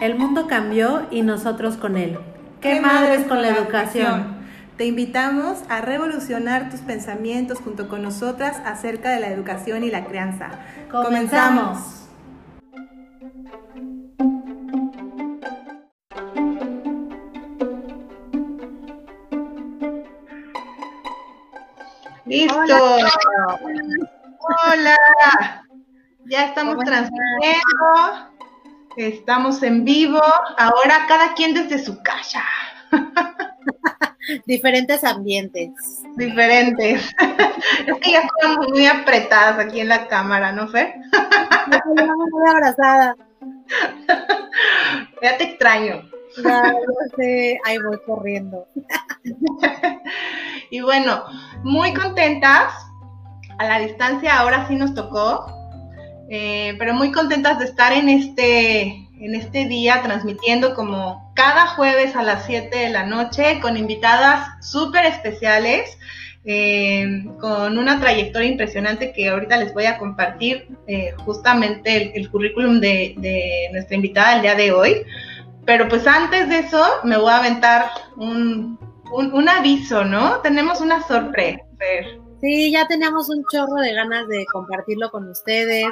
El 0.00 0.14
mundo 0.14 0.46
cambió 0.46 1.06
y 1.10 1.20
nosotros 1.20 1.76
con 1.76 1.98
él. 1.98 2.18
¿Qué, 2.62 2.80
madres 2.80 3.26
con 3.26 3.42
la 3.42 3.50
educación? 3.50 4.40
Te 4.78 4.86
invitamos 4.86 5.58
a 5.68 5.82
revolucionar 5.82 6.70
tus 6.70 6.80
pensamientos 6.80 7.58
junto 7.58 7.86
con 7.86 8.02
nosotras 8.02 8.62
acerca 8.64 9.10
de 9.10 9.20
la 9.20 9.28
educación 9.28 9.84
y 9.84 9.90
la 9.90 10.06
crianza. 10.06 10.52
Comenzamos. 10.90 12.06
Listo. 22.24 22.58
Hola. 24.66 24.96
Ya 26.24 26.46
estamos 26.46 26.78
transmitiendo. 26.84 28.29
Estamos 29.06 29.62
en 29.62 29.82
vivo. 29.82 30.20
Ahora 30.58 31.06
cada 31.08 31.32
quien 31.32 31.54
desde 31.54 31.82
su 31.82 32.02
casa. 32.02 32.44
Diferentes 34.46 35.02
ambientes. 35.04 35.70
Diferentes. 36.16 37.08
es 37.86 37.94
que 38.02 38.12
ya 38.12 38.20
estamos 38.20 38.68
muy 38.68 38.86
apretadas 38.86 39.58
aquí 39.58 39.80
en 39.80 39.88
la 39.88 40.06
cámara, 40.06 40.52
¿no, 40.52 40.68
Fer? 40.68 40.94
muy 41.86 42.50
abrazada. 42.50 43.16
Ya 45.22 45.36
te 45.38 45.44
extraño. 45.44 46.02
Ya, 46.42 46.72
yo 46.72 47.16
sé. 47.16 47.58
Ahí 47.64 47.78
voy 47.78 47.98
corriendo. 48.04 48.66
y 50.70 50.80
bueno, 50.80 51.24
muy 51.62 51.94
contentas. 51.94 52.72
A 53.58 53.64
la 53.64 53.78
distancia 53.78 54.38
ahora 54.38 54.66
sí 54.66 54.74
nos 54.74 54.94
tocó, 54.94 55.59
eh, 56.32 56.76
pero 56.78 56.94
muy 56.94 57.10
contentas 57.10 57.58
de 57.58 57.64
estar 57.64 57.92
en 57.92 58.08
este, 58.08 58.82
en 59.18 59.34
este 59.34 59.66
día 59.66 60.00
transmitiendo 60.00 60.74
como 60.74 61.32
cada 61.34 61.66
jueves 61.66 62.14
a 62.14 62.22
las 62.22 62.46
7 62.46 62.78
de 62.78 62.90
la 62.90 63.04
noche 63.04 63.58
con 63.60 63.76
invitadas 63.76 64.48
súper 64.64 65.06
especiales. 65.06 65.98
Eh, 66.46 67.26
con 67.38 67.76
una 67.76 68.00
trayectoria 68.00 68.48
impresionante 68.48 69.12
que 69.12 69.28
ahorita 69.28 69.58
les 69.58 69.74
voy 69.74 69.84
a 69.84 69.98
compartir 69.98 70.68
eh, 70.86 71.12
justamente 71.26 72.16
el, 72.16 72.30
currículum 72.30 72.80
de, 72.80 73.14
de, 73.18 73.68
nuestra 73.72 73.94
invitada 73.94 74.36
el 74.36 74.42
día 74.42 74.54
de 74.54 74.72
hoy. 74.72 75.02
Pero 75.66 75.86
pues 75.88 76.06
antes 76.06 76.48
de 76.48 76.60
eso 76.60 76.82
me 77.04 77.18
voy 77.18 77.30
a 77.30 77.40
aventar 77.40 77.90
un, 78.16 78.78
un, 79.12 79.48
aviso, 79.48 80.04
¿no? 80.04 80.40
Tenemos 80.40 80.80
una 80.80 81.06
sorpresa. 81.06 81.60
Sí, 82.40 82.72
ya 82.72 82.86
teníamos 82.86 83.28
un 83.28 83.44
chorro 83.52 83.74
de 83.74 83.92
ganas 83.92 84.26
de 84.28 84.46
compartirlo 84.46 85.10
con 85.10 85.28
ustedes. 85.28 85.88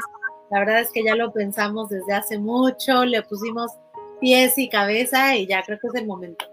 La 0.51 0.61
verdad 0.61 0.81
es 0.81 0.91
que 0.91 1.05
ya 1.05 1.15
lo 1.15 1.33
pensamos 1.33 1.89
desde 1.89 2.15
hace 2.15 2.39
mucho, 2.39 3.05
le 3.05 3.23
pusimos 3.23 3.73
pies 4.21 4.59
y 4.59 4.69
cabeza 4.69 5.37
y 5.37 5.47
ya 5.47 5.63
creo 5.63 5.79
que 5.79 5.89
es 5.89 5.95
el 5.95 6.07
momento. 6.07 6.45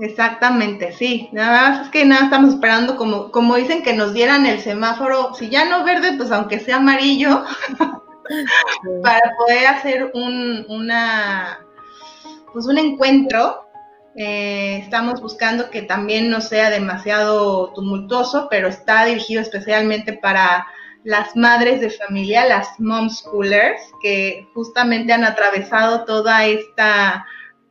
Exactamente, 0.00 0.92
sí. 0.92 1.28
Nada 1.32 1.70
más 1.70 1.86
es 1.86 1.92
que 1.92 2.04
nada 2.04 2.24
estamos 2.24 2.54
esperando, 2.54 2.96
como, 2.96 3.30
como 3.30 3.56
dicen, 3.56 3.82
que 3.82 3.92
nos 3.92 4.12
dieran 4.12 4.44
el 4.46 4.60
semáforo, 4.60 5.34
si 5.34 5.48
ya 5.48 5.64
no 5.66 5.84
verde, 5.84 6.14
pues 6.16 6.32
aunque 6.32 6.58
sea 6.58 6.76
amarillo, 6.76 7.44
para 9.02 9.32
poder 9.38 9.66
hacer 9.66 10.10
un, 10.14 10.66
una, 10.68 11.60
pues 12.52 12.66
un 12.66 12.78
encuentro 12.78 13.64
eh, 14.16 14.78
estamos 14.78 15.20
buscando 15.20 15.70
que 15.70 15.82
también 15.82 16.30
no 16.30 16.40
sea 16.40 16.70
demasiado 16.70 17.72
tumultuoso, 17.72 18.46
pero 18.48 18.68
está 18.68 19.04
dirigido 19.06 19.42
especialmente 19.42 20.12
para 20.12 20.66
las 21.04 21.36
madres 21.36 21.80
de 21.80 21.90
familia, 21.90 22.46
las 22.46 22.80
mom 22.80 23.10
schoolers, 23.10 23.80
que 24.02 24.48
justamente 24.54 25.12
han 25.12 25.24
atravesado 25.24 26.04
toda 26.04 26.46
esta 26.46 27.26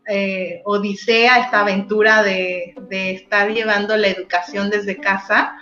eh, 0.08 0.62
odisea, 0.66 1.40
esta 1.40 1.62
aventura 1.62 2.24
de, 2.24 2.76
estar 2.92 3.52
llevando 3.52 3.98
la 3.98 4.08
educación 4.08 4.70
desde 4.70 4.98
casa. 4.98 5.56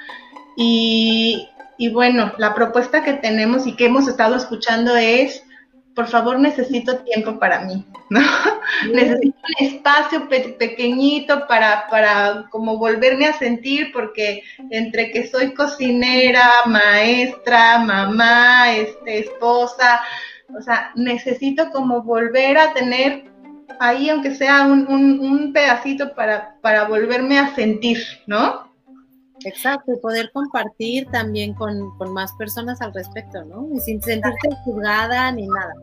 Y, 0.58 1.48
y 1.78 1.90
bueno, 1.90 2.34
la 2.38 2.54
propuesta 2.54 3.04
que 3.04 3.14
tenemos 3.14 3.66
y 3.66 3.76
que 3.76 3.86
hemos 3.86 4.08
estado 4.08 4.36
escuchando 4.36 4.96
es 4.98 5.44
por 5.96 6.08
favor 6.08 6.40
necesito 6.40 7.00
tiempo 7.00 7.38
para 7.38 7.62
mí, 7.62 7.86
¿no? 8.10 8.22
Necesito 8.94 9.38
un 9.60 9.68
espacio 9.68 10.30
pequeñito 10.30 11.48
para, 11.48 11.88
para 11.90 12.46
como 12.50 12.78
volverme 12.78 13.28
a 13.28 13.38
sentir, 13.38 13.92
porque 13.92 14.42
entre 14.70 15.12
que 15.12 15.28
soy 15.28 15.54
cocinera, 15.54 16.48
maestra, 16.66 17.80
mamá, 17.80 18.72
este, 18.72 19.20
esposa, 19.20 20.02
o 20.58 20.62
sea, 20.62 20.92
necesito 20.96 21.70
como 21.72 22.02
volver 22.04 22.58
a 22.58 22.74
tener 22.74 23.26
ahí, 23.80 24.10
aunque 24.10 24.36
sea 24.36 24.64
un, 24.64 24.88
un, 24.88 25.20
un 25.20 25.54
pedacito 25.54 26.14
para, 26.14 26.56
para 26.62 26.86
volverme 26.86 27.40
a 27.40 27.54
sentir, 27.56 28.00
¿no? 28.28 28.71
Exacto, 29.46 29.94
y 29.94 30.00
poder 30.00 30.32
compartir 30.32 31.08
también 31.12 31.54
con, 31.54 31.92
más 32.14 32.32
personas 32.34 32.82
al 32.82 32.94
respecto, 32.94 33.44
¿no? 33.46 33.68
Y 33.74 33.80
sin 33.80 34.02
sentirte 34.02 34.50
juzgada 34.64 35.32
ni 35.32 35.48
nada. 35.48 35.74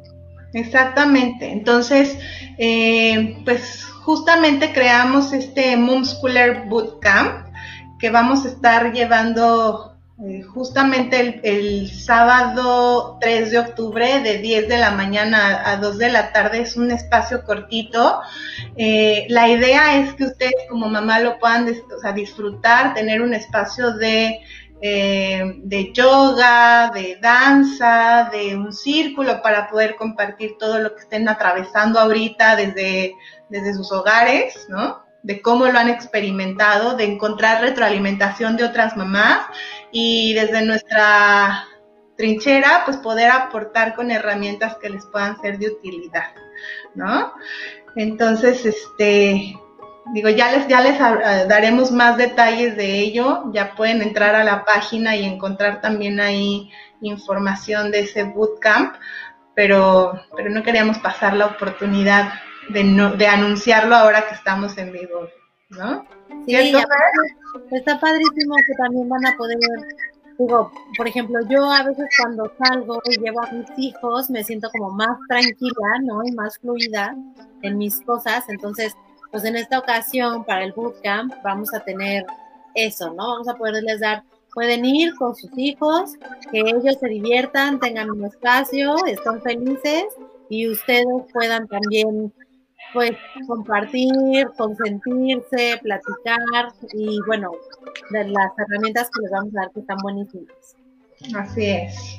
Exactamente. 0.54 1.50
Entonces, 1.50 2.18
eh, 2.58 3.40
pues 3.44 3.84
justamente 3.84 4.72
creamos 4.72 5.32
este 5.32 5.76
Moomschooler 5.76 6.66
Bootcamp 6.68 7.48
que 7.98 8.10
vamos 8.10 8.44
a 8.44 8.48
estar 8.48 8.92
llevando 8.92 9.97
eh, 10.20 10.42
justamente 10.42 11.40
el, 11.44 11.88
sábado 11.92 13.18
3 13.20 13.52
de 13.52 13.58
octubre 13.60 14.20
de 14.20 14.38
10 14.38 14.68
de 14.68 14.78
la 14.78 14.90
mañana 14.90 15.62
a 15.64 15.76
2 15.76 15.96
de 15.96 16.10
la 16.10 16.32
tarde. 16.32 16.60
Es 16.62 16.76
un 16.76 16.90
espacio 16.90 17.44
cortito. 17.44 18.20
Eh, 18.76 19.26
la 19.28 19.48
idea 19.48 20.00
es 20.00 20.14
que 20.14 20.24
ustedes 20.24 20.66
como 20.68 20.88
mamá 20.88 21.20
lo 21.20 21.38
puedan 21.38 21.72
disfrutar, 22.16 22.94
tener 22.94 23.22
un 23.22 23.32
espacio 23.32 23.92
de, 23.92 24.40
eh, 24.82 25.54
de 25.62 25.92
yoga, 25.92 26.90
de 26.92 27.18
danza, 27.22 28.28
de 28.32 28.56
un 28.56 28.72
círculo 28.72 29.40
para 29.40 29.68
poder 29.68 29.94
compartir 29.94 30.56
todo 30.58 30.80
lo 30.80 30.96
que 30.96 31.02
estén 31.02 31.28
atravesando 31.28 32.00
ahorita 32.00 32.56
desde, 32.56 33.14
desde 33.50 33.72
sus 33.72 33.92
hogares, 33.92 34.66
¿no? 34.68 35.06
de 35.22 35.42
cómo 35.42 35.66
lo 35.66 35.78
han 35.78 35.88
experimentado, 35.88 36.96
de 36.96 37.04
encontrar 37.04 37.60
retroalimentación 37.60 38.56
de 38.56 38.64
otras 38.64 38.96
mamás 38.96 39.40
y 39.92 40.34
desde 40.34 40.64
nuestra 40.64 41.66
trinchera, 42.16 42.82
pues 42.84 42.96
poder 42.96 43.30
aportar 43.30 43.94
con 43.94 44.10
herramientas 44.10 44.76
que 44.78 44.90
les 44.90 45.06
puedan 45.06 45.40
ser 45.40 45.58
de 45.58 45.68
utilidad, 45.68 46.32
¿no? 46.94 47.32
Entonces, 47.94 48.66
este, 48.66 49.56
digo, 50.12 50.28
ya 50.28 50.52
les, 50.52 50.66
ya 50.66 50.80
les 50.80 51.00
eh, 51.00 51.46
daremos 51.48 51.92
más 51.92 52.16
detalles 52.16 52.76
de 52.76 52.98
ello, 52.98 53.44
ya 53.52 53.74
pueden 53.74 54.02
entrar 54.02 54.34
a 54.34 54.44
la 54.44 54.64
página 54.64 55.16
y 55.16 55.24
encontrar 55.24 55.80
también 55.80 56.20
ahí 56.20 56.70
información 57.00 57.90
de 57.90 58.00
ese 58.00 58.24
bootcamp, 58.24 58.96
pero, 59.54 60.12
pero 60.36 60.50
no 60.50 60.62
queríamos 60.62 60.98
pasar 60.98 61.34
la 61.34 61.46
oportunidad 61.46 62.32
de, 62.68 62.84
no, 62.84 63.12
de 63.12 63.26
anunciarlo 63.26 63.94
ahora 63.94 64.26
que 64.26 64.34
estamos 64.34 64.76
en 64.78 64.92
vivo, 64.92 65.28
¿no? 65.70 66.06
Sí, 66.46 66.72
está 67.70 67.98
padrísimo 67.98 68.54
que 68.66 68.74
también 68.74 69.08
van 69.08 69.26
a 69.26 69.36
poder, 69.36 69.58
digo, 70.38 70.72
por 70.96 71.06
ejemplo, 71.08 71.38
yo 71.48 71.70
a 71.70 71.82
veces 71.82 72.06
cuando 72.20 72.52
salgo 72.58 73.00
y 73.04 73.20
llevo 73.20 73.42
a 73.42 73.50
mis 73.52 73.66
hijos 73.76 74.30
me 74.30 74.44
siento 74.44 74.68
como 74.70 74.90
más 74.90 75.18
tranquila, 75.28 75.98
¿no? 76.02 76.22
Y 76.24 76.32
más 76.32 76.58
fluida 76.58 77.16
en 77.62 77.78
mis 77.78 78.00
cosas, 78.02 78.44
entonces, 78.48 78.94
pues 79.30 79.44
en 79.44 79.56
esta 79.56 79.78
ocasión 79.78 80.44
para 80.44 80.64
el 80.64 80.72
bootcamp 80.72 81.34
vamos 81.42 81.72
a 81.74 81.80
tener 81.80 82.24
eso, 82.74 83.08
¿no? 83.14 83.28
Vamos 83.28 83.48
a 83.48 83.54
poderles 83.54 84.00
dar 84.00 84.22
pueden 84.58 84.84
ir 84.84 85.14
con 85.14 85.36
sus 85.36 85.50
hijos, 85.56 86.14
que 86.50 86.58
ellos 86.58 86.96
se 86.98 87.08
diviertan, 87.08 87.78
tengan 87.78 88.10
un 88.10 88.24
espacio, 88.24 88.96
estén 89.06 89.40
felices 89.42 90.06
y 90.48 90.68
ustedes 90.68 91.06
puedan 91.32 91.68
también 91.68 92.32
pues 92.92 93.12
compartir, 93.46 94.48
consentirse, 94.56 95.78
platicar 95.82 96.72
y 96.94 97.18
bueno, 97.26 97.50
de 98.10 98.28
las 98.28 98.52
herramientas 98.58 99.10
que 99.10 99.22
les 99.22 99.30
vamos 99.30 99.54
a 99.56 99.60
dar 99.62 99.70
que 99.72 99.80
están 99.80 99.98
buenísimas. 100.02 100.76
Así 101.34 101.66
es. 101.66 102.18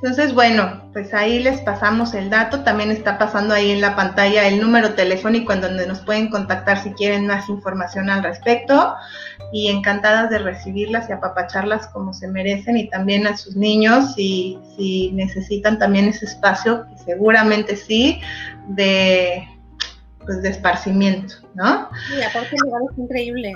Entonces, 0.00 0.32
bueno, 0.32 0.90
pues 0.92 1.12
ahí 1.12 1.40
les 1.40 1.60
pasamos 1.60 2.14
el 2.14 2.30
dato. 2.30 2.62
También 2.62 2.90
está 2.90 3.18
pasando 3.18 3.54
ahí 3.54 3.72
en 3.72 3.80
la 3.80 3.96
pantalla 3.96 4.46
el 4.46 4.60
número 4.60 4.94
telefónico 4.94 5.52
en 5.52 5.60
donde 5.60 5.86
nos 5.86 6.00
pueden 6.00 6.30
contactar 6.30 6.82
si 6.82 6.92
quieren 6.92 7.26
más 7.26 7.48
información 7.48 8.08
al 8.08 8.22
respecto. 8.22 8.94
Y 9.52 9.68
encantadas 9.68 10.30
de 10.30 10.38
recibirlas 10.38 11.08
y 11.08 11.12
apapacharlas 11.12 11.88
como 11.88 12.12
se 12.12 12.28
merecen 12.28 12.76
y 12.76 12.88
también 12.88 13.26
a 13.26 13.36
sus 13.36 13.56
niños 13.56 14.14
si, 14.14 14.58
si 14.76 15.10
necesitan 15.12 15.78
también 15.78 16.06
ese 16.06 16.26
espacio, 16.26 16.86
seguramente 17.04 17.74
sí, 17.74 18.20
de 18.68 19.48
pues, 20.28 20.42
de 20.42 20.50
esparcimiento, 20.50 21.36
¿no? 21.54 21.88
Sí, 22.06 22.22
aparte 22.22 22.54
el 22.54 22.60
lugar 22.66 22.82
es 22.92 22.98
increíble. 22.98 23.54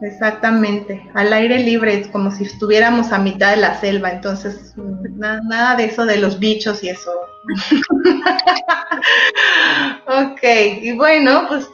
Exactamente, 0.00 1.04
al 1.14 1.32
aire 1.32 1.58
libre, 1.58 2.08
como 2.12 2.30
si 2.30 2.44
estuviéramos 2.44 3.10
a 3.10 3.18
mitad 3.18 3.50
de 3.50 3.56
la 3.56 3.80
selva, 3.80 4.12
entonces 4.12 4.74
nada, 4.76 5.74
de 5.74 5.86
eso 5.86 6.06
de 6.06 6.18
los 6.18 6.38
bichos 6.38 6.84
y 6.84 6.90
eso. 6.90 7.10
ok, 10.06 10.42
y 10.82 10.92
bueno, 10.92 11.46
pues 11.48 11.68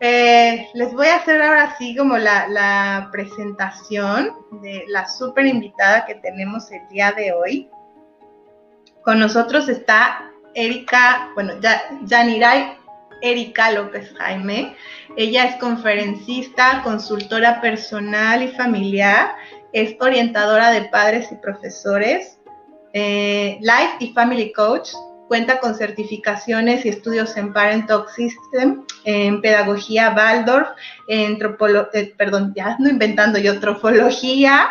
eh, 0.00 0.66
les 0.74 0.92
voy 0.92 1.06
a 1.06 1.18
hacer 1.18 1.40
ahora 1.40 1.76
sí 1.78 1.94
como 1.94 2.18
la, 2.18 2.48
la 2.48 3.08
presentación 3.12 4.32
de 4.62 4.82
la 4.88 5.06
súper 5.06 5.46
invitada 5.46 6.06
que 6.06 6.16
tenemos 6.16 6.72
el 6.72 6.88
día 6.88 7.12
de 7.12 7.32
hoy. 7.32 7.70
Con 9.04 9.20
nosotros 9.20 9.68
está 9.68 10.28
Erika, 10.54 11.30
bueno, 11.36 11.52
ya, 11.60 11.82
Yaniray 12.02 12.79
Erika 13.22 13.72
López 13.72 14.12
Jaime. 14.18 14.76
Ella 15.16 15.44
es 15.44 15.56
conferencista, 15.56 16.82
consultora 16.82 17.60
personal 17.60 18.42
y 18.42 18.48
familiar, 18.48 19.34
es 19.72 19.96
orientadora 20.00 20.70
de 20.70 20.82
padres 20.82 21.30
y 21.32 21.36
profesores, 21.36 22.38
eh, 22.92 23.58
Life 23.60 23.96
y 24.00 24.12
Family 24.12 24.52
Coach, 24.52 24.90
cuenta 25.30 25.60
con 25.60 25.76
certificaciones 25.76 26.84
y 26.84 26.88
estudios 26.88 27.36
en 27.36 27.52
Parent 27.52 27.86
Talk 27.86 28.08
System, 28.08 28.84
en 29.04 29.40
pedagogía 29.40 30.12
Waldorf, 30.16 30.70
en 31.06 31.38
eh, 31.92 32.14
perdón, 32.16 32.52
ya 32.56 32.74
no 32.80 32.88
inventando 32.88 33.38
yo, 33.38 33.60
trofología, 33.60 34.70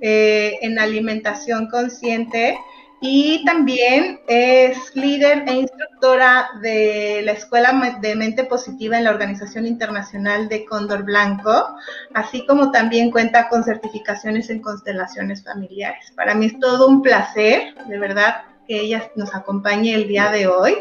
eh, 0.00 0.58
en 0.62 0.80
alimentación 0.80 1.68
consciente, 1.68 2.58
y 3.00 3.44
también 3.44 4.20
es 4.26 4.94
líder 4.94 5.44
e 5.46 5.54
instructora 5.54 6.50
de 6.60 7.22
la 7.24 7.32
Escuela 7.32 7.98
de 8.00 8.14
Mente 8.14 8.44
Positiva 8.44 8.98
en 8.98 9.04
la 9.04 9.10
Organización 9.10 9.66
Internacional 9.66 10.48
de 10.48 10.66
Cóndor 10.66 11.04
Blanco, 11.04 11.76
así 12.12 12.44
como 12.46 12.70
también 12.70 13.10
cuenta 13.10 13.48
con 13.48 13.64
certificaciones 13.64 14.50
en 14.50 14.60
constelaciones 14.60 15.42
familiares. 15.42 16.12
Para 16.14 16.34
mí 16.34 16.46
es 16.46 16.60
todo 16.60 16.88
un 16.88 17.00
placer, 17.00 17.74
de 17.86 17.98
verdad, 17.98 18.42
que 18.68 18.80
ella 18.80 19.10
nos 19.16 19.34
acompañe 19.34 19.94
el 19.94 20.06
día 20.06 20.30
de 20.30 20.46
hoy. 20.46 20.76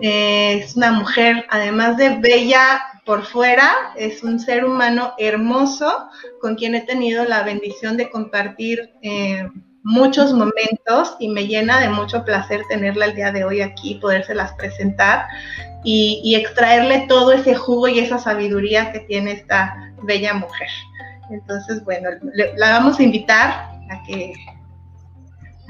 Eh, 0.00 0.64
es 0.64 0.76
una 0.76 0.90
mujer, 0.90 1.46
además 1.48 1.96
de 1.96 2.16
bella 2.16 2.82
por 3.04 3.24
fuera, 3.24 3.72
es 3.96 4.22
un 4.22 4.40
ser 4.40 4.64
humano 4.64 5.14
hermoso 5.16 6.08
con 6.40 6.56
quien 6.56 6.74
he 6.74 6.82
tenido 6.82 7.24
la 7.24 7.42
bendición 7.42 7.96
de 7.96 8.10
compartir. 8.10 8.92
Eh, 9.00 9.48
muchos 9.84 10.32
momentos 10.32 11.16
y 11.18 11.28
me 11.28 11.46
llena 11.46 11.80
de 11.80 11.88
mucho 11.88 12.24
placer 12.24 12.62
tenerla 12.68 13.06
el 13.06 13.14
día 13.14 13.32
de 13.32 13.44
hoy 13.44 13.60
aquí, 13.60 13.96
podérselas 13.96 14.52
presentar 14.54 15.26
y, 15.84 16.36
extraerle 16.36 17.06
todo 17.08 17.32
ese 17.32 17.54
jugo 17.54 17.88
y 17.88 17.98
esa 17.98 18.18
sabiduría 18.18 18.92
que 18.92 19.00
tiene 19.00 19.32
esta 19.32 19.92
bella 20.02 20.34
mujer. 20.34 20.68
Entonces, 21.30 21.82
bueno, 21.84 22.10
la 22.56 22.70
vamos 22.70 22.98
a 22.98 23.02
invitar 23.02 23.50
a 23.90 24.02
que, 24.06 24.32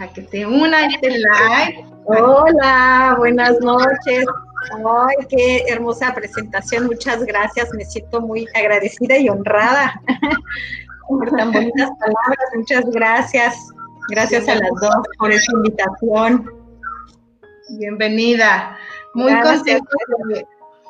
a 0.00 0.08
que 0.08 0.26
se 0.26 0.46
una 0.46 0.78
a 0.78 0.86
este 0.86 1.10
live. 1.10 1.86
Hola, 2.04 3.14
buenas 3.18 3.58
noches. 3.60 4.26
Ay, 4.74 5.26
qué 5.28 5.64
hermosa 5.68 6.14
presentación. 6.14 6.86
Muchas 6.86 7.24
gracias. 7.24 7.70
Me 7.72 7.84
siento 7.84 8.20
muy 8.20 8.46
agradecida 8.54 9.16
y 9.16 9.28
honrada 9.28 10.00
por 11.08 11.30
tan 11.30 11.52
bonitas 11.52 11.90
palabras. 11.98 12.46
Muchas 12.54 12.84
gracias. 12.90 13.71
Gracias 14.08 14.48
a 14.48 14.56
las 14.56 14.70
dos 14.80 14.94
por 15.18 15.30
esa 15.30 15.52
invitación. 15.52 16.50
Bienvenida. 17.70 18.78
Muy 19.14 19.32
contenta 19.40 19.88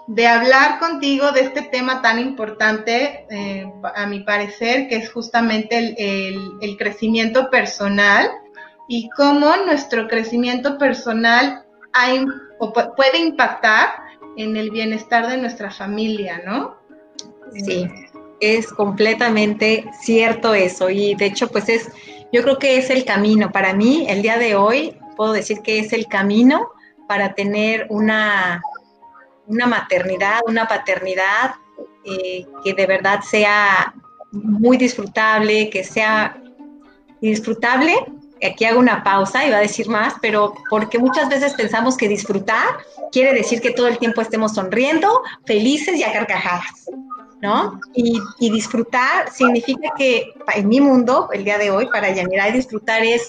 de, 0.07 0.27
hablar 0.27 0.79
contigo 0.79 1.33
de 1.33 1.43
este 1.43 1.63
tema 1.63 2.03
tan 2.03 2.19
importante, 2.19 3.27
eh, 3.31 3.71
a 3.95 4.07
mi 4.07 4.21
parecer, 4.21 4.89
que 4.89 4.97
es 4.97 5.11
justamente 5.11 5.95
el, 5.99 6.77
crecimiento 6.77 7.51
personal 7.51 8.31
y 8.89 9.09
cómo 9.11 9.57
nuestro 9.67 10.09
crecimiento 10.09 10.79
personal 10.79 11.65
puede 12.97 13.19
impactar 13.19 13.91
en 14.37 14.57
el 14.57 14.71
bienestar 14.71 15.29
de 15.29 15.37
nuestra 15.37 15.71
familia, 15.71 16.43
¿no? 16.45 16.77
Sí, 17.55 17.89
es 18.41 18.73
completamente 18.73 19.85
cierto 20.01 20.53
eso 20.53 20.91
y 20.91 21.15
de 21.15 21.27
hecho 21.27 21.49
pues 21.49 21.69
es 21.69 21.93
yo 22.33 22.43
creo 22.43 22.59
que 22.59 22.79
es 22.79 22.91
el 22.91 23.05
camino. 23.05 23.53
Para 23.53 23.75
mí, 23.75 24.07
el 24.09 24.23
día 24.23 24.39
de 24.39 24.57
hoy, 24.57 24.97
puedo 25.17 25.33
decir 25.33 25.61
que 25.61 25.79
es 25.79 25.93
el 25.93 26.07
camino 26.07 26.71
para 27.07 27.35
tener 27.35 27.87
una, 27.91 28.63
una 29.47 29.67
maternidad, 29.67 30.41
una 30.47 30.67
paternidad 30.67 31.55
eh, 32.05 32.47
que 32.65 32.73
de 32.73 32.87
verdad 32.87 33.21
sea 33.21 33.95
muy 34.33 34.79
disfrutable, 34.79 35.69
que 35.69 35.85
sea 35.85 36.43
disfrutable. 37.21 37.95
Aquí 38.45 38.65
hago 38.65 38.81
una 38.81 39.05
pausa 39.05 39.47
y 39.47 39.51
va 39.51 39.59
a 39.59 39.61
decir 39.61 39.89
más, 39.89 40.15
pero 40.21 40.55
porque 40.69 40.99
muchas 40.99 41.29
veces 41.29 41.55
pensamos 41.55 41.97
que 41.97 42.09
disfrutar 42.09 42.67
quiere 43.13 43.35
decir 43.35 43.61
que 43.61 43.71
todo 43.71 43.87
el 43.87 43.99
tiempo 43.99 44.21
estemos 44.21 44.55
sonriendo, 44.55 45.23
felices 45.45 45.97
y 45.97 46.03
a 46.03 46.13
carcajadas. 46.13 46.87
¿No? 47.43 47.81
Y, 47.95 48.21
disfrutar 48.39 49.31
significa 49.31 49.93
que 49.99 50.33
en 50.55 50.69
mi 50.69 50.81
mundo, 50.81 51.29
el 51.33 51.45
día 51.45 51.59
de 51.59 51.71
hoy, 51.71 51.89
para 51.93 52.15
Yanira, 52.15 52.51
disfrutar 52.51 53.03
es 53.03 53.29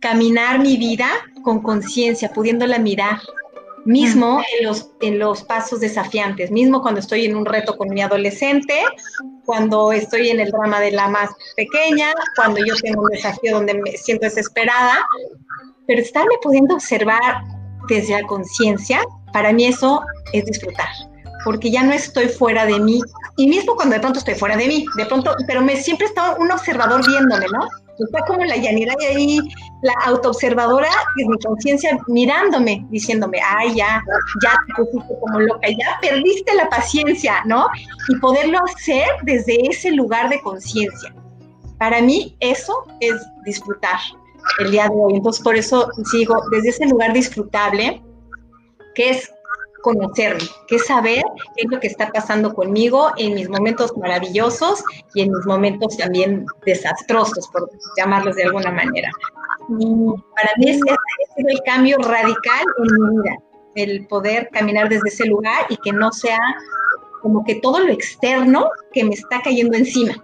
caminar 0.00 0.58
mi 0.58 0.76
vida 0.76 1.08
con 1.42 1.62
conciencia, 1.62 2.32
pudiéndola 2.32 2.78
mirar, 2.78 3.20
mismo 3.84 4.42
en 4.58 4.66
los, 4.66 4.90
en 5.00 5.20
los 5.20 5.44
pasos 5.44 5.78
desafiantes, 5.78 6.50
mismo 6.50 6.82
cuando 6.82 6.98
estoy 6.98 7.24
en 7.24 7.36
un 7.36 7.46
reto 7.46 7.76
con 7.76 7.88
mi 7.90 8.02
adolescente, 8.02 8.74
cuando 9.44 9.92
estoy 9.92 10.30
en 10.30 10.40
el 10.40 10.50
drama 10.50 10.80
de 10.80 10.90
la 10.90 11.08
más 11.08 11.30
pequeña, 11.56 12.12
cuando 12.34 12.58
yo 12.66 12.74
tengo 12.82 13.02
un 13.02 13.10
desafío 13.10 13.54
donde 13.54 13.74
me 13.74 13.92
siento 13.92 14.24
desesperada, 14.24 15.06
pero 15.86 16.02
estarme 16.02 16.34
pudiendo 16.42 16.74
observar 16.74 17.44
desde 17.88 18.20
la 18.20 18.26
conciencia, 18.26 19.00
para 19.32 19.52
mí 19.52 19.66
eso 19.66 20.02
es 20.32 20.44
disfrutar 20.44 20.88
porque 21.46 21.70
ya 21.70 21.84
no 21.84 21.92
estoy 21.92 22.26
fuera 22.26 22.66
de 22.66 22.80
mí, 22.80 23.00
y 23.36 23.46
mismo 23.46 23.74
cuando 23.76 23.94
de 23.94 24.00
pronto 24.00 24.18
estoy 24.18 24.34
fuera 24.34 24.56
de 24.56 24.66
mí, 24.66 24.84
de 24.96 25.06
pronto, 25.06 25.34
pero 25.46 25.60
me 25.60 25.76
siempre 25.76 26.06
está 26.06 26.34
un 26.36 26.50
observador 26.50 27.06
viéndome, 27.06 27.46
¿no? 27.52 27.68
Está 27.98 28.20
como 28.26 28.44
la 28.44 28.56
llanera 28.56 28.94
ahí 29.08 29.38
la 29.82 29.92
autoobservadora, 30.04 30.88
que 31.14 31.22
es 31.22 31.28
mi 31.28 31.38
conciencia, 31.38 31.98
mirándome, 32.08 32.86
diciéndome, 32.90 33.38
ay, 33.44 33.74
ya, 33.74 34.02
ya 34.42 34.52
te 34.66 34.74
pusiste 34.74 35.14
como 35.20 35.40
loca, 35.40 35.68
ya 35.68 35.98
perdiste 36.00 36.54
la 36.54 36.68
paciencia, 36.68 37.42
¿no? 37.46 37.68
Y 38.08 38.16
poderlo 38.18 38.58
hacer 38.64 39.06
desde 39.22 39.68
ese 39.68 39.92
lugar 39.92 40.28
de 40.28 40.40
conciencia. 40.40 41.14
Para 41.78 42.00
mí 42.00 42.36
eso 42.40 42.84
es 43.00 43.14
disfrutar 43.44 43.98
el 44.60 44.70
día 44.70 44.88
de 44.88 44.94
hoy. 44.94 45.14
Entonces, 45.14 45.42
por 45.42 45.56
eso 45.56 45.88
sigo 46.10 46.42
desde 46.50 46.70
ese 46.70 46.86
lugar 46.86 47.12
disfrutable, 47.12 48.02
que 48.94 49.10
es 49.10 49.30
conocerme, 49.86 50.42
que 50.66 50.80
saber 50.80 51.22
qué 51.54 51.62
es 51.62 51.70
lo 51.70 51.78
que 51.78 51.86
está 51.86 52.10
pasando 52.10 52.52
conmigo 52.52 53.12
en 53.18 53.34
mis 53.34 53.48
momentos 53.48 53.96
maravillosos 53.96 54.82
y 55.14 55.22
en 55.22 55.30
mis 55.30 55.46
momentos 55.46 55.96
también 55.96 56.44
desastrosos, 56.64 57.46
por 57.52 57.70
llamarlos 57.96 58.34
de 58.34 58.44
alguna 58.46 58.72
manera. 58.72 59.08
Para 59.68 60.50
mí 60.58 60.72
sido 60.74 61.48
el 61.48 61.60
cambio 61.64 61.98
radical 61.98 62.64
en 62.78 62.94
mi 63.00 63.16
vida, 63.16 63.36
el 63.76 64.06
poder 64.08 64.48
caminar 64.52 64.88
desde 64.88 65.08
ese 65.08 65.26
lugar 65.26 65.66
y 65.68 65.76
que 65.76 65.92
no 65.92 66.10
sea 66.10 66.40
como 67.22 67.44
que 67.44 67.54
todo 67.56 67.78
lo 67.78 67.92
externo 67.92 68.68
que 68.92 69.04
me 69.04 69.14
está 69.14 69.40
cayendo 69.40 69.76
encima 69.76 70.14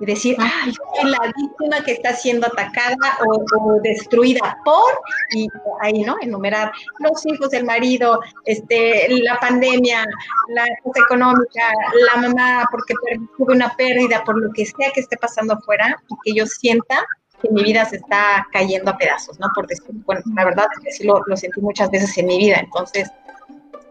y 0.00 0.06
decir, 0.06 0.36
ay, 0.38 0.72
soy 0.72 1.10
la 1.10 1.32
víctima 1.36 1.84
que 1.84 1.92
está 1.92 2.14
siendo 2.14 2.46
atacada 2.46 2.96
o, 3.26 3.80
destruida 3.82 4.58
por, 4.64 5.00
y 5.32 5.48
ahí, 5.80 6.02
¿no? 6.02 6.16
Enumerar 6.20 6.72
los 7.00 7.24
hijos 7.26 7.50
del 7.50 7.64
marido, 7.64 8.20
este, 8.44 9.08
la 9.22 9.38
pandemia, 9.40 10.04
la 10.48 10.64
cosa 10.82 11.00
económica, 11.04 11.72
la 12.14 12.22
mamá 12.22 12.68
porque 12.70 12.94
tuve 13.36 13.54
una 13.54 13.74
pérdida, 13.74 14.22
por 14.24 14.40
lo 14.40 14.52
que 14.52 14.66
sea 14.66 14.90
que 14.92 15.00
esté 15.00 15.16
pasando 15.16 15.54
afuera 15.54 15.96
y 16.08 16.14
que 16.24 16.38
yo 16.38 16.46
sienta 16.46 17.04
que 17.42 17.50
mi 17.50 17.62
vida 17.62 17.84
se 17.84 17.96
está 17.96 18.46
cayendo 18.52 18.90
a 18.90 18.96
pedazos, 18.96 19.38
¿no? 19.38 19.46
Por 19.54 19.66
decir, 19.66 19.86
bueno, 20.06 20.22
la 20.34 20.44
verdad 20.44 20.66
sí 20.90 21.04
lo, 21.04 21.22
lo 21.26 21.36
sentí 21.36 21.60
muchas 21.60 21.90
veces 21.90 22.16
en 22.18 22.26
mi 22.26 22.38
vida, 22.38 22.56
entonces, 22.58 23.10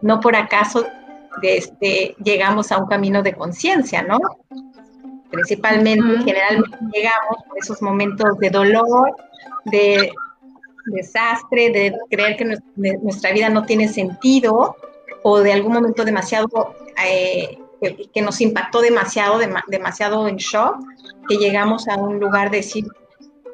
no 0.02 0.20
por 0.20 0.36
acaso 0.36 0.86
de 1.40 1.56
este, 1.56 2.16
llegamos 2.22 2.72
a 2.72 2.78
un 2.78 2.86
camino 2.86 3.22
de 3.22 3.34
conciencia, 3.34 4.02
¿no? 4.02 4.18
Principalmente, 5.30 6.24
generalmente 6.24 6.78
llegamos 6.92 7.44
por 7.46 7.58
esos 7.58 7.82
momentos 7.82 8.38
de 8.38 8.50
dolor, 8.50 9.14
de 9.66 10.10
desastre, 10.86 11.70
de 11.70 11.94
creer 12.10 12.36
que 12.36 12.96
nuestra 13.02 13.32
vida 13.32 13.48
no 13.48 13.64
tiene 13.64 13.88
sentido 13.88 14.76
o 15.22 15.40
de 15.40 15.52
algún 15.52 15.72
momento 15.74 16.04
demasiado 16.04 16.74
eh, 17.04 17.58
que, 18.12 18.22
nos 18.22 18.40
impactó 18.40 18.80
demasiado, 18.80 19.38
demasiado 19.68 20.26
en 20.28 20.36
shock, 20.36 20.76
que 21.28 21.36
llegamos 21.36 21.86
a 21.88 21.96
un 21.96 22.18
lugar 22.18 22.50
de 22.50 22.58
decir, 22.58 22.86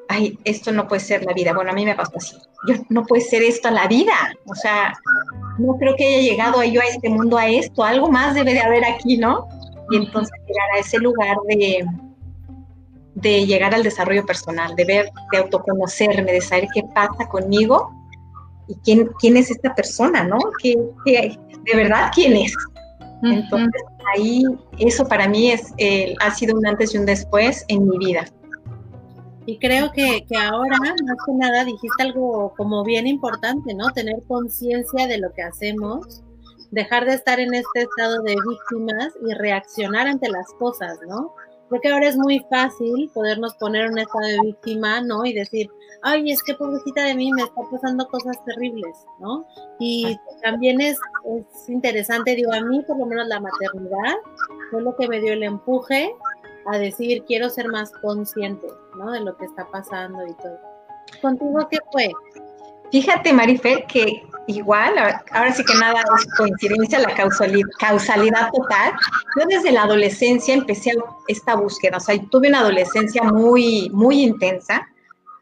ay, 0.08 0.38
esto 0.44 0.72
no 0.72 0.88
puede 0.88 1.00
ser 1.00 1.24
la 1.24 1.32
vida. 1.32 1.52
Bueno, 1.52 1.70
a 1.70 1.74
mí 1.74 1.84
me 1.84 1.94
pasó 1.94 2.12
así. 2.16 2.36
Yo, 2.68 2.76
no 2.88 3.04
puede 3.04 3.22
ser 3.22 3.42
esto 3.42 3.70
la 3.70 3.86
vida. 3.86 4.14
O 4.46 4.54
sea, 4.54 4.94
no 5.58 5.76
creo 5.78 5.94
que 5.96 6.06
haya 6.06 6.30
llegado 6.30 6.62
yo 6.64 6.80
a 6.80 6.84
este 6.84 7.08
mundo 7.08 7.36
a 7.36 7.48
esto. 7.48 7.84
Algo 7.84 8.10
más 8.10 8.34
debe 8.34 8.54
de 8.54 8.60
haber 8.60 8.84
aquí, 8.84 9.16
¿no? 9.16 9.48
Y 9.90 9.96
entonces 9.96 10.32
llegar 10.46 10.68
a 10.74 10.78
ese 10.78 10.98
lugar 10.98 11.36
de, 11.48 11.86
de 13.14 13.46
llegar 13.46 13.74
al 13.74 13.82
desarrollo 13.82 14.24
personal, 14.26 14.74
de 14.76 14.84
ver, 14.84 15.10
de 15.32 15.38
autoconocerme, 15.38 16.32
de 16.32 16.40
saber 16.40 16.68
qué 16.74 16.82
pasa 16.94 17.26
conmigo 17.28 17.90
y 18.68 18.74
quién, 18.76 19.10
quién 19.20 19.36
es 19.36 19.50
esta 19.50 19.74
persona, 19.74 20.24
¿no? 20.24 20.38
¿Qué, 20.62 20.76
de 21.06 21.76
verdad 21.76 22.10
quién 22.14 22.36
es? 22.36 22.54
Entonces, 23.22 23.82
ahí 24.14 24.44
eso 24.78 25.06
para 25.06 25.28
mí 25.28 25.50
es, 25.50 25.72
eh, 25.78 26.14
ha 26.20 26.30
sido 26.34 26.56
un 26.58 26.66
antes 26.66 26.94
y 26.94 26.98
un 26.98 27.06
después 27.06 27.64
en 27.68 27.88
mi 27.88 27.98
vida. 27.98 28.26
Y 29.46 29.58
creo 29.58 29.92
que, 29.92 30.24
que, 30.28 30.36
ahora, 30.36 30.76
más 30.78 31.16
que 31.26 31.32
nada, 31.34 31.64
dijiste 31.64 32.02
algo 32.02 32.52
como 32.56 32.82
bien 32.84 33.06
importante, 33.06 33.74
¿no? 33.74 33.90
Tener 33.92 34.22
conciencia 34.26 35.06
de 35.06 35.18
lo 35.18 35.32
que 35.32 35.42
hacemos, 35.42 36.22
dejar 36.74 37.04
de 37.04 37.14
estar 37.14 37.38
en 37.38 37.54
este 37.54 37.82
estado 37.82 38.20
de 38.22 38.34
víctimas 38.48 39.14
y 39.26 39.32
reaccionar 39.34 40.08
ante 40.08 40.28
las 40.28 40.52
cosas, 40.58 40.98
¿no? 41.08 41.34
Creo 41.68 41.80
que 41.80 41.88
ahora 41.88 42.08
es 42.08 42.16
muy 42.16 42.44
fácil 42.50 43.10
podernos 43.14 43.54
poner 43.54 43.86
en 43.86 43.92
un 43.92 43.98
estado 43.98 44.26
de 44.26 44.40
víctima, 44.40 45.00
¿no? 45.00 45.24
Y 45.24 45.32
decir, 45.32 45.70
ay, 46.02 46.30
es 46.30 46.42
que 46.42 46.54
pobrecita 46.54 47.04
de 47.04 47.14
mí 47.14 47.32
me 47.32 47.42
está 47.42 47.62
pasando 47.70 48.06
cosas 48.08 48.36
terribles, 48.44 48.96
¿no? 49.20 49.46
Y 49.78 50.18
también 50.42 50.80
es, 50.80 50.98
es 51.36 51.68
interesante, 51.68 52.34
digo, 52.34 52.52
a 52.52 52.60
mí 52.60 52.82
por 52.82 52.98
lo 52.98 53.06
menos 53.06 53.28
la 53.28 53.40
maternidad 53.40 54.16
fue 54.70 54.82
lo 54.82 54.94
que 54.96 55.08
me 55.08 55.20
dio 55.20 55.32
el 55.32 55.44
empuje 55.44 56.12
a 56.66 56.78
decir, 56.78 57.24
quiero 57.24 57.48
ser 57.50 57.68
más 57.68 57.92
consciente, 57.92 58.66
¿no? 58.98 59.12
De 59.12 59.20
lo 59.20 59.36
que 59.36 59.44
está 59.44 59.66
pasando 59.70 60.26
y 60.26 60.34
todo. 60.34 60.58
¿Contigo 61.22 61.68
qué 61.70 61.78
fue? 61.92 62.10
Fíjate, 62.94 63.32
Marifer, 63.32 63.86
que 63.86 64.22
igual, 64.46 64.96
ahora 65.32 65.52
sí 65.52 65.64
que 65.64 65.74
nada 65.74 66.00
es 66.16 66.26
coincidencia, 66.36 67.00
la 67.00 67.12
causalidad, 67.12 68.50
total. 68.52 68.92
Yo 69.36 69.46
desde 69.48 69.72
la 69.72 69.82
adolescencia 69.82 70.54
empecé 70.54 70.92
esta 71.26 71.56
búsqueda, 71.56 71.96
o 71.96 72.00
sea, 72.00 72.16
tuve 72.30 72.46
una 72.50 72.60
adolescencia 72.60 73.24
muy, 73.24 73.90
muy 73.92 74.22
intensa, 74.22 74.86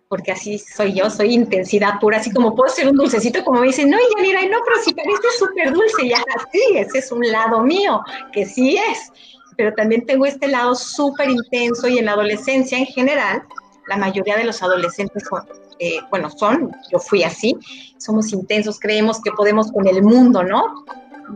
porque 0.08 0.32
así 0.32 0.58
soy 0.58 0.94
yo, 0.94 1.10
soy 1.10 1.34
intensidad 1.34 2.00
pura, 2.00 2.20
así 2.20 2.32
como 2.32 2.56
puedo 2.56 2.72
ser 2.72 2.88
un 2.88 2.96
dulcecito, 2.96 3.44
como 3.44 3.60
me 3.60 3.66
dicen, 3.66 3.90
no, 3.90 3.98
Yanira, 4.16 4.40
no, 4.48 4.56
pero 4.64 4.82
si 4.82 4.94
parece 4.94 5.28
súper 5.38 5.74
dulce, 5.74 6.08
ya 6.08 6.24
así, 6.34 6.58
ese 6.74 7.00
es 7.00 7.12
un 7.12 7.30
lado 7.30 7.60
mío, 7.60 8.00
que 8.32 8.46
sí 8.46 8.78
es, 8.78 9.12
pero 9.58 9.74
también 9.74 10.06
tengo 10.06 10.24
este 10.24 10.48
lado 10.48 10.74
súper 10.74 11.28
intenso 11.28 11.86
y 11.86 11.98
en 11.98 12.06
la 12.06 12.12
adolescencia 12.12 12.78
en 12.78 12.86
general, 12.86 13.42
la 13.88 13.98
mayoría 13.98 14.38
de 14.38 14.44
los 14.44 14.62
adolescentes 14.62 15.24
son, 15.28 15.42
eh, 15.78 16.00
bueno, 16.10 16.30
son, 16.30 16.70
yo 16.90 16.98
fui 16.98 17.22
así, 17.22 17.56
somos 17.98 18.32
intensos, 18.32 18.78
creemos 18.78 19.20
que 19.20 19.30
podemos 19.32 19.70
con 19.72 19.86
el 19.86 20.02
mundo, 20.02 20.42
¿no? 20.42 20.84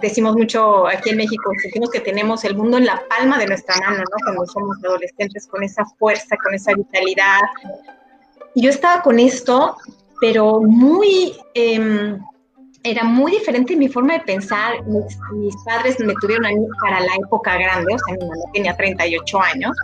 Decimos 0.01 0.37
mucho 0.37 0.87
aquí 0.87 1.11
en 1.11 1.17
México, 1.17 1.51
decimos 1.65 1.91
que 1.91 2.01
tenemos 2.01 2.45
el 2.45 2.57
mundo 2.57 2.77
en 2.77 2.87
la 2.87 3.03
palma 3.09 3.39
de 3.39 3.47
nuestra 3.47 3.77
mano, 3.81 3.99
¿no? 3.99 4.17
Cuando 4.25 4.47
somos 4.47 4.77
adolescentes, 4.85 5.47
con 5.47 5.63
esa 5.63 5.85
fuerza, 5.99 6.37
con 6.43 6.55
esa 6.55 6.75
vitalidad, 6.75 7.41
y 8.57 8.63
yo 8.63 8.71
estaba 8.71 9.03
con 9.03 9.19
esto, 9.19 9.77
pero 10.19 10.63
muy, 10.63 11.35
em, 11.53 12.19
era 12.83 13.05
muy 13.05 13.33
diferente 13.33 13.77
mi 13.77 13.89
forma 13.89 14.15
de 14.15 14.21
pensar. 14.21 14.83
Mis, 14.87 15.55
padres 15.65 16.01
me 16.01 16.15
tuvieron 16.23 16.47
a 16.47 16.49
mí 16.49 16.67
para 16.81 17.01
la 17.01 17.15
época 17.23 17.59
grande, 17.59 17.95
o 17.95 17.99
sea, 17.99 18.17
mi 18.19 18.27
mamá 18.27 18.53
tenía 18.55 18.75
38 18.75 19.41
años. 19.43 19.77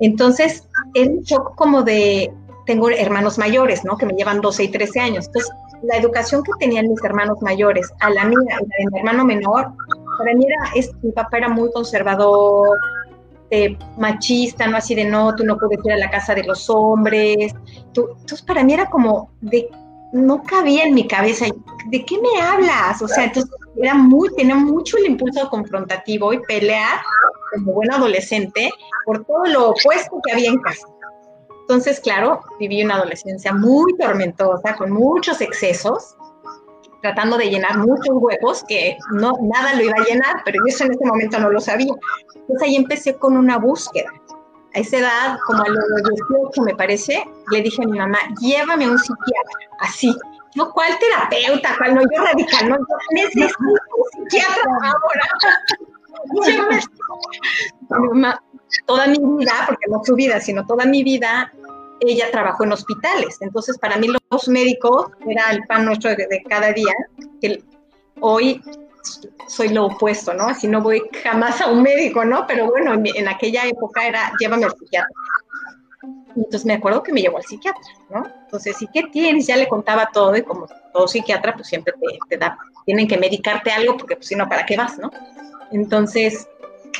Entonces, 0.00 0.68
era 0.94 1.08
un 1.08 1.22
shock 1.22 1.54
como 1.54 1.82
de, 1.82 2.32
tengo 2.66 2.90
hermanos 2.90 3.38
mayores, 3.38 3.84
¿no? 3.84 3.96
Que 3.96 4.06
me 4.06 4.14
llevan 4.14 4.40
12 4.40 4.64
y 4.64 4.68
13 4.68 5.00
años. 5.00 5.26
Entonces, 5.26 5.50
la 5.82 5.96
educación 5.96 6.42
que 6.42 6.52
tenían 6.58 6.88
mis 6.88 7.02
hermanos 7.04 7.38
mayores 7.42 7.92
a 8.00 8.10
la 8.10 8.24
mía 8.24 8.38
y 8.40 8.46
la 8.48 8.76
de 8.78 8.90
mi 8.90 8.98
hermano 8.98 9.24
menor, 9.24 9.72
para 10.18 10.34
mí 10.34 10.46
era, 10.46 10.70
es, 10.74 10.90
mi 11.02 11.12
papá 11.12 11.38
era 11.38 11.48
muy 11.48 11.70
conservador, 11.72 12.78
este, 13.54 13.78
machista, 13.98 14.66
¿no? 14.66 14.76
Así 14.76 14.94
de 14.94 15.04
no, 15.04 15.34
tú 15.34 15.44
no 15.44 15.56
puedes 15.56 15.84
ir 15.84 15.92
a 15.92 15.96
la 15.96 16.10
casa 16.10 16.34
de 16.34 16.44
los 16.44 16.68
hombres. 16.68 17.54
entonces, 17.86 18.42
para 18.42 18.64
mí 18.64 18.72
era 18.72 18.86
como 18.86 19.30
de, 19.40 19.68
no 20.12 20.42
cabía 20.42 20.84
en 20.84 20.94
mi 20.94 21.06
cabeza, 21.06 21.46
¿de 21.86 22.04
qué 22.04 22.18
me 22.18 22.40
hablas? 22.40 23.00
O 23.02 23.08
sea, 23.08 23.24
entonces 23.24 23.50
era 23.76 23.94
muy, 23.94 24.34
tenía 24.34 24.56
mucho 24.56 24.96
el 24.98 25.06
impulso 25.06 25.48
confrontativo 25.50 26.32
y 26.32 26.40
pelear 26.40 27.00
como 27.52 27.72
buen 27.72 27.92
adolescente 27.92 28.70
por 29.04 29.24
todo 29.24 29.44
lo 29.46 29.70
opuesto 29.70 30.20
que 30.24 30.32
había 30.32 30.50
en 30.50 30.60
casa. 30.60 30.86
Entonces, 31.64 31.98
claro, 31.98 32.42
viví 32.60 32.84
una 32.84 32.96
adolescencia 32.96 33.54
muy 33.54 33.96
tormentosa, 33.96 34.76
con 34.76 34.90
muchos 34.90 35.40
excesos, 35.40 36.14
tratando 37.00 37.38
de 37.38 37.48
llenar 37.48 37.78
muchos 37.78 38.10
huecos 38.12 38.62
que 38.68 38.98
no, 39.12 39.32
nada 39.40 39.74
lo 39.74 39.82
iba 39.82 39.94
a 39.96 40.04
llenar, 40.04 40.42
pero 40.44 40.58
yo 40.58 40.74
eso 40.74 40.84
en 40.84 40.92
ese 40.92 41.06
momento 41.06 41.38
no 41.38 41.50
lo 41.50 41.60
sabía. 41.60 41.92
Entonces 42.34 42.62
ahí 42.62 42.76
empecé 42.76 43.14
con 43.16 43.36
una 43.36 43.56
búsqueda. 43.56 44.10
A 44.74 44.80
esa 44.80 44.98
edad, 44.98 45.38
como 45.46 45.62
a 45.62 45.68
los 45.68 45.84
18 46.28 46.62
me 46.62 46.74
parece, 46.74 47.24
le 47.50 47.62
dije 47.62 47.82
a 47.82 47.86
mi 47.86 47.98
mamá, 47.98 48.18
llévame 48.40 48.84
a 48.84 48.90
un 48.90 48.98
psiquiatra, 48.98 49.58
así. 49.80 50.14
No, 50.56 50.70
¿cuál 50.70 50.98
terapeuta? 50.98 51.74
¿Cuál 51.78 51.94
no? 51.94 52.02
Yo 52.02 52.24
radical, 52.24 52.68
no, 52.68 52.76
yo 52.76 52.84
necesito 53.12 53.54
un 53.68 54.28
psiquiatra 54.28 54.62
ahora. 54.82 55.24
mi 58.00 58.08
mamá, 58.08 58.42
toda 58.86 59.06
mi 59.06 59.18
vida, 59.18 59.52
porque 59.66 59.86
no 59.88 60.00
su 60.04 60.14
vida, 60.14 60.40
sino 60.40 60.66
toda 60.66 60.84
mi 60.84 61.02
vida, 61.02 61.52
ella 62.00 62.30
trabajó 62.30 62.64
en 62.64 62.72
hospitales. 62.72 63.38
Entonces, 63.40 63.78
para 63.78 63.96
mí 63.96 64.08
los 64.30 64.48
médicos 64.48 65.06
era 65.26 65.50
el 65.50 65.64
pan 65.64 65.84
nuestro 65.84 66.10
de, 66.10 66.42
cada 66.48 66.72
día. 66.72 66.92
Que 67.40 67.62
hoy 68.20 68.60
soy 69.46 69.68
lo 69.68 69.86
opuesto, 69.86 70.32
¿no? 70.34 70.48
Así 70.48 70.66
no 70.66 70.80
voy 70.80 71.02
jamás 71.22 71.60
a 71.60 71.68
un 71.68 71.82
médico, 71.82 72.24
¿no? 72.24 72.46
Pero 72.46 72.66
bueno, 72.66 72.94
en, 72.94 73.28
aquella 73.28 73.66
época 73.66 74.06
era, 74.06 74.32
llévame 74.38 74.64
al 74.64 74.76
psiquiatra. 74.76 75.14
Entonces 76.36 76.64
me 76.64 76.74
acuerdo 76.74 77.02
que 77.02 77.12
me 77.12 77.20
llevó 77.20 77.36
al 77.36 77.44
psiquiatra, 77.44 77.80
¿no? 78.10 78.24
Entonces, 78.44 78.80
¿y 78.82 78.88
qué 78.88 79.04
tienes? 79.04 79.46
Ya 79.46 79.56
le 79.56 79.68
contaba 79.68 80.10
todo 80.12 80.36
y 80.36 80.42
como 80.42 80.66
todo 80.92 81.06
psiquiatra, 81.06 81.54
pues 81.54 81.68
siempre 81.68 81.94
te, 82.28 82.36
da, 82.36 82.58
tienen 82.84 83.06
que 83.06 83.18
medicarte 83.18 83.70
algo 83.70 83.96
porque 83.96 84.16
pues 84.16 84.28
si 84.28 84.34
no, 84.34 84.48
¿para 84.48 84.66
qué 84.66 84.76
vas, 84.76 84.98
no? 84.98 85.10
Entonces, 85.70 86.48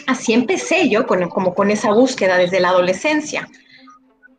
así 0.06 0.32
empecé 0.32 0.88
yo 0.88 1.06
con, 1.06 1.28
como 1.28 1.54
con 1.54 1.70
esa 1.70 1.92
búsqueda 1.92 2.36
desde 2.38 2.60
la 2.60 2.70
adolescencia. 2.70 3.48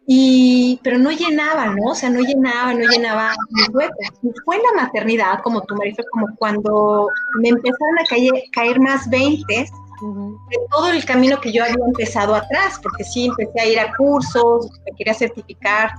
Y, 0.08 0.80
pero 0.84 1.00
no 1.00 1.12
llenaba, 1.12 1.68
¿no? 1.68 1.92
O 1.92 1.96
sea, 1.96 2.10
no 2.10 2.20
llenaba, 2.20 2.74
no 2.74 2.88
llenaba 2.88 3.34
mis 3.50 3.70
huecos. 3.70 4.08
Y 4.22 4.30
fue 4.44 4.58
en 4.58 4.62
la 4.64 4.84
maternidad, 4.84 5.40
como 5.44 5.62
tú, 5.62 5.76
María, 5.76 5.96
como 6.12 6.28
cuando 6.38 7.08
me 7.42 7.50
empezaron 7.50 8.00
a 8.00 8.06
caer, 8.08 8.32
caer 8.52 8.80
más 8.80 9.10
veintes 9.10 9.72
de 10.02 10.58
todo 10.72 10.90
el 10.90 11.04
camino 11.06 11.40
que 11.40 11.52
yo 11.52 11.64
había 11.64 11.76
empezado 11.86 12.36
atrás, 12.36 12.80
porque 12.82 13.04
sí, 13.04 13.28
empecé 13.28 13.60
a 13.60 13.66
ir 13.66 13.80
a 13.80 13.96
cursos, 13.96 14.70
me 14.86 14.96
quería 14.98 15.14
certificar 15.14 15.92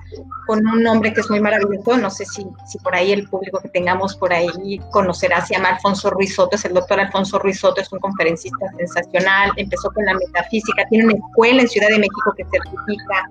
con 0.47 0.67
un 0.67 0.87
hombre 0.87 1.13
que 1.13 1.21
es 1.21 1.31
muy 1.31 1.41
maravilloso, 1.41 1.97
no 1.97 2.11
sé 2.11 2.25
si, 2.27 2.47
por 2.83 2.95
ahí 2.95 3.13
el 3.13 3.29
público 3.29 3.61
que 3.61 3.69
tengamos 3.69 4.17
por 4.17 4.33
ahí 4.33 4.81
conocerá, 4.91 5.45
se 5.45 5.55
llama 5.55 5.71
Alfonso 5.71 6.11
Ruiz 6.11 6.35
Soto, 6.35 6.57
es 6.57 6.65
el 6.65 6.75
doctor 6.75 7.01
Alfonso 7.01 7.39
Ruiz 7.39 7.61
Soto, 7.61 7.81
es 7.81 7.93
un 7.93 7.99
conferencista 8.01 8.67
sensacional, 8.77 9.51
empezó 9.57 9.91
con 9.91 10.05
la 10.05 10.15
metafísica, 10.15 10.85
tiene 10.91 11.07
una 11.07 11.15
escuela 11.15 11.63
en 11.63 11.69
Ciudad 11.69 11.89
de 11.89 11.99
México 11.99 12.35
que 12.37 12.45
certifica 12.45 13.31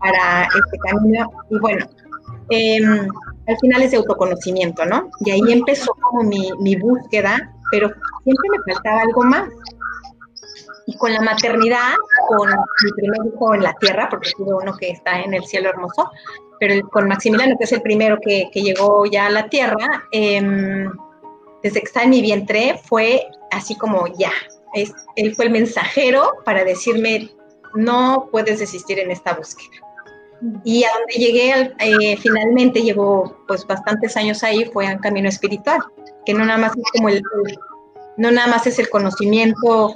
para 0.00 0.44
este 0.44 0.78
camino. 0.78 1.30
Y 1.50 1.58
bueno, 1.58 1.86
em, 2.50 3.08
al 3.46 3.58
final 3.60 3.82
es 3.82 3.90
de 3.92 3.98
autoconocimiento, 3.98 4.84
¿no? 4.86 5.10
Y 5.20 5.30
ahí 5.30 5.40
empezó 5.48 5.92
como 6.00 6.24
mi, 6.24 6.50
mi 6.60 6.76
búsqueda, 6.76 7.52
pero 7.70 7.88
siempre 8.24 8.48
me 8.50 8.74
faltaba 8.74 9.02
algo 9.02 9.22
más. 9.24 9.48
Y 10.90 10.96
con 10.96 11.12
la 11.12 11.20
maternidad, 11.20 11.94
con 12.28 12.48
mi 12.48 12.92
primer 12.96 13.20
hijo 13.32 13.54
en 13.54 13.62
la 13.62 13.72
tierra, 13.74 14.08
porque 14.10 14.32
tuve 14.36 14.54
uno 14.54 14.76
que 14.76 14.90
está 14.90 15.20
en 15.20 15.34
el 15.34 15.44
cielo 15.44 15.68
hermoso, 15.68 16.10
pero 16.58 16.88
con 16.88 17.06
Maximiliano, 17.06 17.56
que 17.56 17.64
es 17.64 17.72
el 17.72 17.80
primero 17.80 18.18
que, 18.20 18.50
que 18.52 18.62
llegó 18.62 19.06
ya 19.06 19.26
a 19.26 19.30
la 19.30 19.48
tierra, 19.48 20.04
em, 20.10 20.90
desde 21.62 21.80
que 21.80 21.86
está 21.86 22.02
en 22.02 22.10
mi 22.10 22.22
vientre, 22.22 22.80
fue 22.84 23.24
así 23.52 23.76
como 23.76 24.06
ya. 24.18 24.32
Es, 24.74 24.92
él 25.14 25.34
fue 25.36 25.44
el 25.44 25.52
mensajero 25.52 26.32
para 26.44 26.64
decirme, 26.64 27.30
no 27.74 28.28
puedes 28.32 28.58
desistir 28.58 28.98
en 28.98 29.12
esta 29.12 29.34
búsqueda. 29.34 29.70
Y 30.64 30.84
a 30.84 30.88
donde 30.98 31.14
llegué 31.14 31.74
eh, 31.78 32.16
finalmente, 32.16 32.82
llevo 32.82 33.36
pues 33.46 33.64
bastantes 33.66 34.16
años 34.16 34.42
ahí, 34.42 34.64
fue 34.72 34.86
un 34.86 34.98
camino 34.98 35.28
espiritual, 35.28 35.80
que 36.26 36.34
no 36.34 36.44
nada 36.44 36.58
más 36.58 36.72
es 36.76 36.84
como 36.96 37.10
el, 37.10 37.22
no 38.16 38.30
nada 38.30 38.48
más 38.48 38.66
es 38.66 38.78
el 38.78 38.88
conocimiento 38.88 39.94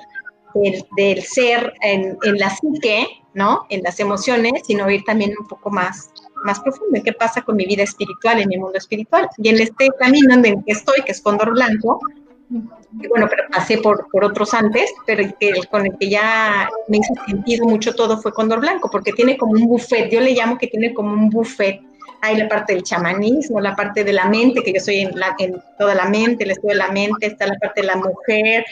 del, 0.54 1.22
ser 1.22 1.72
en, 1.82 2.16
la 2.22 2.50
psique, 2.50 3.06
¿no? 3.34 3.66
En 3.68 3.82
las 3.82 3.98
emociones, 4.00 4.62
sino 4.66 4.90
ir 4.90 5.04
también 5.04 5.32
un 5.38 5.46
poco 5.46 5.70
más, 5.70 6.10
más 6.44 6.60
profundo. 6.60 7.00
¿Qué 7.04 7.12
pasa 7.12 7.42
con 7.42 7.56
mi 7.56 7.66
vida 7.66 7.82
espiritual, 7.82 8.40
en 8.40 8.48
mi 8.48 8.56
mundo 8.56 8.78
espiritual? 8.78 9.28
Y 9.38 9.48
en 9.48 9.60
este 9.60 9.88
camino 9.98 10.34
en 10.34 10.44
el 10.44 10.64
que 10.64 10.72
estoy, 10.72 11.02
que 11.04 11.12
es 11.12 11.20
Cóndor 11.20 11.52
Blanco, 11.52 12.00
bueno, 12.48 13.26
pero 13.28 13.44
pasé 13.50 13.78
por, 13.78 14.06
por 14.10 14.24
otros 14.24 14.54
antes, 14.54 14.92
pero 15.06 15.22
el, 15.22 15.68
con 15.68 15.86
el 15.86 15.96
que 15.98 16.08
ya 16.08 16.68
me 16.88 16.98
hizo 16.98 17.14
sentido 17.26 17.66
mucho 17.66 17.94
todo 17.94 18.18
fue 18.18 18.32
Cóndor 18.32 18.60
Blanco, 18.60 18.88
porque 18.90 19.12
tiene 19.12 19.36
como 19.36 19.52
un 19.52 19.66
buffet, 19.66 20.10
yo 20.10 20.20
le 20.20 20.32
llamo 20.32 20.58
que 20.58 20.68
tiene 20.68 20.94
como 20.94 21.12
un 21.12 21.30
buffet. 21.30 21.80
Hay 22.20 22.36
la 22.36 22.48
parte 22.48 22.72
del 22.72 22.82
chamanismo, 22.82 23.60
la 23.60 23.76
parte 23.76 24.02
de 24.02 24.12
la 24.12 24.26
mente, 24.28 24.62
que 24.62 24.72
yo 24.72 24.80
soy 24.80 25.00
en, 25.00 25.18
la, 25.18 25.34
en 25.38 25.60
toda 25.78 25.94
la 25.94 26.08
mente, 26.08 26.44
el 26.44 26.52
estudio 26.52 26.70
de 26.70 26.78
la 26.78 26.88
mente, 26.90 27.26
está 27.26 27.46
la 27.46 27.58
parte 27.58 27.82
de 27.82 27.86
la 27.86 27.96
mujer, 27.96 28.64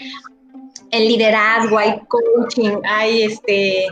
el 0.93 1.09
liderazgo, 1.09 1.79
hay 1.79 2.01
coaching, 2.07 2.77
hay 2.85 3.23
este, 3.23 3.87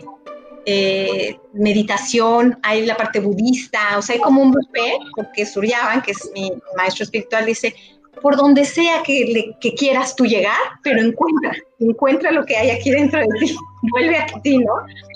eh, 0.67 1.37
meditación, 1.55 2.59
hay 2.63 2.85
la 2.87 2.97
parte 2.97 3.19
budista, 3.19 3.99
o 3.99 4.03
sea, 4.03 4.15
hay 4.15 4.21
como 4.21 4.43
un 4.43 4.53
buffet, 4.53 4.99
porque 5.17 5.47
Suryavan, 5.47 6.03
que 6.03 6.13
es 6.13 6.31
mi 6.35 6.53
maestro 6.77 7.05
espiritual, 7.05 7.47
dice, 7.47 7.75
por 8.21 8.37
donde 8.37 8.65
sea 8.67 9.03
que, 9.03 9.55
quieras 9.79 10.15
tú 10.15 10.27
llegar, 10.27 10.59
pero 10.83 11.01
encuentra, 11.01 11.53
encuentra 11.79 12.31
lo 12.31 12.45
que 12.45 12.57
hay 12.57 12.71
aquí 12.71 12.91
dentro 12.91 13.21
de 13.21 13.27
ti, 13.41 13.57
vuelve 13.93 14.19
a 14.19 14.27
ti, 14.43 14.59
¿no? 14.59 14.73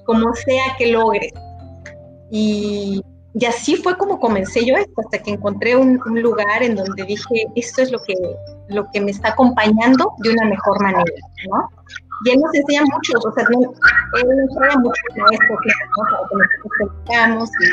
Como 0.07 0.35
sea 0.35 0.65
que 0.79 0.87
logres. 0.87 1.33
Y, 2.31 3.03
así 3.47 3.77
fue 3.77 3.99
como 3.99 4.19
comencé 4.19 4.65
yo 4.65 4.77
esto, 4.77 5.03
hasta 5.05 5.19
que 5.19 5.33
encontré 5.33 5.77
un, 5.77 6.01
lugar 6.07 6.63
en 6.63 6.77
donde 6.77 7.05
dije, 7.05 7.47
esto 7.57 7.83
es 7.83 7.91
lo 7.91 7.99
que, 8.03 8.15
lo 8.69 8.87
que 8.93 9.01
me 9.01 9.11
está 9.11 9.31
acompañando 9.31 10.13
de 10.19 10.31
una 10.31 10.47
mejor 10.47 10.83
manera, 10.83 11.05
¿no? 11.51 11.69
Y 12.25 12.31
él 12.31 12.41
nos 12.41 12.55
enseña 12.55 12.83
mucho, 12.83 13.19
o 13.19 13.33
sea, 13.33 13.45
él 13.51 13.61
nos 13.61 14.39
enseña 14.39 14.77
mucho 14.79 15.01
maestros, 15.17 15.59
¿no? 15.97 16.05
Para 16.05 16.29
que 16.29 16.35
nosotros 16.37 16.73
practicamos 16.79 17.51
y, 17.61 17.65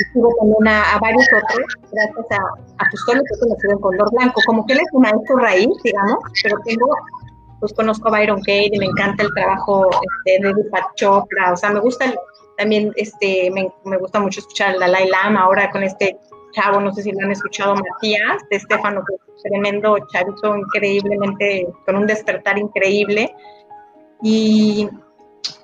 y 0.00 0.36
también 0.38 0.68
a, 0.68 0.92
a, 0.92 0.98
varios 0.98 1.26
otros, 1.28 1.66
gracias 1.92 2.26
a, 2.30 2.36
a 2.36 2.88
pues 2.90 3.02
todos 3.06 3.18
los 3.18 3.40
que 3.40 3.48
nos 3.48 3.64
en 3.64 3.80
color 3.80 4.10
blanco, 4.12 4.40
como 4.46 4.66
que 4.66 4.74
él 4.74 4.80
es 4.80 4.88
un 4.92 5.02
maestro 5.02 5.36
raíz, 5.36 5.70
digamos, 5.84 6.18
pero 6.42 6.56
tengo, 6.64 6.88
pues 7.60 7.72
conozco 7.72 8.08
a 8.08 8.12
Byron 8.12 8.40
Kate 8.40 8.70
y 8.72 8.78
me 8.78 8.86
encanta 8.86 9.22
el 9.22 9.32
trabajo 9.34 9.88
este, 9.90 10.46
de 10.46 10.54
Deepak 10.54 10.94
Chopra, 10.96 11.52
o 11.52 11.56
sea, 11.56 11.70
me 11.70 11.80
gusta 11.80 12.12
también 12.60 12.92
este, 12.96 13.50
me, 13.50 13.96
gusta 13.96 14.20
mucho 14.20 14.40
escuchar 14.40 14.72
al 14.72 14.80
Dalai 14.80 15.08
Lama 15.08 15.40
ahora 15.40 15.70
con 15.70 15.82
este 15.82 16.18
chavo, 16.52 16.78
no 16.80 16.92
sé 16.92 17.02
si 17.02 17.12
lo 17.12 17.24
han 17.24 17.32
escuchado, 17.32 17.74
Matías, 17.74 18.42
de 18.50 18.56
Estefano, 18.56 19.02
que 19.06 19.14
tremendo 19.42 19.96
chavito, 20.12 20.56
increíblemente, 20.56 21.68
con 21.86 21.96
un 21.96 22.06
despertar 22.06 22.58
increíble. 22.58 23.34
Y 24.22 24.88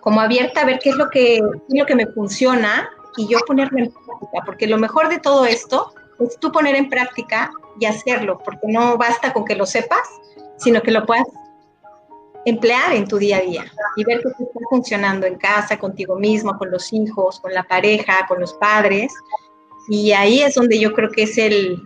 como 0.00 0.21
abierta 0.21 0.62
a 0.62 0.64
ver 0.64 0.78
qué 0.78 0.90
es 0.90 0.97
lo 0.97 1.09
que, 1.11 1.37
es 1.37 1.42
lo 1.68 1.87
que 1.87 1.95
me 1.95 2.06
funciona 2.06 2.88
y 3.16 3.26
yo 3.28 3.38
ponerlo 3.47 3.78
en 3.78 3.92
práctica, 3.92 4.42
porque 4.45 4.66
lo 4.66 4.78
mejor 4.78 5.09
de 5.09 5.18
todo 5.18 5.47
esto 5.47 5.92
es 6.21 6.38
tú 6.38 6.52
poner 6.52 6.76
en 6.76 6.88
práctica 6.88 7.50
y 7.78 7.87
hacerlo, 7.87 8.38
porque 8.45 8.66
no 8.68 8.97
basta 8.97 9.33
con 9.33 9.45
que 9.45 9.54
lo 9.54 9.66
sepas, 9.66 10.09
sino 10.56 10.80
que 10.83 10.90
lo 10.90 11.04
puedas 11.04 11.26
emplear 12.45 12.95
en 12.95 13.06
tu 13.06 13.18
día 13.18 13.38
a 13.38 13.40
día 13.40 13.64
y 13.97 14.04
ver 14.04 14.23
que 14.23 14.28
está 14.28 14.61
funcionando 14.71 15.26
en 15.26 15.37
casa, 15.37 15.78
contigo 15.78 16.16
mismo, 16.16 16.56
con 16.56 16.71
los 16.71 16.92
hijos, 16.92 17.40
con 17.40 17.52
la 17.52 17.64
pareja, 17.64 18.26
con 18.28 18.40
los 18.40 18.54
padres. 18.54 19.12
Y 19.88 20.12
ahí 20.12 20.40
es 20.40 20.54
donde 20.54 20.78
yo 20.78 20.92
creo 20.92 21.11
que 21.11 21.25
es 21.25 21.37
el, 21.38 21.83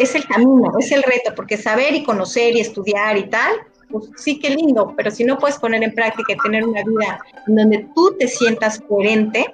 es 0.00 0.14
el 0.14 0.24
camino, 0.26 0.72
es 0.78 0.90
el 0.92 1.02
reto, 1.02 1.34
porque 1.36 1.58
saber 1.58 1.94
y 1.94 2.02
conocer 2.02 2.56
y 2.56 2.60
estudiar 2.60 3.18
y 3.18 3.28
tal, 3.28 3.52
pues 3.90 4.08
sí 4.16 4.38
que 4.38 4.48
lindo, 4.48 4.94
pero 4.96 5.10
si 5.10 5.24
no 5.24 5.36
puedes 5.38 5.58
poner 5.58 5.82
en 5.82 5.94
práctica 5.94 6.32
y 6.32 6.38
tener 6.38 6.64
una 6.64 6.82
vida 6.82 7.20
en 7.46 7.56
donde 7.56 7.86
tú 7.94 8.16
te 8.18 8.26
sientas 8.26 8.80
coherente, 8.88 9.44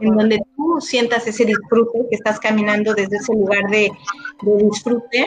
en 0.00 0.16
donde 0.16 0.42
tú 0.56 0.80
sientas 0.80 1.26
ese 1.26 1.44
disfrute, 1.44 2.06
que 2.08 2.16
estás 2.16 2.40
caminando 2.40 2.94
desde 2.94 3.16
ese 3.16 3.34
lugar 3.34 3.68
de, 3.70 3.92
de 4.42 4.64
disfrute, 4.64 5.26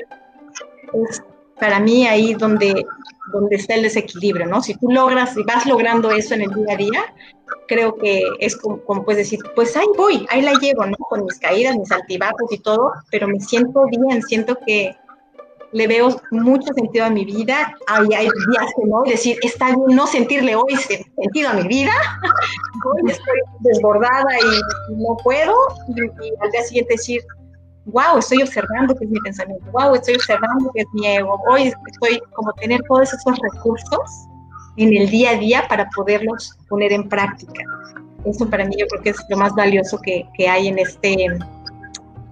pues 0.91 1.22
para 1.59 1.79
mí 1.79 2.07
ahí 2.07 2.33
donde 2.33 2.85
donde 3.31 3.55
está 3.55 3.75
el 3.75 3.83
desequilibrio, 3.83 4.45
¿no? 4.45 4.62
Si 4.62 4.75
tú 4.75 4.89
logras 4.89 5.35
y 5.38 5.43
vas 5.43 5.65
logrando 5.65 6.12
eso 6.12 6.33
en 6.35 6.41
el 6.41 6.53
día 6.53 6.74
a 6.74 6.77
día, 6.77 7.01
creo 7.67 7.95
que 7.95 8.24
es 8.39 8.55
como, 8.55 8.81
como, 8.83 9.03
puedes 9.03 9.24
decir, 9.24 9.39
pues 9.55 9.75
ahí 9.75 9.88
voy, 9.97 10.25
ahí 10.29 10.41
la 10.41 10.53
llevo, 10.53 10.85
¿no? 10.85 10.95
Con 10.97 11.25
mis 11.25 11.39
caídas, 11.39 11.75
mis 11.75 11.91
altibajos 11.91 12.51
y 12.51 12.59
todo, 12.59 12.91
pero 13.12 13.27
me 13.27 13.39
siento 13.39 13.85
bien, 13.88 14.21
siento 14.24 14.57
que 14.65 14.95
le 15.71 15.88
veo 15.88 16.21
mucho 16.31 16.74
sentido 16.74 17.05
a 17.05 17.09
mi 17.09 17.25
vida. 17.25 17.75
Ahí 17.88 18.07
hay 18.13 18.27
días 18.27 18.65
que 18.77 18.88
no, 18.88 19.03
decir, 19.03 19.38
está 19.41 19.67
bien 19.67 19.95
no 19.95 20.07
sentirle 20.07 20.55
hoy 20.55 20.75
sentido 20.75 21.50
a 21.50 21.53
mi 21.53 21.67
vida, 21.67 21.91
hoy 22.85 23.12
estoy 23.12 23.39
desbordada 23.62 24.29
y 24.39 24.93
no 24.93 25.17
puedo, 25.24 25.53
y, 25.89 26.27
y 26.27 26.31
al 26.39 26.51
día 26.51 26.63
siguiente 26.63 26.93
decir, 26.93 27.21
wow, 27.86 28.18
estoy 28.18 28.42
observando 28.42 28.96
que 28.96 29.06
es 29.06 29.12
mi 29.12 29.20
pensamiento, 29.20 29.65
wow, 29.72 29.96
estoy 29.96 30.15
observando 30.15 30.72
que 30.74 30.82
es 30.82 30.88
mi 30.94 31.08
ego, 31.08 31.39
hoy 31.50 31.74
estoy 31.88 32.22
como 32.34 32.51
tener 32.54 32.82
todos 32.88 33.13
esos 33.13 33.38
recursos 33.40 34.27
en 34.77 34.94
el 34.94 35.09
día 35.09 35.31
a 35.31 35.36
día 35.36 35.66
para 35.68 35.88
poderlos 35.96 36.57
poner 36.68 36.92
en 36.92 37.07
práctica. 37.07 37.64
Eso 38.25 38.50
para 38.50 38.66
mí 38.66 38.75
yo 38.77 38.88
creo 38.88 39.03
que 39.03 39.09
es 39.12 39.18
lo 39.29 39.38
más 39.38 39.53
valioso 39.53 40.00
que, 40.01 40.27
que 40.36 40.50
hay 40.50 40.68
en 40.68 40.79
este, 40.79 41.16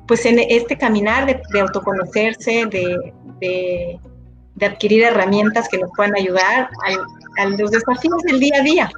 pues 0.08 0.26
en 0.26 0.40
este 0.40 0.78
caminar 0.78 1.26
de, 1.26 1.60
autoconocerse, 1.60 2.66
de, 2.66 3.14
de, 3.40 4.00
de, 4.56 4.66
adquirir 4.66 5.04
herramientas 5.04 5.70
que 5.70 5.78
nos 5.78 5.92
puedan 5.96 6.16
ayudar 6.16 6.70
a, 7.38 7.42
a 7.42 7.46
los 7.46 7.70
desafíos 7.72 8.22
del 8.24 8.40
día 8.40 8.58
a 8.60 8.64
día. 8.64 8.92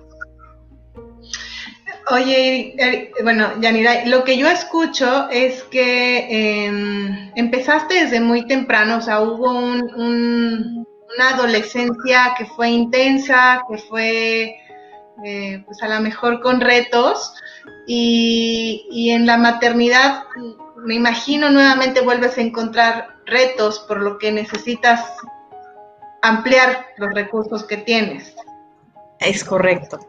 Oye, 2.11 3.11
bueno, 3.23 3.59
Yanira, 3.59 4.05
lo 4.05 4.23
que 4.23 4.37
yo 4.37 4.47
escucho 4.47 5.27
es 5.29 5.63
que 5.63 6.17
eh, 6.19 7.31
empezaste 7.35 8.03
desde 8.03 8.19
muy 8.19 8.45
temprano, 8.45 8.97
o 8.97 9.01
sea, 9.01 9.21
hubo 9.21 9.51
un, 9.51 9.81
un, 9.95 10.87
una 11.15 11.29
adolescencia 11.29 12.35
que 12.37 12.45
fue 12.45 12.69
intensa, 12.69 13.63
que 13.67 13.77
fue, 13.79 14.55
eh, 15.25 15.63
pues 15.65 15.81
a 15.81 15.87
lo 15.87 15.99
mejor 16.01 16.41
con 16.41 16.61
retos, 16.61 17.33
y 17.87 19.09
en 19.09 19.25
la 19.25 19.37
maternidad, 19.37 20.25
me 20.77 20.95
imagino 20.95 21.49
nuevamente 21.49 22.01
vuelves 22.01 22.37
a 22.37 22.41
encontrar 22.41 23.15
retos, 23.25 23.79
por 23.87 24.01
lo 24.01 24.19
que 24.19 24.31
necesitas 24.31 25.03
ampliar 26.21 26.85
los 26.97 27.13
recursos 27.13 27.63
que 27.63 27.77
tienes. 27.77 28.35
Es 29.19 29.43
correcto. 29.43 29.99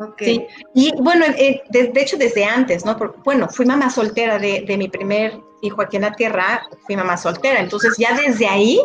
Okay. 0.00 0.36
Sí, 0.36 0.46
y 0.74 0.92
bueno, 1.02 1.24
eh, 1.36 1.62
de, 1.70 1.92
hecho 1.96 2.16
desde 2.16 2.44
antes, 2.44 2.84
¿no? 2.84 2.96
Bueno, 3.24 3.48
fui 3.48 3.66
mamá 3.66 3.90
soltera 3.90 4.38
de, 4.38 4.64
de, 4.66 4.76
mi 4.76 4.88
primer 4.88 5.40
hijo 5.60 5.82
aquí 5.82 5.96
en 5.96 6.02
la 6.02 6.12
tierra, 6.12 6.62
fui 6.86 6.96
mamá 6.96 7.16
soltera, 7.16 7.58
entonces 7.60 7.96
ya 7.98 8.16
desde 8.16 8.46
ahí 8.46 8.80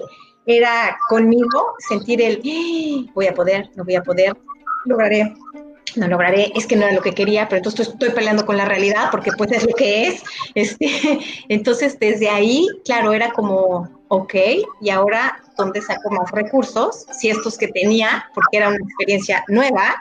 era 0.46 0.98
conmigo 1.10 1.76
sentir 1.88 2.22
el, 2.22 2.42
¡Ah! 2.44 3.12
voy 3.14 3.28
a 3.28 3.34
poder, 3.34 3.70
no 3.76 3.84
voy 3.84 3.96
a 3.96 4.02
poder, 4.02 4.36
lograré, 4.86 5.34
no 5.96 6.08
lograré, 6.08 6.52
es 6.56 6.66
que 6.66 6.76
no 6.76 6.86
era 6.86 6.94
lo 6.94 7.02
que 7.02 7.14
quería, 7.14 7.48
pero 7.48 7.58
entonces 7.58 7.88
estoy 7.88 8.10
peleando 8.10 8.46
con 8.46 8.58
la 8.58 8.66
realidad 8.66 9.10
porque 9.12 9.32
pues 9.38 9.52
es 9.52 9.64
lo 9.66 9.74
que 9.74 10.08
es. 10.08 10.24
Este, 10.56 11.20
entonces 11.50 11.98
desde 12.00 12.30
ahí, 12.30 12.68
claro, 12.86 13.14
era 13.14 13.32
como, 13.32 13.90
ok, 14.08 14.34
y 14.82 14.90
ahora, 14.90 15.42
¿dónde 15.58 15.82
saco 15.82 16.12
más 16.12 16.30
recursos? 16.32 17.06
Si 17.12 17.30
estos 17.30 17.58
que 17.58 17.68
tenía, 17.68 18.26
porque 18.34 18.58
era 18.58 18.70
una 18.70 18.78
experiencia 18.78 19.44
nueva, 19.48 19.96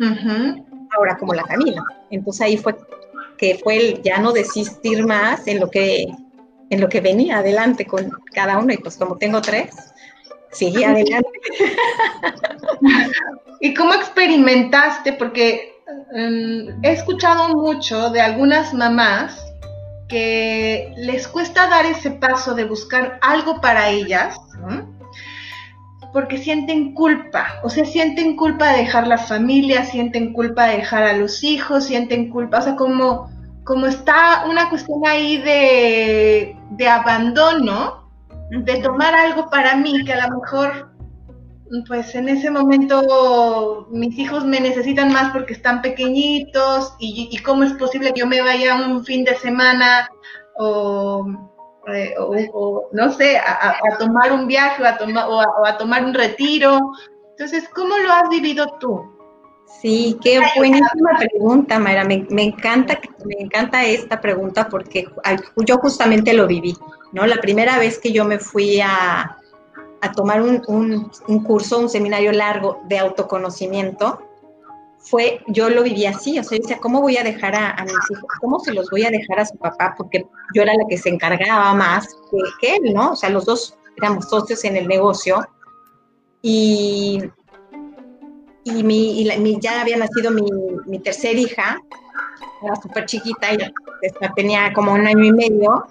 Uh 0.00 0.04
-huh. 0.04 0.88
ahora 0.96 1.16
como 1.16 1.34
la 1.34 1.44
camino. 1.44 1.84
Entonces 2.10 2.42
ahí 2.42 2.56
fue 2.56 2.74
que 3.38 3.60
fue 3.62 3.76
el 3.76 4.02
ya 4.02 4.18
no 4.18 4.32
desistir 4.32 5.04
más 5.04 5.46
en 5.46 5.60
lo 5.60 5.70
que 5.70 6.06
en 6.70 6.80
lo 6.80 6.88
que 6.88 7.00
venía 7.00 7.38
adelante 7.38 7.86
con 7.86 8.10
cada 8.32 8.58
uno 8.58 8.72
y 8.72 8.78
pues 8.78 8.96
como 8.96 9.16
tengo 9.16 9.40
tres, 9.40 9.92
seguí 10.50 10.82
adelante. 10.82 11.28
¿Y 13.60 13.74
cómo 13.74 13.94
experimentaste? 13.94 15.12
Porque 15.12 15.72
um, 16.12 16.82
he 16.82 16.92
escuchado 16.92 17.50
mucho 17.50 18.10
de 18.10 18.20
algunas 18.20 18.74
mamás 18.74 19.40
que 20.08 20.92
les 20.96 21.28
cuesta 21.28 21.68
dar 21.68 21.86
ese 21.86 22.10
paso 22.12 22.54
de 22.54 22.64
buscar 22.64 23.18
algo 23.22 23.60
para 23.60 23.90
ellas, 23.90 24.36
¿no? 24.58 24.93
Porque 26.14 26.38
sienten 26.38 26.94
culpa, 26.94 27.60
o 27.64 27.68
sea, 27.68 27.84
sienten 27.84 28.36
culpa 28.36 28.70
de 28.70 28.82
dejar 28.82 29.08
la 29.08 29.18
familia, 29.18 29.84
sienten 29.84 30.32
culpa 30.32 30.68
de 30.68 30.76
dejar 30.76 31.02
a 31.02 31.16
los 31.16 31.42
hijos, 31.42 31.86
sienten 31.86 32.30
culpa, 32.30 32.60
o 32.60 32.62
sea, 32.62 32.76
como, 32.76 33.28
como 33.64 33.86
está 33.86 34.44
una 34.48 34.70
cuestión 34.70 35.00
ahí 35.04 35.38
de, 35.38 36.56
de 36.70 36.88
abandono, 36.88 38.08
de 38.48 38.76
tomar 38.76 39.12
algo 39.12 39.50
para 39.50 39.74
mí 39.74 40.04
que 40.04 40.12
a 40.12 40.28
lo 40.28 40.38
mejor, 40.38 40.92
pues 41.88 42.14
en 42.14 42.28
ese 42.28 42.48
momento 42.48 43.88
mis 43.90 44.16
hijos 44.16 44.44
me 44.44 44.60
necesitan 44.60 45.12
más 45.12 45.32
porque 45.32 45.54
están 45.54 45.82
pequeñitos 45.82 46.94
y, 47.00 47.28
y 47.32 47.38
cómo 47.38 47.64
es 47.64 47.72
posible 47.72 48.12
que 48.12 48.20
yo 48.20 48.28
me 48.28 48.40
vaya 48.40 48.76
un 48.76 49.04
fin 49.04 49.24
de 49.24 49.34
semana 49.34 50.08
o 50.56 51.53
o, 52.52 52.88
no 52.92 53.12
sé, 53.12 53.36
a, 53.38 53.76
tomar 53.98 54.32
un 54.32 54.46
viaje 54.46 54.86
a, 54.86 54.96
toma, 54.96 55.28
o 55.28 55.66
a, 55.66 55.76
tomar 55.76 56.04
un 56.04 56.14
retiro. 56.14 56.78
Entonces, 57.30 57.68
¿cómo 57.74 57.96
lo 57.98 58.12
has 58.12 58.28
vivido 58.28 58.66
tú? 58.80 59.10
Sí, 59.80 60.18
qué 60.22 60.40
buenísima 60.56 61.10
pregunta, 61.18 61.78
Mayra. 61.78 62.04
Me, 62.04 62.26
me, 62.30 62.44
encanta, 62.44 62.98
me 63.24 63.34
encanta 63.38 63.84
esta 63.84 64.20
pregunta 64.20 64.68
porque 64.68 65.06
yo 65.66 65.78
justamente 65.78 66.32
lo 66.32 66.46
viví, 66.46 66.76
¿no? 67.12 67.26
La 67.26 67.36
primera 67.36 67.78
vez 67.78 67.98
que 67.98 68.12
yo 68.12 68.24
me 68.24 68.38
fui 68.38 68.80
a, 68.80 69.36
a 70.00 70.12
tomar 70.12 70.40
un, 70.42 70.62
un, 70.68 71.10
un 71.28 71.42
curso, 71.42 71.78
un 71.78 71.88
seminario 71.88 72.32
largo 72.32 72.80
de 72.84 72.98
autoconocimiento, 72.98 74.20
fue, 75.04 75.40
yo 75.48 75.68
lo 75.70 75.82
viví 75.82 76.06
así, 76.06 76.38
o 76.38 76.42
sea, 76.42 76.58
decía, 76.58 76.78
¿cómo 76.78 77.00
voy 77.00 77.16
a 77.16 77.22
dejar 77.22 77.54
a, 77.54 77.70
a, 77.70 77.84
mis 77.84 77.94
hijos? 78.10 78.24
¿Cómo 78.40 78.58
se 78.60 78.72
los 78.72 78.90
voy 78.90 79.04
a 79.04 79.10
dejar 79.10 79.40
a 79.40 79.46
su 79.46 79.56
papá? 79.56 79.94
Porque 79.96 80.26
yo 80.54 80.62
era 80.62 80.74
la 80.74 80.84
que 80.88 80.98
se 80.98 81.10
encargaba 81.10 81.74
más 81.74 82.08
que, 82.30 82.38
que 82.60 82.76
él, 82.76 82.94
¿no? 82.94 83.12
O 83.12 83.16
sea, 83.16 83.30
los 83.30 83.44
dos 83.44 83.76
éramos 83.96 84.28
socios 84.28 84.64
en 84.64 84.76
el 84.76 84.88
negocio 84.88 85.46
y, 86.42 87.22
y, 88.64 88.82
mi, 88.82 89.20
y 89.20 89.24
la, 89.24 89.36
mi, 89.36 89.58
ya 89.60 89.80
había 89.80 89.96
nacido 89.96 90.30
mi, 90.30 90.46
mi 90.86 90.98
tercera 90.98 91.38
hija 91.38 91.78
era 92.62 92.76
súper 92.76 93.06
chiquita, 93.06 93.52
y 93.52 93.58
tenía 94.34 94.72
como 94.72 94.92
un 94.92 95.06
año 95.06 95.24
y 95.24 95.32
medio. 95.32 95.86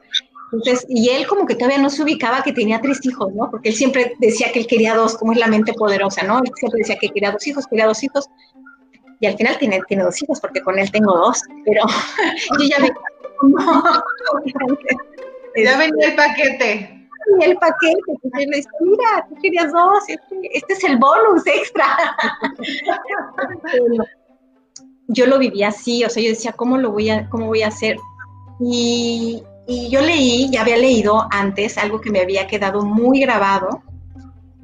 Entonces, 0.52 0.86
y 0.88 1.10
él 1.10 1.26
como 1.26 1.46
que 1.48 1.56
todavía 1.56 1.80
no 1.80 1.90
se 1.90 2.04
ubicaba 2.04 2.44
que 2.44 2.54
tenía 2.54 2.80
tres 2.80 3.00
hijos, 3.04 3.34
¿no? 3.34 3.50
Porque 3.50 3.70
él 3.70 3.76
siempre 3.76 4.14
decía 4.20 4.52
que 4.52 4.60
él 4.60 4.68
quería 4.68 4.96
dos, 4.96 5.18
como 5.18 5.32
es 5.32 5.40
la 5.40 5.48
mente 5.48 5.74
poderosa, 5.74 6.24
¿no? 6.24 6.40
Él 6.40 6.52
siempre 6.56 6.80
decía 6.80 6.98
que 7.00 7.10
quería 7.10 7.32
dos 7.32 7.46
hijos, 7.48 7.66
quería 7.68 7.88
dos 7.88 8.04
hijos. 8.04 8.30
Y 9.24 9.26
al 9.26 9.36
final 9.38 9.58
tiene, 9.58 9.80
tiene 9.88 10.04
dos 10.04 10.22
hijos, 10.22 10.42
porque 10.42 10.62
con 10.62 10.78
él 10.78 10.92
tengo 10.92 11.16
dos, 11.16 11.42
pero 11.64 11.86
yo 12.60 12.68
ya 12.68 12.78
me... 12.80 12.92
ya 15.64 15.78
venía 15.78 16.10
el 16.10 16.16
paquete 16.16 17.08
y 17.40 17.44
el 17.46 17.56
paquete, 17.56 18.02
y 18.38 18.46
le 18.48 18.58
dice, 18.58 18.68
mira, 18.82 19.26
tú 19.30 19.36
querías 19.42 19.72
dos, 19.72 20.04
este, 20.10 20.36
este 20.52 20.74
es 20.74 20.84
el 20.84 20.98
bonus 20.98 21.48
extra. 21.48 22.18
yo 25.08 25.26
lo 25.26 25.40
vivía 25.40 25.70
así, 25.70 26.04
o 26.04 26.10
sea, 26.10 26.22
yo 26.22 26.32
decía, 26.32 26.52
¿cómo 26.52 26.78
lo 26.78 26.92
voy 26.92 27.10
a, 27.10 27.30
cómo 27.30 27.46
voy 27.46 27.62
a 27.62 27.70
hacer? 27.70 27.96
Y, 28.60 29.42
y 29.68 29.90
yo 29.90 30.02
leí, 30.02 30.50
ya 30.52 30.64
había 30.64 30.76
leído 30.76 31.30
antes 31.32 31.78
algo 31.78 32.02
que 32.02 32.12
me 32.12 32.20
había 32.20 32.46
quedado 32.46 32.82
muy 32.82 33.22
grabado 33.22 33.84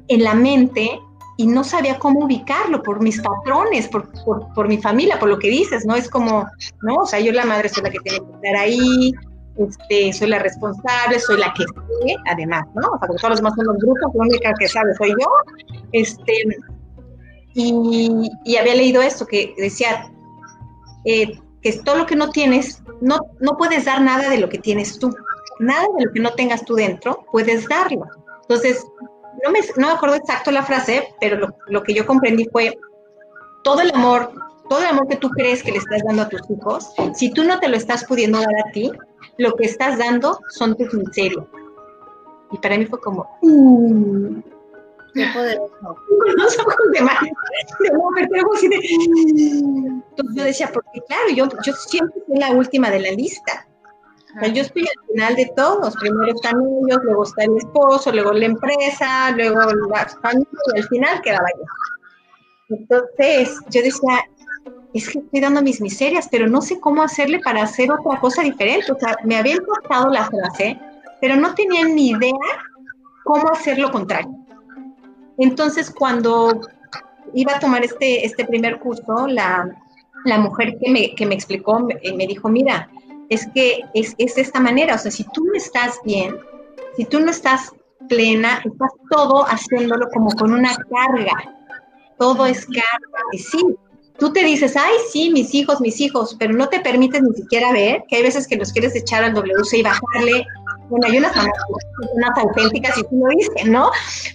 en 0.08 0.22
la 0.22 0.34
mente 0.34 1.00
y 1.40 1.46
no 1.46 1.64
sabía 1.64 1.98
cómo 1.98 2.26
ubicarlo 2.26 2.82
por 2.82 3.00
mis 3.00 3.18
patrones, 3.22 3.88
por, 3.88 4.10
por, 4.54 4.68
mi 4.68 4.76
familia, 4.76 5.18
por 5.18 5.30
lo 5.30 5.38
que 5.38 5.48
dices, 5.48 5.86
¿no? 5.86 5.94
Es 5.94 6.06
como, 6.06 6.46
¿no? 6.82 6.96
O 6.96 7.06
sea, 7.06 7.18
yo 7.18 7.32
la 7.32 7.46
madre 7.46 7.70
soy 7.70 7.82
la 7.82 7.88
que 7.88 7.98
tiene 8.00 8.18
que 8.18 8.34
estar 8.34 8.56
ahí, 8.56 9.14
este, 9.56 10.12
soy 10.12 10.28
la 10.28 10.40
responsable, 10.40 11.18
soy 11.18 11.38
la 11.38 11.50
que 11.54 11.62
sé, 11.62 12.14
además, 12.30 12.66
¿no? 12.74 12.88
O 12.88 12.98
sea, 12.98 13.08
porque 13.08 13.22
todos 13.22 13.30
los 13.30 13.38
demás 13.38 13.54
son 13.56 13.68
los 13.68 13.78
grupos, 13.78 14.14
la 14.16 14.24
única 14.24 14.52
que 14.58 14.68
sabe 14.68 14.94
soy 14.98 15.12
yo. 15.18 15.28
Este, 15.92 16.32
y, 17.54 18.30
y 18.44 18.56
había 18.56 18.74
leído 18.74 19.00
esto, 19.00 19.26
que 19.26 19.54
decía 19.56 20.12
eh, 21.06 21.40
que 21.62 21.72
todo 21.72 21.96
lo 21.96 22.06
que 22.06 22.16
no 22.16 22.28
tienes, 22.32 22.82
no, 23.00 23.18
no 23.40 23.56
puedes 23.56 23.86
dar 23.86 24.02
nada 24.02 24.28
de 24.28 24.36
lo 24.36 24.50
que 24.50 24.58
tienes 24.58 24.98
tú. 24.98 25.16
Nada 25.58 25.86
de 25.96 26.04
lo 26.04 26.12
que 26.12 26.20
no 26.20 26.34
tengas 26.34 26.66
tú 26.66 26.74
dentro, 26.74 27.24
puedes 27.32 27.66
darlo. 27.66 28.04
Entonces, 28.42 28.84
no 29.44 29.50
me, 29.50 29.60
no 29.76 29.86
me 29.88 29.92
acuerdo 29.92 30.16
exacto 30.16 30.50
la 30.50 30.62
frase, 30.62 31.14
pero 31.20 31.36
lo, 31.36 31.54
lo 31.68 31.82
que 31.82 31.94
yo 31.94 32.06
comprendí 32.06 32.46
fue, 32.50 32.76
todo 33.62 33.80
el 33.80 33.90
amor, 33.94 34.32
todo 34.68 34.80
el 34.80 34.86
amor 34.86 35.08
que 35.08 35.16
tú 35.16 35.28
crees 35.30 35.62
que 35.62 35.72
le 35.72 35.78
estás 35.78 36.02
dando 36.04 36.22
a 36.22 36.28
tus 36.28 36.42
hijos, 36.50 36.92
si 37.14 37.32
tú 37.32 37.44
no 37.44 37.58
te 37.58 37.68
lo 37.68 37.76
estás 37.76 38.04
pudiendo 38.04 38.38
dar 38.38 38.54
a 38.66 38.72
ti, 38.72 38.90
lo 39.38 39.54
que 39.54 39.66
estás 39.66 39.98
dando 39.98 40.38
son 40.50 40.76
tus 40.76 40.92
miserias. 40.94 41.44
Y 42.52 42.58
para 42.58 42.76
mí 42.76 42.86
fue 42.86 43.00
como, 43.00 43.28
uh, 43.42 44.42
qué 45.14 45.26
poderoso. 45.32 45.96
Los 46.36 46.58
ojos 46.58 46.74
de 46.92 47.00
mar, 47.00 47.16
de 47.20 47.30
así 48.54 48.68
de, 48.68 48.76
Entonces 50.10 50.36
yo 50.36 50.44
decía, 50.44 50.70
porque 50.72 51.00
claro, 51.06 51.30
yo, 51.34 51.48
yo 51.64 51.72
siempre 51.72 52.20
soy 52.26 52.38
la 52.38 52.50
última 52.50 52.90
de 52.90 53.00
la 53.00 53.10
lista. 53.12 53.66
O 54.36 54.40
sea, 54.40 54.48
yo 54.52 54.62
estoy 54.62 54.82
al 54.82 55.06
final 55.08 55.36
de 55.36 55.52
todos. 55.56 55.96
Primero 55.96 56.32
están 56.32 56.56
ellos, 56.60 57.00
luego 57.02 57.24
está 57.24 57.44
el 57.44 57.56
esposo, 57.56 58.12
luego 58.12 58.32
la 58.32 58.46
empresa, 58.46 59.30
luego 59.32 59.60
la 59.90 60.06
familia 60.22 60.46
y 60.74 60.78
al 60.78 60.88
final 60.88 61.20
quedaba 61.22 61.48
yo. 61.56 62.76
Entonces 62.76 63.58
yo 63.70 63.82
decía, 63.82 64.24
es 64.94 65.08
que 65.08 65.18
estoy 65.18 65.40
dando 65.40 65.62
mis 65.62 65.80
miserias, 65.80 66.28
pero 66.30 66.48
no 66.48 66.60
sé 66.62 66.78
cómo 66.80 67.02
hacerle 67.02 67.40
para 67.40 67.62
hacer 67.62 67.90
otra 67.90 68.20
cosa 68.20 68.42
diferente. 68.42 68.92
O 68.92 68.98
sea, 68.98 69.16
me 69.24 69.36
había 69.36 69.56
impactado 69.56 70.10
la 70.10 70.26
frase, 70.26 70.78
pero 71.20 71.36
no 71.36 71.54
tenía 71.54 71.84
ni 71.84 72.10
idea 72.10 72.32
cómo 73.24 73.50
hacer 73.50 73.78
lo 73.78 73.90
contrario. 73.90 74.34
Entonces, 75.38 75.90
cuando 75.90 76.60
iba 77.34 77.56
a 77.56 77.60
tomar 77.60 77.84
este, 77.84 78.24
este 78.26 78.44
primer 78.44 78.78
curso, 78.78 79.26
la, 79.26 79.70
la 80.24 80.38
mujer 80.38 80.76
que 80.78 80.90
me, 80.90 81.14
que 81.14 81.26
me 81.26 81.34
explicó 81.34 81.80
me, 81.80 81.98
me, 82.14 82.26
dijo, 82.26 82.48
mira, 82.48 82.90
es 83.30 83.48
que 83.54 83.80
es, 83.94 84.14
es 84.18 84.34
de 84.34 84.42
esta 84.42 84.60
manera, 84.60 84.96
o 84.96 84.98
sea, 84.98 85.10
si 85.10 85.24
tú 85.24 85.44
no 85.44 85.54
estás 85.54 85.98
bien, 86.04 86.36
si 86.96 87.04
tú 87.04 87.20
no 87.20 87.30
estás 87.30 87.72
plena, 88.08 88.60
estás 88.64 88.90
todo 89.10 89.46
haciéndolo 89.46 90.08
como 90.12 90.30
con 90.32 90.52
una 90.52 90.74
carga, 90.74 91.54
todo 92.18 92.44
es 92.44 92.66
carga, 92.66 93.22
y 93.32 93.38
sí, 93.38 93.58
tú 94.18 94.32
te 94.32 94.44
dices, 94.44 94.76
ay, 94.76 94.94
sí, 95.10 95.30
mis 95.30 95.54
hijos, 95.54 95.80
mis 95.80 96.00
hijos, 96.00 96.36
pero 96.38 96.52
no 96.52 96.68
te 96.68 96.80
permites 96.80 97.22
ni 97.22 97.34
siquiera 97.34 97.72
ver 97.72 98.02
que 98.08 98.16
hay 98.16 98.22
veces 98.22 98.48
que 98.48 98.56
los 98.56 98.72
quieres 98.72 98.94
echar 98.94 99.24
al 99.24 99.32
WC 99.32 99.78
y 99.78 99.82
bajarle. 99.82 100.44
Bueno, 100.88 101.06
hay 101.06 101.18
unas, 101.18 101.32
unas 101.36 102.38
auténticas 102.38 102.98
y 102.98 103.02
tú 103.04 103.16
lo 103.16 103.28
dices, 103.28 103.66
¿no? 103.66 103.90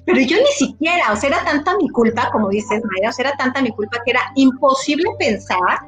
Pero 0.06 0.22
yo 0.22 0.38
ni 0.38 0.68
siquiera, 0.68 1.12
o 1.12 1.18
sea, 1.18 1.30
era 1.30 1.44
tanta 1.44 1.76
mi 1.76 1.90
culpa, 1.90 2.30
como 2.32 2.48
dices, 2.48 2.82
Maya, 2.94 3.10
o 3.10 3.12
sea, 3.12 3.28
era 3.28 3.38
tanta 3.38 3.62
mi 3.62 3.72
culpa 3.72 3.98
que 4.06 4.12
era 4.12 4.22
imposible 4.36 5.04
pensar 5.20 5.80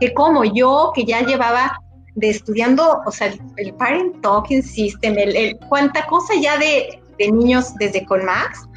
que 0.00 0.14
como 0.14 0.44
yo, 0.44 0.92
que 0.94 1.04
ya 1.04 1.20
llevaba 1.20 1.78
de 2.14 2.30
estudiando, 2.30 3.00
o 3.04 3.10
sea, 3.10 3.32
el, 3.56 3.74
Parent 3.74 4.20
Talking 4.22 4.62
System, 4.62 5.18
el, 5.18 5.36
el, 5.36 5.58
cuánta 5.68 6.06
cosa 6.06 6.34
ya 6.40 6.56
de, 6.58 7.02
de 7.18 7.32
niños 7.32 7.74
desde 7.76 8.04
con 8.06 8.24
Max, 8.24 8.68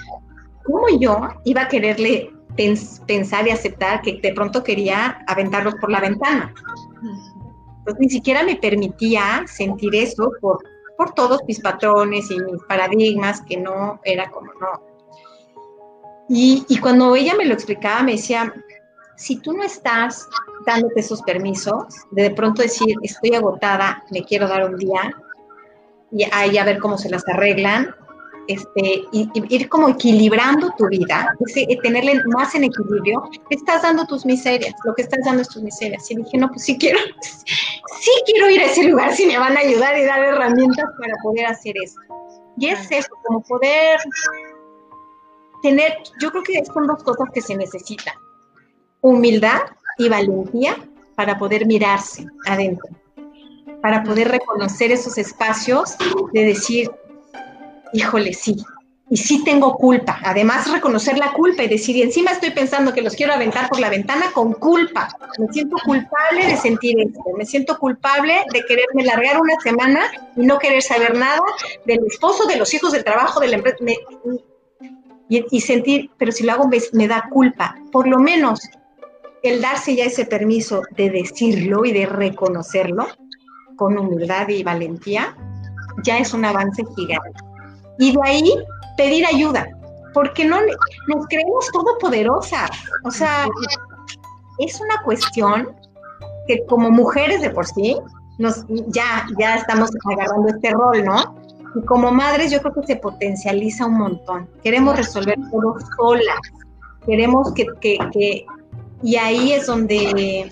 ¿cómo 0.66 0.88
yo 1.00 1.30
iba 1.46 1.64
a 1.64 1.68
quererle 1.68 2.32
pensar 3.06 3.48
y 3.48 3.52
aceptar 3.52 4.02
que 4.02 4.20
de 4.22 4.34
pronto 4.34 4.64
quería 4.64 5.24
aventarlos 5.28 5.76
por 5.76 5.92
la 5.92 6.00
ventana. 6.00 6.54
Entonces 7.80 8.00
ni 8.00 8.10
siquiera 8.10 8.44
me 8.44 8.56
permitía 8.56 9.44
sentir 9.48 9.96
eso 9.96 10.32
por, 10.42 10.60
por 10.98 11.14
todos 11.14 11.42
mis 11.48 11.60
patrones 11.60 12.30
y 12.32 12.40
mis 12.40 12.62
paradigmas, 12.68 13.42
que 13.42 13.58
no 13.58 14.00
era 14.04 14.30
como 14.32 14.52
no. 14.54 14.82
Y, 16.30 16.66
y 16.68 16.80
cuando 16.80 17.16
ella 17.16 17.36
me 17.38 17.46
lo 17.46 17.54
explicaba, 17.54 18.04
me 18.04 18.14
decía, 18.14 18.54
si 19.18 19.38
tú 19.38 19.54
no 19.54 19.64
estás 19.64 20.30
dándote 20.66 21.00
esos 21.00 21.22
permisos, 21.24 21.86
de, 22.12 22.24
de 22.24 22.32
pronto 22.32 22.62
decir, 22.62 22.96
estoy 23.02 23.36
agotada, 23.36 24.04
me 24.12 24.24
quiero 24.24 24.48
dar 24.48 24.70
un 24.70 24.78
día, 24.78 25.12
y 26.12 26.24
ahí 26.32 26.58
a 26.58 26.64
ver 26.64 26.80
cómo 26.80 26.98
se 26.98 27.10
las 27.10 27.28
arreglan, 27.28 27.94
este, 28.48 29.04
y, 29.12 29.30
y, 29.34 29.56
ir 29.56 29.68
como 29.68 29.90
equilibrando 29.90 30.72
tu 30.78 30.88
vida, 30.88 31.36
ese, 31.48 31.68
tenerle 31.84 32.22
más 32.28 32.56
en 32.56 32.66
equilibrio, 32.66 33.30
estás 33.50 33.82
dando 33.82 34.06
tus 34.06 34.26
miserias, 34.26 34.74
lo 34.86 34.94
que 34.96 35.02
estás 35.02 35.20
dando 35.26 35.42
es 35.42 35.50
tus 35.50 35.64
miserias. 35.64 36.10
Y 36.10 36.16
dije, 36.16 36.38
no, 36.38 36.48
pues 36.50 36.64
sí 36.64 36.78
quiero, 36.78 37.00
sí 37.22 38.12
quiero 38.26 38.50
ir 38.50 38.62
a 38.62 38.66
ese 38.66 38.84
lugar, 38.84 39.14
si 39.14 39.26
me 39.26 39.38
van 39.38 39.58
a 39.58 39.62
ayudar 39.62 39.98
y 39.98 40.06
dar 40.06 40.24
herramientas 40.24 40.86
para 41.00 41.14
poder 41.24 41.48
hacer 41.48 41.76
eso. 41.84 42.00
Y 42.58 42.70
es 42.70 42.90
eso, 42.90 43.10
como 43.24 43.42
poder 43.42 44.00
tener, 45.62 45.98
yo 46.22 46.32
creo 46.32 46.44
que 46.44 46.66
son 46.66 46.88
dos 46.88 47.04
cosas 47.04 47.28
que 47.34 47.42
se 47.42 47.56
necesitan, 47.56 48.16
humildad 49.10 49.60
y 49.98 50.10
valentía 50.10 50.78
para 51.16 51.38
poder 51.38 51.66
mirarse 51.66 52.26
adentro, 52.46 52.90
para 53.82 54.04
poder 54.04 54.30
reconocer 54.30 54.92
esos 54.92 55.18
espacios 55.18 55.96
de 56.34 56.46
decir, 56.46 56.92
híjole, 57.94 58.34
sí, 58.34 58.58
y 59.10 59.18
sí 59.18 59.44
tengo 59.44 59.76
culpa. 59.76 60.20
Además, 60.24 60.72
reconocer 60.72 61.18
la 61.18 61.32
culpa 61.32 61.64
y 61.64 61.68
decir, 61.68 61.96
y 61.96 62.02
encima 62.02 62.32
estoy 62.32 62.52
pensando 62.52 62.94
que 62.94 63.02
los 63.02 63.16
quiero 63.16 63.34
aventar 63.34 63.70
por 63.70 63.80
la 63.80 63.90
ventana 63.90 64.32
con 64.34 64.54
culpa. 64.54 65.08
Me 65.40 65.48
siento 65.54 65.78
culpable 65.86 66.46
de 66.46 66.58
sentir 66.58 67.00
esto. 67.00 67.22
Me 67.38 67.46
siento 67.46 67.78
culpable 67.80 68.44
de 68.52 68.66
quererme 68.66 69.06
largar 69.06 69.40
una 69.40 69.58
semana 69.62 70.12
y 70.36 70.46
no 70.46 70.60
querer 70.60 70.82
saber 70.82 71.16
nada 71.16 71.40
del 71.86 72.06
esposo, 72.06 72.46
de 72.48 72.58
los 72.58 72.74
hijos, 72.74 72.92
del 72.92 73.06
trabajo, 73.06 73.40
de 73.40 73.48
la 73.48 73.56
empresa. 73.56 73.78
Me, 73.80 73.98
y, 75.30 75.62
sentir, 75.62 76.10
pero 76.18 76.32
si 76.32 76.44
lo 76.44 76.54
hago 76.54 76.70
me 76.94 77.08
da 77.08 77.30
culpa. 77.30 77.76
Por 77.92 78.08
lo 78.08 78.20
menos 78.20 78.62
el 79.50 79.62
darse 79.62 79.96
ya 79.96 80.06
ese 80.06 80.26
permiso 80.26 80.82
de 80.96 81.10
decirlo 81.10 81.86
y 81.86 81.92
de 81.92 82.06
reconocerlo 82.06 83.08
con 83.76 83.98
humildad 83.98 84.48
y 84.50 84.64
valentía, 84.64 85.36
ya 86.04 86.18
es 86.18 86.34
un 86.34 86.46
avance 86.46 86.84
gigante 86.96 87.48
y 88.00 88.14
de 88.14 88.20
ahí 88.24 88.54
pedir 88.96 89.26
ayuda, 89.26 89.68
porque 90.14 90.46
no 90.46 90.58
nos 91.08 91.28
creemos 91.28 91.68
todopoderosas. 91.72 92.70
O 93.04 93.12
sea, 93.12 93.48
es 94.60 94.80
una 94.80 95.02
cuestión 95.04 95.70
que 96.48 96.66
como 96.66 96.90
mujeres 96.90 97.42
de 97.42 97.50
por 97.50 97.66
sí, 97.66 97.98
nos, 98.38 98.66
ya, 98.88 99.26
ya 99.38 99.56
estamos 99.56 99.90
agarrando 100.12 100.50
este 100.50 100.72
rol, 100.72 101.04
¿no? 101.04 101.36
Y 101.76 101.86
como 101.86 102.12
madres 102.12 102.52
yo 102.52 102.62
creo 102.62 102.74
que 102.74 102.88
se 102.88 102.96
potencializa 102.96 103.86
un 103.86 103.98
montón. 103.98 104.50
Queremos 104.64 104.96
resolver 104.96 105.38
todo 105.52 105.76
solas. 105.98 106.40
Queremos 107.06 107.54
que, 107.54 107.66
que, 107.82 107.98
que 108.12 108.46
y 109.04 109.16
ahí 109.16 109.54
es 109.54 109.68
donde 109.68 110.50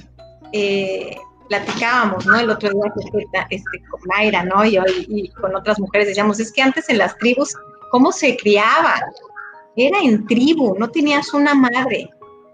eh, 0.51 1.17
platicábamos, 1.49 2.25
¿no? 2.25 2.39
El 2.39 2.49
otro 2.49 2.69
día 2.69 3.45
este, 3.49 3.83
con 3.89 3.99
Mayra, 4.05 4.43
¿no? 4.43 4.65
Y, 4.65 5.29
con 5.39 5.55
otras 5.55 5.79
mujeres 5.79 6.07
decíamos, 6.07 6.39
es 6.39 6.51
que 6.51 6.61
antes 6.61 6.89
en 6.89 6.97
las 6.97 7.17
tribus, 7.17 7.55
¿cómo 7.91 8.11
se 8.11 8.37
criaban? 8.37 9.01
Era 9.75 9.99
en 9.99 10.25
tribu, 10.25 10.75
no 10.77 10.89
tenías 10.89 11.33
una 11.33 11.53
madre, 11.53 12.09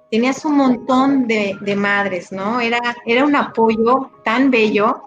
tenías 0.09 0.43
un 0.45 0.57
montón 0.57 1.27
de, 1.27 1.57
de, 1.61 1.75
madres, 1.75 2.31
¿no? 2.31 2.59
Era, 2.59 2.79
era 3.05 3.25
un 3.25 3.35
apoyo 3.35 4.11
tan 4.23 4.49
bello 4.49 5.03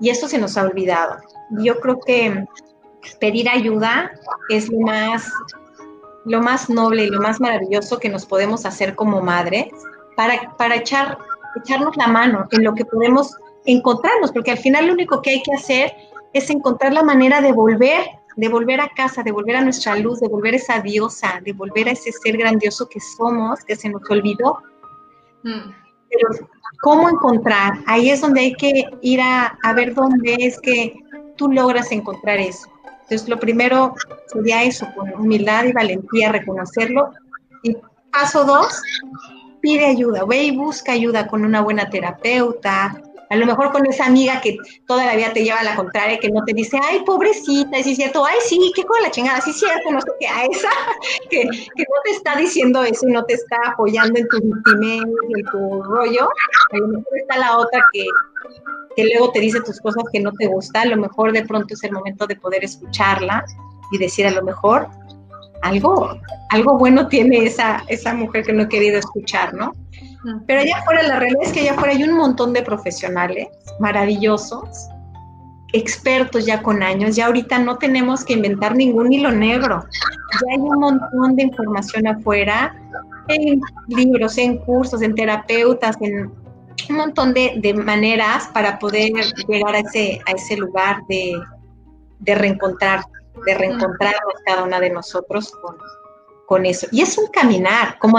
y 0.00 0.10
eso 0.10 0.28
se 0.28 0.38
nos 0.38 0.56
ha 0.56 0.62
olvidado. 0.62 1.16
Yo 1.62 1.80
creo 1.80 1.98
que 2.00 2.44
pedir 3.18 3.48
ayuda 3.48 4.12
es 4.50 4.70
lo 4.70 4.80
más, 4.80 5.28
lo 6.24 6.40
más 6.40 6.70
noble 6.70 7.04
y 7.04 7.10
lo 7.10 7.20
más 7.20 7.40
maravilloso 7.40 7.98
que 7.98 8.08
nos 8.08 8.26
podemos 8.26 8.64
hacer 8.66 8.94
como 8.94 9.20
madres 9.20 9.72
para, 10.16 10.56
para 10.56 10.76
echar 10.76 11.18
echarnos 11.56 11.96
la 11.96 12.06
mano 12.06 12.46
en 12.50 12.64
lo 12.64 12.74
que 12.74 12.84
podemos 12.84 13.36
encontrarnos, 13.64 14.32
porque 14.32 14.52
al 14.52 14.58
final 14.58 14.86
lo 14.86 14.92
único 14.92 15.20
que 15.22 15.30
hay 15.30 15.42
que 15.42 15.52
hacer 15.52 15.92
es 16.32 16.50
encontrar 16.50 16.92
la 16.92 17.02
manera 17.02 17.40
de 17.40 17.52
volver, 17.52 18.04
de 18.36 18.48
volver 18.48 18.80
a 18.80 18.88
casa, 18.88 19.22
de 19.22 19.32
volver 19.32 19.56
a 19.56 19.62
nuestra 19.62 19.96
luz, 19.96 20.20
de 20.20 20.28
volver 20.28 20.54
a 20.54 20.58
esa 20.58 20.80
diosa, 20.80 21.40
de 21.44 21.52
volver 21.52 21.88
a 21.88 21.92
ese 21.92 22.12
ser 22.12 22.36
grandioso 22.36 22.88
que 22.88 23.00
somos, 23.00 23.64
que 23.64 23.76
se 23.76 23.88
nos 23.88 24.02
olvidó. 24.08 24.62
Mm. 25.42 25.72
Pero, 26.08 26.48
¿cómo 26.82 27.08
encontrar? 27.08 27.74
Ahí 27.86 28.10
es 28.10 28.20
donde 28.20 28.40
hay 28.40 28.54
que 28.54 28.84
ir 29.02 29.20
a, 29.20 29.58
a 29.62 29.72
ver 29.72 29.94
dónde 29.94 30.36
es 30.38 30.60
que 30.60 30.94
tú 31.36 31.50
logras 31.50 31.90
encontrar 31.92 32.38
eso. 32.38 32.68
Entonces, 33.02 33.28
lo 33.28 33.40
primero 33.40 33.94
sería 34.26 34.62
eso, 34.62 34.86
con 34.96 35.12
humildad 35.14 35.64
y 35.64 35.72
valentía, 35.72 36.30
reconocerlo. 36.30 37.10
Y 37.62 37.76
paso 38.12 38.44
dos, 38.44 38.80
pide 39.60 39.86
ayuda, 39.86 40.24
ve 40.24 40.44
y 40.44 40.56
busca 40.56 40.92
ayuda 40.92 41.26
con 41.26 41.44
una 41.44 41.60
buena 41.60 41.88
terapeuta, 41.88 43.02
a 43.30 43.36
lo 43.36 43.46
mejor 43.46 43.70
con 43.70 43.86
esa 43.86 44.06
amiga 44.06 44.40
que 44.40 44.56
toda 44.88 45.06
la 45.06 45.14
vida 45.14 45.32
te 45.32 45.44
lleva 45.44 45.60
a 45.60 45.64
la 45.64 45.76
contraria, 45.76 46.18
que 46.18 46.30
no 46.30 46.44
te 46.44 46.52
dice, 46.52 46.80
ay, 46.82 47.04
pobrecita, 47.06 47.78
es 47.78 47.86
cierto, 47.86 48.26
ay, 48.26 48.38
sí, 48.44 48.72
qué 48.74 48.82
con 48.82 49.00
la 49.02 49.10
chingada, 49.10 49.38
es 49.38 49.56
cierto, 49.56 49.92
no 49.92 50.00
sé 50.00 50.10
qué, 50.18 50.26
a 50.26 50.44
esa 50.46 50.68
que, 51.30 51.44
no 51.44 51.96
te 52.04 52.10
está 52.10 52.34
diciendo 52.34 52.82
eso 52.82 53.06
y 53.08 53.12
no 53.12 53.24
te 53.24 53.34
está 53.34 53.56
apoyando 53.66 54.18
en 54.18 54.26
tu 54.28 54.40
victimez 54.40 55.02
en 55.02 55.44
tu 55.44 55.82
rollo, 55.84 56.28
a 56.72 56.76
lo 56.76 56.88
mejor 56.88 57.18
está 57.20 57.38
la 57.38 57.58
otra 57.58 57.80
que, 57.92 58.04
que 58.96 59.04
luego 59.04 59.30
te 59.30 59.38
dice 59.38 59.60
tus 59.60 59.80
cosas 59.80 60.02
que 60.12 60.18
no 60.18 60.32
te 60.32 60.48
gustan, 60.48 60.88
a 60.88 60.96
lo 60.96 61.00
mejor 61.00 61.32
de 61.32 61.44
pronto 61.44 61.74
es 61.74 61.84
el 61.84 61.92
momento 61.92 62.26
de 62.26 62.34
poder 62.34 62.64
escucharla 62.64 63.44
y 63.92 63.98
decir 63.98 64.26
a 64.26 64.32
lo 64.32 64.42
mejor 64.42 64.88
algo, 65.62 66.18
algo 66.50 66.78
bueno 66.78 67.08
tiene 67.08 67.44
esa, 67.44 67.84
esa 67.88 68.14
mujer 68.14 68.44
que 68.44 68.52
no 68.52 68.62
he 68.62 68.68
querido 68.68 68.98
escuchar, 68.98 69.54
¿no? 69.54 69.72
Pero 70.46 70.60
allá 70.60 70.76
afuera, 70.78 71.02
la 71.02 71.18
realidad 71.18 71.42
es 71.42 71.52
que 71.52 71.60
allá 71.60 71.72
afuera 71.72 71.92
hay 71.92 72.02
un 72.02 72.16
montón 72.16 72.52
de 72.52 72.62
profesionales 72.62 73.48
maravillosos, 73.78 74.88
expertos 75.72 76.44
ya 76.44 76.62
con 76.62 76.82
años, 76.82 77.16
ya 77.16 77.26
ahorita 77.26 77.58
no 77.58 77.78
tenemos 77.78 78.24
que 78.24 78.34
inventar 78.34 78.74
ningún 78.74 79.12
hilo 79.12 79.30
negro, 79.30 79.84
ya 80.32 80.54
hay 80.54 80.58
un 80.58 80.78
montón 80.78 81.36
de 81.36 81.44
información 81.44 82.06
afuera, 82.06 82.74
en 83.28 83.60
libros, 83.88 84.36
en 84.38 84.58
cursos, 84.58 85.02
en 85.02 85.14
terapeutas, 85.14 85.96
en 86.00 86.30
un 86.88 86.96
montón 86.96 87.32
de, 87.32 87.74
maneras 87.74 88.48
para 88.52 88.78
poder 88.78 89.12
llegar 89.48 89.74
a 89.74 89.78
ese, 89.78 90.20
a 90.26 90.32
ese 90.32 90.56
lugar 90.56 91.02
de, 91.08 91.34
de 92.18 92.34
reencontrar, 92.34 93.04
de 93.44 93.54
reencontrarnos 93.54 94.34
cada 94.44 94.64
una 94.64 94.80
de 94.80 94.90
nosotros 94.90 95.50
con, 95.52 95.76
con 96.46 96.66
eso. 96.66 96.86
Y 96.90 97.02
es 97.02 97.16
un 97.18 97.26
caminar, 97.28 97.98
como 97.98 98.18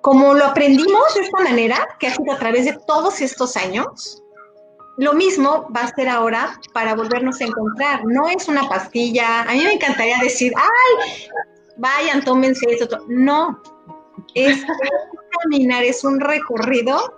como 0.00 0.32
lo 0.32 0.46
aprendimos 0.46 1.14
de 1.14 1.22
esta 1.22 1.42
manera, 1.42 1.88
que 1.98 2.06
ha 2.06 2.14
sido 2.14 2.32
a 2.32 2.38
través 2.38 2.64
de 2.64 2.78
todos 2.86 3.20
estos 3.20 3.56
años, 3.56 4.22
lo 4.96 5.12
mismo 5.12 5.68
va 5.74 5.82
a 5.82 5.94
ser 5.94 6.08
ahora 6.08 6.58
para 6.72 6.94
volvernos 6.94 7.40
a 7.40 7.44
encontrar. 7.44 8.04
No 8.04 8.28
es 8.28 8.48
una 8.48 8.68
pastilla. 8.68 9.42
A 9.42 9.52
mí 9.52 9.62
me 9.62 9.74
encantaría 9.74 10.18
decir, 10.22 10.52
ay, 10.56 11.28
vayan, 11.76 12.24
tómense 12.24 12.66
esto. 12.70 12.98
No, 13.08 13.60
es 14.34 14.64
caminar, 15.42 15.84
es 15.84 16.04
un 16.04 16.20
recorrido 16.20 17.14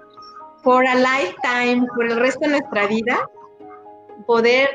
por 0.63 0.87
a 0.87 0.95
lifetime, 0.95 1.87
por 1.95 2.07
el 2.07 2.17
resto 2.17 2.41
de 2.41 2.49
nuestra 2.49 2.87
vida, 2.87 3.29
poder 4.27 4.69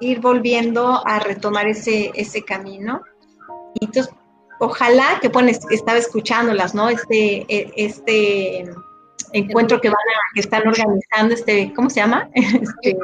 ir 0.00 0.20
volviendo 0.20 1.06
a 1.06 1.18
retomar 1.20 1.66
ese, 1.68 2.10
ese 2.14 2.44
camino. 2.44 3.02
Y 3.74 3.84
entonces 3.84 4.12
ojalá 4.60 5.18
que 5.20 5.28
bueno, 5.28 5.50
estaba 5.70 5.98
escuchándolas, 5.98 6.74
¿no? 6.74 6.88
Este, 6.88 7.44
e, 7.48 7.72
este 7.76 8.70
encuentro 9.32 9.80
que 9.80 9.88
van 9.88 9.96
a, 9.96 10.34
que 10.34 10.40
están 10.40 10.66
organizando, 10.66 11.34
este, 11.34 11.72
¿cómo 11.74 11.90
se 11.90 12.00
llama? 12.00 12.28
Este, 12.34 12.96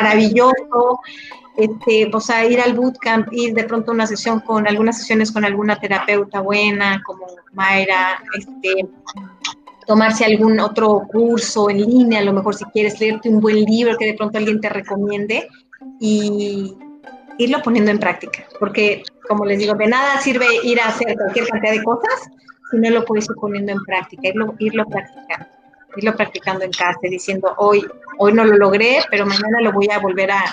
maravilloso, 0.00 1.00
este, 1.56 2.10
o 2.12 2.20
sea, 2.20 2.46
ir 2.46 2.60
al 2.60 2.74
bootcamp, 2.74 3.28
ir 3.32 3.54
de 3.54 3.64
pronto 3.64 3.90
a 3.90 3.94
una 3.94 4.06
sesión 4.06 4.40
con 4.40 4.66
algunas 4.66 4.98
sesiones 4.98 5.30
con 5.30 5.44
alguna 5.44 5.78
terapeuta 5.78 6.40
buena, 6.40 7.02
como 7.04 7.26
Mayra, 7.52 8.22
este, 8.36 8.88
tomarse 9.86 10.24
algún 10.24 10.60
otro 10.60 11.02
curso 11.10 11.70
en 11.70 11.78
línea, 11.78 12.20
a 12.20 12.24
lo 12.24 12.32
mejor 12.32 12.54
si 12.54 12.64
quieres 12.66 13.00
leerte 13.00 13.28
un 13.28 13.40
buen 13.40 13.56
libro 13.56 13.96
que 13.96 14.06
de 14.06 14.14
pronto 14.14 14.38
alguien 14.38 14.60
te 14.60 14.68
recomiende 14.68 15.48
y 16.00 16.76
irlo 17.38 17.62
poniendo 17.62 17.90
en 17.90 17.98
práctica, 17.98 18.44
porque 18.58 19.02
como 19.28 19.44
les 19.44 19.58
digo, 19.58 19.74
de 19.74 19.86
nada 19.86 20.20
sirve 20.20 20.46
ir 20.62 20.80
a 20.80 20.88
hacer 20.88 21.16
cualquier 21.16 21.46
cantidad 21.48 21.72
de 21.72 21.82
cosas 21.82 22.30
si 22.70 22.78
no 22.78 22.90
lo 22.90 23.04
puedes 23.04 23.24
ir 23.28 23.36
poniendo 23.40 23.72
en 23.72 23.84
práctica, 23.84 24.28
irlo, 24.28 24.54
irlo 24.58 24.84
practicando, 24.86 25.46
irlo 25.96 26.16
practicando 26.16 26.64
en 26.64 26.70
casa, 26.72 26.98
diciendo 27.02 27.54
hoy, 27.58 27.86
hoy 28.18 28.32
no 28.32 28.44
lo 28.44 28.56
logré, 28.56 29.00
pero 29.10 29.26
mañana 29.26 29.60
lo 29.62 29.72
voy 29.72 29.88
a 29.90 29.98
volver 29.98 30.30
a, 30.30 30.44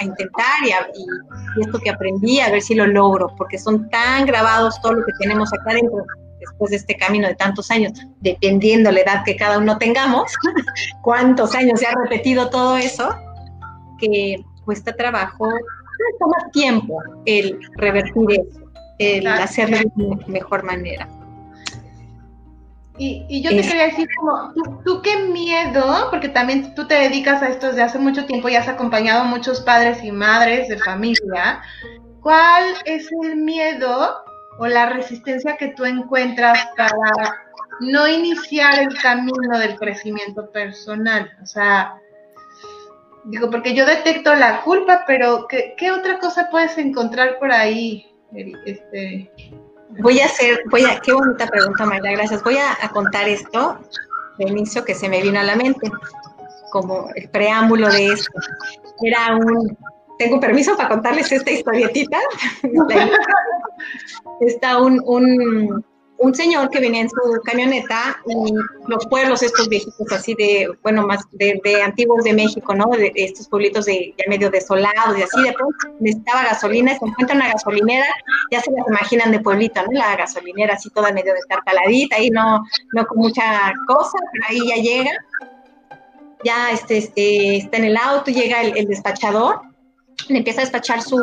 intentar 0.00 0.62
y, 0.62 0.68
y, 0.68 1.60
esto 1.60 1.78
que 1.80 1.90
aprendí, 1.90 2.40
a 2.40 2.50
ver 2.50 2.62
si 2.62 2.74
lo 2.74 2.86
logro, 2.86 3.34
porque 3.36 3.58
son 3.58 3.88
tan 3.90 4.26
grabados 4.26 4.80
todo 4.80 4.94
lo 4.94 5.04
que 5.04 5.12
tenemos 5.18 5.52
acá 5.52 5.74
dentro 5.74 6.04
después 6.46 6.70
de 6.70 6.76
este 6.76 6.96
camino 6.96 7.28
de 7.28 7.34
tantos 7.34 7.70
años, 7.70 7.92
dependiendo 8.20 8.90
la 8.90 9.00
edad 9.00 9.24
que 9.24 9.36
cada 9.36 9.58
uno 9.58 9.78
tengamos, 9.78 10.32
cuántos 11.02 11.54
años 11.54 11.80
se 11.80 11.86
ha 11.86 11.94
repetido 12.02 12.50
todo 12.50 12.76
eso, 12.76 13.14
que 13.98 14.44
cuesta 14.64 14.94
trabajo 14.94 15.48
toma 16.18 16.50
tiempo 16.52 17.02
el 17.24 17.58
revertir 17.76 18.26
eso, 18.30 18.60
el 18.98 19.26
hacerlo 19.26 19.78
de 19.78 20.16
mejor 20.26 20.64
manera. 20.64 21.08
Y, 22.96 23.42
yo 23.42 23.50
te 23.50 23.62
quería 23.62 23.86
decir, 23.86 24.06
como, 24.16 24.52
¿tú, 24.84 25.02
qué 25.02 25.16
miedo, 25.24 26.08
porque 26.10 26.28
también 26.28 26.76
tú 26.76 26.86
te 26.86 26.94
dedicas 26.94 27.42
a 27.42 27.48
esto 27.48 27.66
desde 27.68 27.82
hace 27.82 27.98
mucho 27.98 28.24
tiempo 28.24 28.48
y 28.48 28.54
has 28.54 28.68
acompañado 28.68 29.22
a 29.22 29.24
muchos 29.24 29.60
padres 29.62 30.04
y 30.04 30.12
madres 30.12 30.68
de 30.68 30.78
familia, 30.78 31.60
¿cuál 32.20 32.64
es 32.84 33.10
el 33.24 33.36
miedo 33.36 34.23
o 34.58 34.66
la 34.66 34.90
resistencia 34.90 35.56
que 35.56 35.68
tú 35.68 35.84
encuentras 35.84 36.68
para 36.76 37.46
no 37.80 38.06
iniciar 38.08 38.78
el 38.78 38.96
camino 38.98 39.58
del 39.58 39.76
crecimiento 39.76 40.50
personal? 40.50 41.30
O 41.42 41.46
sea, 41.46 42.00
Digo, 43.24 43.50
porque 43.50 43.74
yo 43.74 43.86
detecto 43.86 44.34
la 44.34 44.60
culpa, 44.62 45.04
pero 45.06 45.48
¿qué, 45.48 45.90
otra 45.90 46.18
cosa 46.18 46.48
puedes 46.50 46.76
encontrar 46.76 47.38
por 47.38 47.50
ahí, 47.50 48.06
Este... 48.66 49.30
Voy 50.00 50.20
a 50.20 50.26
hacer, 50.26 50.62
voy 50.70 50.84
a, 50.84 50.98
qué 51.00 51.12
bonita 51.12 51.46
pregunta, 51.46 51.86
Mayra, 51.86 52.10
gracias. 52.12 52.42
Voy 52.42 52.58
a, 52.58 52.88
contar 52.88 53.28
esto 53.28 53.78
de 54.38 54.48
inicio 54.48 54.84
que 54.84 54.94
se 54.94 55.08
me 55.08 55.22
vino 55.22 55.38
a 55.38 55.44
la 55.44 55.54
mente, 55.54 55.90
como 56.70 57.08
el 57.14 57.28
preámbulo 57.30 57.88
de 57.88 58.08
esto. 58.08 58.32
Era 59.02 59.36
un, 59.36 59.78
tengo 60.18 60.40
permiso 60.40 60.76
para 60.76 60.90
contarles 60.90 61.30
esta 61.32 61.50
historietita. 61.50 62.18
Está 64.40 64.80
un, 64.80 65.00
un 65.04 65.84
un 66.18 66.34
señor 66.34 66.70
que 66.70 66.80
venía 66.80 67.02
en 67.02 67.10
su 67.10 67.40
camioneta 67.44 68.16
y 68.26 68.54
los 68.86 69.06
pueblos 69.06 69.42
estos 69.42 69.68
viejitos 69.68 70.10
así 70.12 70.34
de, 70.34 70.70
bueno, 70.82 71.06
más 71.06 71.24
de, 71.32 71.60
antiguos 71.82 72.24
de 72.24 72.32
México, 72.32 72.74
¿no? 72.74 72.86
De, 72.96 73.12
estos 73.14 73.48
pueblitos 73.48 73.86
de 73.86 74.14
ya 74.16 74.24
medio 74.28 74.50
desolados 74.50 75.18
y 75.18 75.22
así, 75.22 75.42
de 75.42 75.52
pronto 75.52 75.76
necesitaba 76.00 76.44
gasolina, 76.44 76.96
se 76.98 77.04
encuentra 77.04 77.36
una 77.36 77.52
gasolinera, 77.52 78.06
ya 78.50 78.60
se 78.60 78.70
las 78.70 78.86
imaginan 78.88 79.32
de 79.32 79.40
pueblito, 79.40 79.82
¿no? 79.82 79.92
La 79.92 80.16
gasolinera 80.16 80.74
así 80.74 80.88
toda 80.90 81.12
medio 81.12 81.34
destartaladita, 81.34 82.16
ahí 82.16 82.30
no, 82.30 82.62
no 82.92 83.06
con 83.06 83.18
mucha 83.18 83.74
cosa, 83.86 84.18
pero 84.32 84.44
ahí 84.48 84.68
ya 84.68 84.76
llega, 84.76 85.10
ya 86.44 86.70
este, 86.70 86.98
este, 86.98 87.56
está 87.56 87.78
en 87.78 87.84
el 87.84 87.96
auto, 87.96 88.30
llega 88.30 88.62
el 88.62 88.86
despachador 88.86 89.73
le 90.28 90.38
empieza 90.38 90.60
a 90.60 90.64
despachar 90.64 91.02
su, 91.02 91.18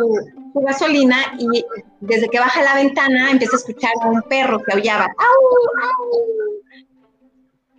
gasolina 0.54 1.18
y 1.40 1.64
desde 2.02 2.28
que 2.28 2.40
baja 2.40 2.62
la 2.62 2.76
ventana 2.76 3.32
empieza 3.32 3.56
a 3.56 3.60
escuchar 3.60 3.92
a 4.02 4.08
un 4.08 4.22
perro 4.24 4.62
que 4.62 4.74
aullaba. 4.74 5.08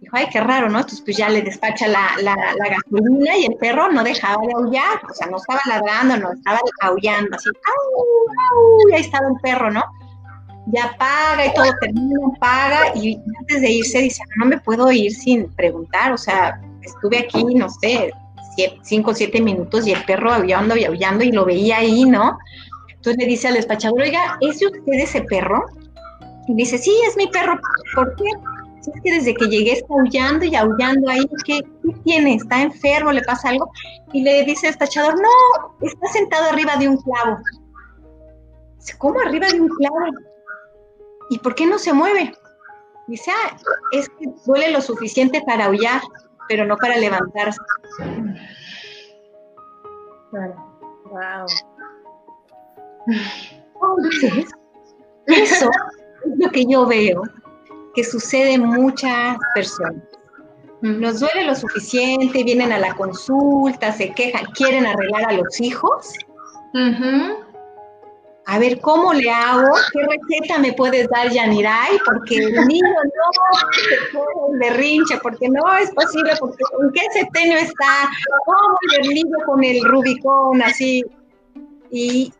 Dijo, 0.00 0.16
ay, 0.16 0.26
qué 0.32 0.40
raro, 0.40 0.70
¿no? 0.70 0.78
Entonces 0.78 1.02
pues 1.04 1.16
ya 1.16 1.28
le 1.28 1.42
despacha 1.42 1.86
la, 1.86 2.16
gasolina 2.16 3.36
y 3.36 3.44
el 3.44 3.56
perro 3.56 3.92
no 3.92 4.02
dejaba 4.02 4.42
de 4.46 4.52
aullar, 4.54 5.00
o 5.08 5.12
sea, 5.12 5.26
no 5.26 5.36
estaba 5.36 5.60
ladrando, 5.66 6.16
no, 6.16 6.32
estaba 6.32 6.60
aullando, 6.80 7.36
así, 7.36 7.50
¡au, 7.50 8.88
Y 8.90 8.94
ahí 8.94 9.00
estaba 9.02 9.28
el 9.28 9.40
perro, 9.42 9.70
¿no? 9.70 9.82
Ya 10.68 10.96
paga 10.98 11.46
y 11.46 11.54
todo 11.54 11.66
termina, 11.80 12.18
paga 12.40 12.96
y 12.96 13.20
antes 13.40 13.60
de 13.60 13.70
irse 13.70 13.98
dice, 13.98 14.22
no 14.38 14.46
me 14.46 14.58
puedo 14.58 14.90
ir 14.90 15.12
sin 15.12 15.52
preguntar, 15.54 16.12
o 16.12 16.18
sea, 16.18 16.58
estuve 16.82 17.18
aquí, 17.18 17.44
no 17.54 17.68
sé, 17.68 18.12
cinco 18.82 19.12
o 19.12 19.14
siete 19.14 19.40
minutos 19.40 19.86
y 19.86 19.92
el 19.92 20.04
perro 20.04 20.32
aullando 20.32 20.76
y 20.76 20.84
aullando 20.84 21.24
y 21.24 21.32
lo 21.32 21.44
veía 21.44 21.78
ahí, 21.78 22.04
¿no? 22.04 22.38
Entonces 22.88 23.16
le 23.18 23.26
dice 23.26 23.48
al 23.48 23.54
despachador, 23.54 24.00
oiga, 24.00 24.38
¿es 24.40 24.62
usted 24.62 24.92
ese 24.92 25.22
perro? 25.22 25.64
Y 26.46 26.54
dice, 26.54 26.78
sí, 26.78 26.92
es 27.08 27.16
mi 27.16 27.26
perro. 27.28 27.58
¿Por 27.94 28.14
qué? 28.16 28.24
Es 28.80 29.00
que 29.02 29.12
desde 29.12 29.34
que 29.34 29.46
llegué 29.46 29.72
está 29.72 29.94
aullando 29.94 30.44
y 30.44 30.54
aullando 30.54 31.10
ahí, 31.10 31.24
¿qué, 31.44 31.60
¿qué 31.60 31.92
tiene? 32.04 32.34
¿Está 32.34 32.62
enfermo? 32.62 33.12
¿Le 33.12 33.22
pasa 33.22 33.50
algo? 33.50 33.70
Y 34.12 34.22
le 34.22 34.44
dice 34.44 34.66
el 34.66 34.72
despachador, 34.72 35.14
no, 35.14 35.76
está 35.80 36.06
sentado 36.08 36.50
arriba 36.50 36.76
de 36.76 36.88
un 36.88 36.96
clavo. 36.96 37.38
¿cómo 38.98 39.20
arriba 39.20 39.46
de 39.48 39.60
un 39.60 39.68
clavo? 39.68 39.98
¿Y 41.30 41.38
por 41.38 41.54
qué 41.54 41.66
no 41.66 41.78
se 41.78 41.92
mueve? 41.92 42.34
Dice, 43.06 43.30
ah, 43.30 43.56
es 43.92 44.08
que 44.08 44.26
duele 44.46 44.70
lo 44.70 44.80
suficiente 44.80 45.42
para 45.46 45.66
aullar 45.66 46.00
pero 46.48 46.64
no 46.64 46.76
para 46.76 46.96
levantarse. 46.96 47.60
Claro. 50.30 50.54
Wow. 51.10 51.46
eso 55.26 55.70
es 56.24 56.38
lo 56.38 56.50
que 56.50 56.64
yo 56.66 56.86
veo 56.86 57.22
que 57.94 58.04
sucede 58.04 58.54
en 58.54 58.64
muchas 58.64 59.36
personas. 59.54 60.02
Nos 60.80 61.20
duele 61.20 61.44
lo 61.44 61.54
suficiente, 61.54 62.42
vienen 62.42 62.72
a 62.72 62.78
la 62.78 62.94
consulta, 62.94 63.92
se 63.92 64.12
quejan, 64.14 64.46
quieren 64.46 64.84
arreglar 64.84 65.28
a 65.28 65.32
los 65.32 65.60
hijos. 65.60 66.14
A 68.46 68.58
ver, 68.58 68.80
¿cómo 68.80 69.12
le 69.12 69.30
hago? 69.30 69.68
¿Qué 69.92 70.00
receta 70.00 70.58
me 70.58 70.72
puedes 70.72 71.08
dar, 71.08 71.30
Yaniray? 71.30 71.98
Porque 72.04 72.36
el 72.36 72.66
niño 72.66 72.88
no 72.88 73.60
se 73.72 74.58
berrinche, 74.58 75.18
porque 75.22 75.48
no 75.48 75.62
es 75.78 75.90
posible, 75.92 76.32
porque 76.40 76.62
¿en 76.82 76.92
qué 76.92 77.00
septenio 77.12 77.56
está? 77.56 78.10
¿Cómo 78.44 78.76
el 79.00 79.08
niño 79.08 79.36
con 79.46 79.62
el 79.62 79.84
Rubicón 79.84 80.60
así? 80.60 81.04
Y 81.90 82.32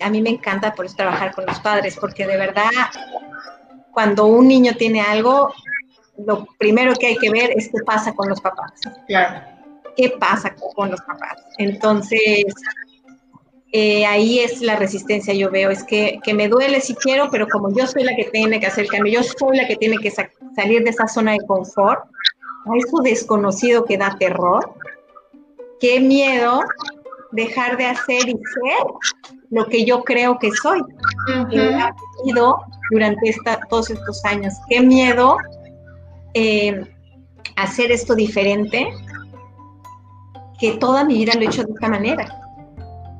a 0.00 0.10
mí 0.10 0.20
me 0.20 0.30
encanta 0.30 0.74
por 0.74 0.86
eso 0.86 0.96
trabajar 0.96 1.32
con 1.32 1.46
los 1.46 1.60
padres, 1.60 1.96
porque 2.00 2.26
de 2.26 2.36
verdad, 2.36 2.70
cuando 3.92 4.26
un 4.26 4.48
niño 4.48 4.72
tiene 4.76 5.00
algo, 5.00 5.52
lo 6.18 6.44
primero 6.58 6.94
que 6.94 7.06
hay 7.06 7.16
que 7.16 7.30
ver 7.30 7.52
es 7.56 7.68
qué 7.68 7.78
pasa 7.84 8.14
con 8.14 8.28
los 8.28 8.40
papás. 8.40 8.72
Claro. 9.06 9.42
¿Qué 9.96 10.10
pasa 10.18 10.54
con 10.74 10.90
los 10.90 11.00
papás? 11.00 11.36
Entonces, 11.58 12.44
eh, 13.78 14.06
ahí 14.06 14.38
es 14.38 14.62
la 14.62 14.76
resistencia, 14.76 15.34
yo 15.34 15.50
veo, 15.50 15.68
es 15.68 15.84
que, 15.84 16.18
me 16.34 16.48
duele 16.48 16.80
si 16.80 16.94
quiero, 16.94 17.28
pero 17.30 17.46
como 17.46 17.70
yo 17.76 17.86
soy 17.86 18.04
la 18.04 18.16
que 18.16 18.24
tiene 18.24 18.58
que 18.58 18.68
hacer 18.68 18.84
el 18.84 18.90
cambio, 18.90 19.20
yo 19.20 19.22
soy 19.22 19.54
la 19.54 19.66
que 19.66 19.76
tiene 19.76 19.98
que 19.98 20.10
salir 20.10 20.82
de 20.82 20.88
esa 20.88 21.06
zona 21.06 21.32
de 21.32 21.40
confort, 21.46 22.04
a 22.64 22.70
eso 22.74 23.02
desconocido 23.02 23.84
que 23.84 23.98
da 23.98 24.16
terror, 24.18 24.72
qué 25.78 26.00
miedo 26.00 26.62
dejar 27.32 27.76
de 27.76 27.84
hacer 27.84 28.26
y 28.26 28.32
ser 28.32 28.86
lo 29.50 29.66
que 29.66 29.84
yo 29.84 30.04
creo 30.04 30.38
que 30.38 30.50
soy, 30.52 30.80
que 31.50 31.58
he 31.58 31.74
aprendido 31.74 32.56
durante 32.90 33.28
esta, 33.28 33.60
todos 33.68 33.90
estos 33.90 34.24
años, 34.24 34.54
qué 34.70 34.80
miedo 34.80 35.36
eh, 36.32 36.80
hacer 37.56 37.92
esto 37.92 38.14
diferente, 38.14 38.88
que 40.58 40.78
toda 40.78 41.04
mi 41.04 41.18
vida 41.18 41.34
lo 41.34 41.42
he 41.42 41.44
hecho 41.44 41.62
de 41.62 41.74
esta 41.74 41.90
manera 41.90 42.45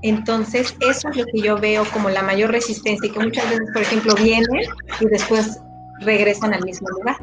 entonces, 0.09 0.77
eso 0.81 1.09
es 1.09 1.17
lo 1.17 1.25
que 1.25 1.41
yo 1.41 1.59
veo 1.59 1.85
como 1.93 2.09
la 2.11 2.23
mayor 2.23 2.51
resistencia 2.51 3.09
y 3.09 3.13
que 3.13 3.21
muchas 3.21 3.49
veces, 3.51 3.69
por 3.73 3.83
ejemplo, 3.83 4.15
vienen 4.15 4.63
y 5.01 5.07
después 5.07 5.61
regresan 6.01 6.55
al 6.55 6.63
mismo 6.65 6.89
lugar. 6.91 7.17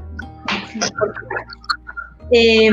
Eh, 2.31 2.71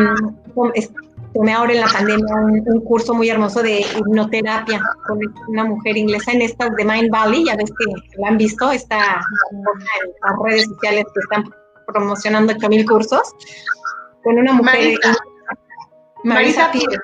tomé 1.35 1.53
ahora 1.53 1.73
en 1.73 1.81
la 1.81 1.87
pandemia 1.87 2.35
un, 2.35 2.81
curso 2.81 3.15
muy 3.15 3.29
hermoso 3.29 3.63
de 3.63 3.81
hipnoterapia 3.81 4.81
con 5.07 5.19
una 5.49 5.65
mujer 5.65 5.97
inglesa 5.97 6.33
en 6.33 6.43
esta 6.43 6.69
de 6.71 6.85
Mind 6.85 7.11
Valley, 7.11 7.45
ya 7.45 7.57
ves 7.57 7.71
que 7.71 8.19
la 8.19 8.29
han 8.29 8.39
visto, 8.39 8.71
está 8.71 9.21
en 9.53 9.63
las 9.63 10.39
redes 10.45 10.65
sociales 10.67 11.05
que 11.15 11.21
están 11.21 11.45
promocionando 11.87 12.53
8000 12.55 12.87
cursos, 12.87 13.23
con 14.23 14.39
una 14.39 14.53
mujer... 14.53 14.75
Marisa, 14.75 15.17
Marisa 16.25 16.73
Pires. 16.73 17.01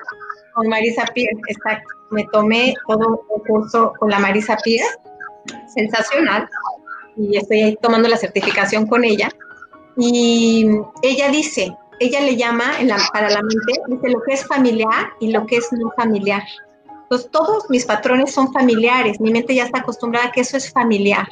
Con 0.57 0.67
Marisa 0.67 1.05
Pires, 1.13 1.37
exacto 1.47 1.97
me 2.11 2.25
tomé 2.31 2.73
todo 2.87 3.21
el 3.35 3.41
curso 3.43 3.93
con 3.99 4.09
la 4.09 4.19
Marisa 4.19 4.57
Pires, 4.63 4.97
sensacional, 5.67 6.49
y 7.15 7.37
estoy 7.37 7.61
ahí 7.61 7.77
tomando 7.81 8.07
la 8.07 8.17
certificación 8.17 8.87
con 8.87 9.03
ella. 9.03 9.29
Y 9.97 10.69
ella 11.01 11.29
dice, 11.29 11.75
ella 11.99 12.21
le 12.21 12.35
llama 12.35 12.65
para 13.11 13.29
la 13.29 13.41
mente, 13.41 13.81
dice 13.87 14.09
lo 14.09 14.21
que 14.21 14.33
es 14.33 14.45
familiar 14.45 15.09
y 15.19 15.31
lo 15.31 15.45
que 15.47 15.57
es 15.57 15.71
no 15.71 15.91
familiar. 15.95 16.43
Entonces, 17.03 17.31
todos 17.31 17.69
mis 17.69 17.85
patrones 17.85 18.33
son 18.33 18.51
familiares, 18.53 19.19
mi 19.19 19.31
mente 19.31 19.55
ya 19.55 19.63
está 19.63 19.79
acostumbrada 19.79 20.27
a 20.27 20.31
que 20.31 20.41
eso 20.41 20.57
es 20.57 20.71
familiar. 20.71 21.27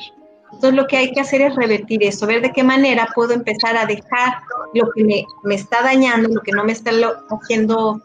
Entonces, 0.53 0.73
lo 0.73 0.87
que 0.87 0.97
hay 0.97 1.11
que 1.11 1.19
hacer 1.19 1.41
es 1.41 1.55
revertir 1.55 2.01
eso, 2.03 2.25
ver 2.25 2.41
de 2.41 2.53
qué 2.53 2.63
manera 2.63 3.09
puedo 3.13 3.33
empezar 3.33 3.75
a 3.77 3.85
dejar 3.85 4.39
lo 4.73 4.89
que 4.95 5.03
me, 5.03 5.53
está 5.53 5.83
dañando, 5.83 6.29
lo 6.29 6.41
que 6.41 6.53
no 6.53 6.63
me 6.63 6.71
está 6.71 6.91
haciendo 7.29 8.01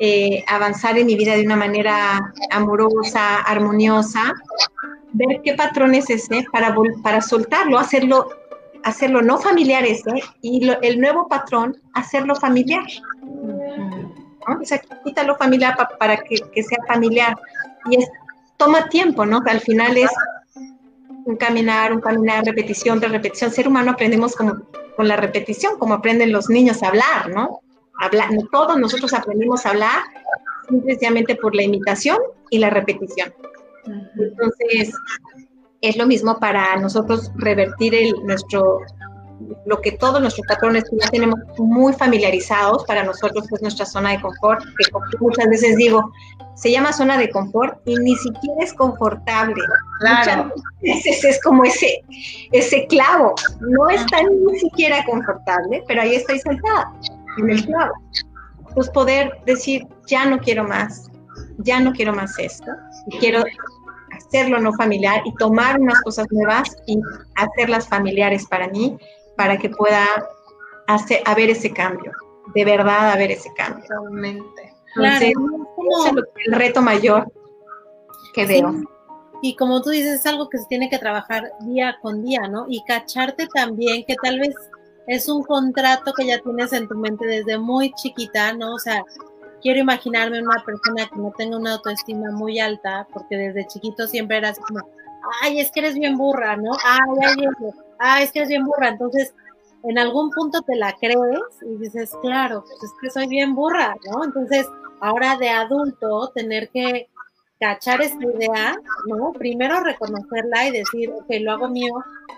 eh, 0.00 0.44
avanzar 0.46 0.96
en 0.98 1.06
mi 1.06 1.16
vida 1.16 1.34
de 1.34 1.44
una 1.44 1.56
manera 1.56 2.32
amorosa, 2.50 3.38
armoniosa, 3.40 4.32
ver 5.12 5.40
qué 5.42 5.54
patrón 5.54 5.94
es 5.94 6.08
ese 6.10 6.44
para, 6.52 6.74
para 7.02 7.20
soltarlo, 7.20 7.78
hacerlo, 7.78 8.28
hacerlo 8.84 9.22
no 9.22 9.38
familiar 9.38 9.84
ese, 9.84 10.22
y 10.42 10.70
el 10.82 11.00
nuevo 11.00 11.28
patrón, 11.28 11.76
hacerlo 11.94 12.34
familiar. 12.36 12.84
O 14.60 14.64
sea, 14.64 14.80
quítalo 15.04 15.36
familiar 15.36 15.76
para 15.98 16.16
que, 16.16 16.62
sea 16.62 16.78
familiar. 16.86 17.36
Y 17.90 17.96
es, 17.96 18.08
toma 18.56 18.88
tiempo, 18.88 19.26
¿no? 19.26 19.42
Que 19.42 19.50
al 19.50 19.60
final 19.60 19.96
es 19.96 20.10
un 21.24 21.36
caminar, 21.36 21.92
un 21.92 22.00
caminar, 22.00 22.44
repetición 22.44 23.00
tras 23.00 23.12
repetición. 23.12 23.50
Ser 23.50 23.68
humano 23.68 23.90
aprendemos 23.92 24.34
como 24.34 24.62
con 24.96 25.06
la 25.06 25.16
repetición, 25.16 25.78
como 25.78 25.94
aprenden 25.94 26.32
los 26.32 26.48
niños 26.48 26.82
a 26.82 26.88
hablar, 26.88 27.28
¿no? 27.34 27.60
Hablar, 28.00 28.30
todos 28.50 28.78
nosotros 28.78 29.12
aprendimos 29.12 29.66
a 29.66 29.70
hablar 29.70 30.02
simplemente 30.68 31.36
por 31.36 31.54
la 31.54 31.62
imitación 31.62 32.18
y 32.50 32.58
la 32.58 32.70
repetición. 32.70 33.32
Entonces, 34.18 34.92
es 35.80 35.96
lo 35.96 36.06
mismo 36.06 36.38
para 36.38 36.76
nosotros 36.76 37.30
revertir 37.36 37.94
el, 37.94 38.12
nuestro, 38.24 38.80
lo 39.64 39.80
que 39.80 39.92
todos 39.92 40.20
nuestros 40.20 40.46
patrones 40.46 40.84
ya 41.00 41.08
tenemos 41.08 41.38
muy 41.58 41.92
familiarizados, 41.92 42.84
para 42.84 43.04
nosotros 43.04 43.46
es 43.52 43.62
nuestra 43.62 43.86
zona 43.86 44.10
de 44.10 44.20
confort, 44.20 44.62
que 44.62 45.16
muchas 45.20 45.48
veces 45.48 45.76
digo, 45.76 46.12
se 46.54 46.72
llama 46.72 46.92
zona 46.92 47.16
de 47.16 47.30
confort 47.30 47.80
y 47.86 47.94
ni 47.96 48.16
siquiera 48.16 48.56
es 48.60 48.74
confortable. 48.74 49.62
Claro. 50.00 50.52
Muchas 50.82 51.24
es 51.24 51.40
como 51.42 51.64
ese, 51.64 52.02
ese 52.52 52.86
clavo, 52.88 53.34
no 53.60 53.88
está 53.88 54.18
ni 54.22 54.58
siquiera 54.58 55.04
confortable, 55.04 55.84
pero 55.86 56.02
ahí 56.02 56.16
estoy 56.16 56.40
sentada 56.40 56.92
en 57.38 57.50
el 57.50 57.64
clavo. 57.64 57.92
Pues 58.74 58.90
poder 58.90 59.32
decir, 59.46 59.86
ya 60.06 60.26
no 60.26 60.38
quiero 60.38 60.64
más, 60.64 61.10
ya 61.58 61.80
no 61.80 61.92
quiero 61.92 62.12
más 62.12 62.38
esto, 62.38 62.70
y 63.06 63.18
quiero 63.18 63.42
hacerlo 64.16 64.60
no 64.60 64.72
familiar 64.74 65.22
y 65.24 65.34
tomar 65.34 65.80
unas 65.80 66.00
cosas 66.02 66.26
nuevas 66.30 66.76
y 66.86 66.98
hacerlas 67.36 67.88
familiares 67.88 68.46
para 68.46 68.68
mí, 68.68 68.96
para 69.36 69.56
que 69.56 69.70
pueda 69.70 70.04
hacer, 70.86 71.22
haber 71.24 71.50
ese 71.50 71.72
cambio, 71.72 72.12
de 72.54 72.64
verdad 72.64 73.12
haber 73.12 73.30
ese 73.30 73.50
cambio. 73.56 73.84
Totalmente. 73.88 74.74
Entonces, 74.96 75.32
es 75.32 76.12
el 76.46 76.52
reto 76.54 76.82
mayor 76.82 77.32
que 78.34 78.46
veo. 78.46 78.74
Y 79.40 79.54
como 79.54 79.82
tú 79.82 79.90
dices, 79.90 80.20
es 80.20 80.26
algo 80.26 80.48
que 80.48 80.58
se 80.58 80.66
tiene 80.66 80.90
que 80.90 80.98
trabajar 80.98 81.52
día 81.60 81.96
con 82.02 82.24
día, 82.24 82.48
¿no? 82.48 82.66
Y 82.68 82.82
cacharte 82.84 83.46
también 83.54 84.04
que 84.04 84.16
tal 84.20 84.40
vez 84.40 84.54
es 85.08 85.28
un 85.28 85.42
contrato 85.42 86.12
que 86.12 86.26
ya 86.26 86.38
tienes 86.38 86.72
en 86.72 86.86
tu 86.86 86.94
mente 86.94 87.26
desde 87.26 87.58
muy 87.58 87.92
chiquita, 87.94 88.52
¿no? 88.52 88.74
O 88.74 88.78
sea, 88.78 89.02
quiero 89.62 89.80
imaginarme 89.80 90.42
una 90.42 90.62
persona 90.64 91.08
que 91.08 91.16
no 91.16 91.32
tenga 91.36 91.56
una 91.56 91.74
autoestima 91.74 92.30
muy 92.30 92.60
alta, 92.60 93.08
porque 93.12 93.36
desde 93.36 93.66
chiquito 93.66 94.06
siempre 94.06 94.36
eras 94.36 94.58
como, 94.60 94.80
ay, 95.42 95.60
es 95.60 95.70
que 95.72 95.80
eres 95.80 95.94
bien 95.94 96.18
burra, 96.18 96.56
¿no? 96.56 96.72
Ay, 96.84 97.26
ay, 97.26 97.46
ay, 97.98 98.24
es 98.24 98.32
que 98.32 98.40
eres 98.40 98.50
bien 98.50 98.66
burra. 98.66 98.88
Entonces, 98.88 99.34
en 99.84 99.98
algún 99.98 100.30
punto 100.30 100.60
te 100.60 100.76
la 100.76 100.94
crees 101.00 101.18
y 101.62 101.76
dices, 101.76 102.12
claro, 102.20 102.62
pues 102.62 102.82
es 102.82 102.90
que 103.00 103.10
soy 103.10 103.28
bien 103.28 103.54
burra, 103.54 103.96
¿no? 104.10 104.24
Entonces, 104.24 104.66
ahora 105.00 105.36
de 105.38 105.48
adulto, 105.48 106.30
tener 106.34 106.68
que 106.68 107.08
cachar 107.60 108.00
esta 108.00 108.24
idea, 108.24 108.76
¿no? 109.06 109.32
Primero 109.32 109.80
reconocerla 109.80 110.68
y 110.68 110.72
decir, 110.72 111.10
ok, 111.10 111.26
lo 111.40 111.52
hago 111.52 111.68
mío. 111.68 111.92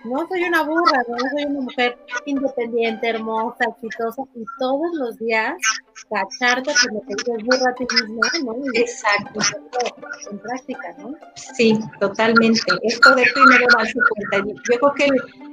No 0.04 0.26
soy 0.28 0.44
una 0.44 0.62
burra, 0.62 1.02
no 1.08 1.16
soy 1.18 1.44
una 1.44 1.60
mujer 1.60 1.98
independiente, 2.24 3.08
hermosa, 3.08 3.64
exitosa, 3.64 4.22
y 4.34 4.44
todos 4.58 4.94
los 4.94 5.18
días 5.18 5.54
cacharte 6.08 6.72
lo 6.90 7.00
que 7.02 7.14
dices 7.14 7.44
burra 7.44 7.70
a 7.70 7.74
ti 7.74 7.86
mismo, 7.94 8.54
¿no? 8.54 8.64
Exacto. 8.74 9.40
En 10.30 10.38
práctica, 10.38 10.94
¿no? 10.98 11.14
Sí, 11.34 11.78
totalmente. 11.98 12.62
Es 12.82 12.98
poder 13.00 13.28
primero 13.34 13.66
darse 13.76 13.98
cuenta. 14.08 14.52
Yo 14.70 14.78
creo 14.78 14.94
que 14.94 15.08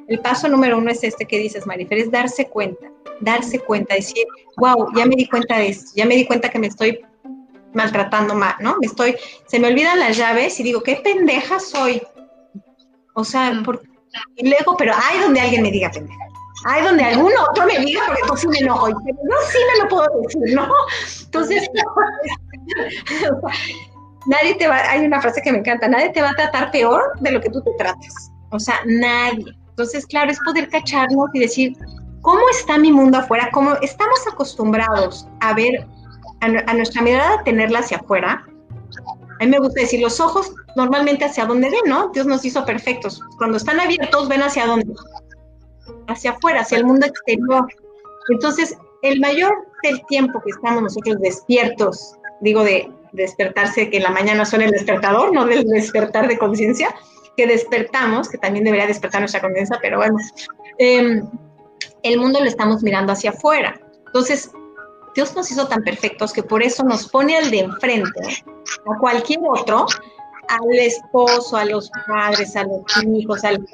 el, 0.07 0.19
paso 0.19 0.47
número 0.47 0.77
uno 0.77 0.91
es 0.91 1.03
este 1.03 1.25
que 1.25 1.39
dices, 1.39 1.67
Marifer, 1.67 1.97
es 1.97 2.11
darse 2.11 2.47
cuenta, 2.47 2.87
darse 3.19 3.59
cuenta, 3.59 3.95
decir, 3.95 4.25
wow, 4.55 4.87
ya 4.95 5.05
me 5.05 5.15
di 5.15 5.27
cuenta 5.27 5.57
de 5.57 5.69
esto, 5.69 5.91
ya 5.95 6.05
me 6.05 6.15
di 6.15 6.25
cuenta 6.25 6.49
que 6.49 6.59
me 6.59 6.67
estoy 6.67 7.01
maltratando 7.77 8.35
más, 8.35 8.55
¿no? 8.59 8.75
Me 8.79 8.87
estoy, 8.87 9.15
se 9.45 9.59
me 9.59 9.67
olvidan 9.67 9.99
las 9.99 10.17
llaves 10.17 10.59
y 10.59 10.63
digo, 10.63 10.81
qué 10.81 10.97
pendeja 10.97 11.59
soy. 11.59 12.01
O 13.13 13.23
sea, 13.23 13.61
por, 13.63 13.81
y 14.35 14.49
luego, 14.49 14.75
pero 14.77 14.93
hay 14.93 15.21
donde 15.21 15.39
alguien 15.39 15.61
me 15.61 15.71
diga 15.71 15.91
pendeja. 15.91 16.19
Hay 16.65 16.83
donde 16.83 17.03
algún 17.03 17.31
otro 17.49 17.67
me 17.67 17.79
diga, 17.79 18.01
porque 18.07 18.23
tú 18.27 18.35
sí 18.35 18.47
me 18.47 18.57
enojo. 18.57 18.87
Pero 18.87 19.17
yo 19.17 19.51
sí 19.51 19.57
me 19.71 19.83
lo 19.83 19.89
puedo 19.89 20.07
decir, 20.23 20.55
¿no? 20.55 20.67
Entonces, 21.25 21.67
nadie 24.25 24.55
te 24.55 24.67
va, 24.67 24.77
hay 24.89 25.05
una 25.05 25.21
frase 25.21 25.41
que 25.41 25.51
me 25.51 25.59
encanta, 25.59 25.87
nadie 25.87 26.09
te 26.09 26.21
va 26.21 26.31
a 26.31 26.35
tratar 26.35 26.71
peor 26.71 27.13
de 27.19 27.31
lo 27.31 27.39
que 27.39 27.49
tú 27.49 27.61
te 27.61 27.71
trates. 27.77 28.31
O 28.49 28.59
sea, 28.59 28.79
nadie. 28.85 29.45
Entonces, 29.69 30.05
claro, 30.07 30.31
es 30.31 30.39
poder 30.39 30.67
cacharnos 30.69 31.29
y 31.33 31.41
decir, 31.41 31.77
¿cómo 32.21 32.41
está 32.49 32.79
mi 32.79 32.91
mundo 32.91 33.19
afuera? 33.19 33.49
Como 33.51 33.73
estamos 33.81 34.25
acostumbrados 34.27 35.27
a 35.41 35.53
ver, 35.53 35.85
a, 36.41 36.73
nuestra 36.73 37.01
mirada 37.01 37.43
tenerla 37.43 37.79
hacia 37.79 37.97
afuera, 37.97 38.45
a 39.39 39.43
mí 39.43 39.51
me 39.51 39.59
gusta 39.59 39.81
decir, 39.81 40.01
los 40.01 40.19
ojos 40.19 40.51
normalmente 40.75 41.25
hacia 41.25 41.45
dónde 41.45 41.69
ven, 41.69 41.81
¿no? 41.85 42.09
Dios 42.09 42.25
nos 42.25 42.43
hizo 42.43 42.65
perfectos. 42.65 43.21
Cuando 43.37 43.57
están 43.57 43.79
abiertos, 43.79 44.27
ven 44.27 44.41
hacia 44.41 44.65
dónde? 44.65 44.93
Hacia 46.07 46.31
afuera, 46.31 46.61
hacia 46.61 46.79
el 46.79 46.85
mundo 46.85 47.05
exterior. 47.05 47.67
Entonces, 48.29 48.75
el 49.03 49.19
mayor 49.19 49.53
del 49.83 50.03
tiempo 50.07 50.41
que 50.43 50.49
estamos 50.51 50.81
nosotros 50.81 51.17
despiertos, 51.19 52.15
digo 52.41 52.63
de 52.63 52.91
despertarse, 53.11 53.89
que 53.89 53.97
en 53.97 54.03
la 54.03 54.11
mañana 54.11 54.45
suena 54.45 54.65
el 54.65 54.71
despertador, 54.71 55.33
no 55.33 55.45
del 55.45 55.65
despertar 55.67 56.27
de 56.27 56.37
conciencia, 56.37 56.93
que 57.35 57.45
despertamos, 57.45 58.29
que 58.29 58.37
también 58.39 58.65
debería 58.65 58.87
despertar 58.87 59.21
nuestra 59.21 59.41
conciencia, 59.41 59.77
pero 59.81 59.97
bueno, 59.97 60.17
em, 60.79 61.23
el 62.01 62.19
mundo 62.19 62.39
lo 62.39 62.45
estamos 62.45 62.81
mirando 62.81 63.13
hacia 63.13 63.29
afuera. 63.29 63.79
Entonces, 64.07 64.51
Dios 65.17 65.35
nos 65.35 65.49
hizo 65.49 65.67
tan 65.67 65.83
perfectos 65.83 66.31
que 66.31 66.43
por 66.43 66.61
eso 66.61 66.83
nos 66.83 67.07
pone 67.09 67.35
al 67.35 67.49
de 67.49 67.61
enfrente, 67.61 68.43
a 68.85 68.99
cualquier 68.99 69.39
otro, 69.49 69.87
al 70.47 70.73
esposo, 70.77 71.57
a 71.57 71.65
los 71.65 71.89
padres, 72.05 72.55
a 72.55 72.63
los 72.63 72.83
hijos, 73.03 73.43
al 73.43 73.65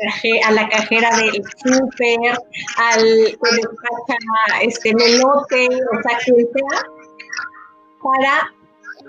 a 0.46 0.52
la 0.52 0.70
cajera 0.70 1.18
del 1.18 1.44
súper, 1.62 2.40
al 2.78 3.04
que 3.04 4.62
este 4.62 4.96
melote, 4.96 5.68
o 5.68 6.02
sea, 6.02 6.18
quien 6.24 6.48
sea, 6.54 6.82
para, 8.02 8.54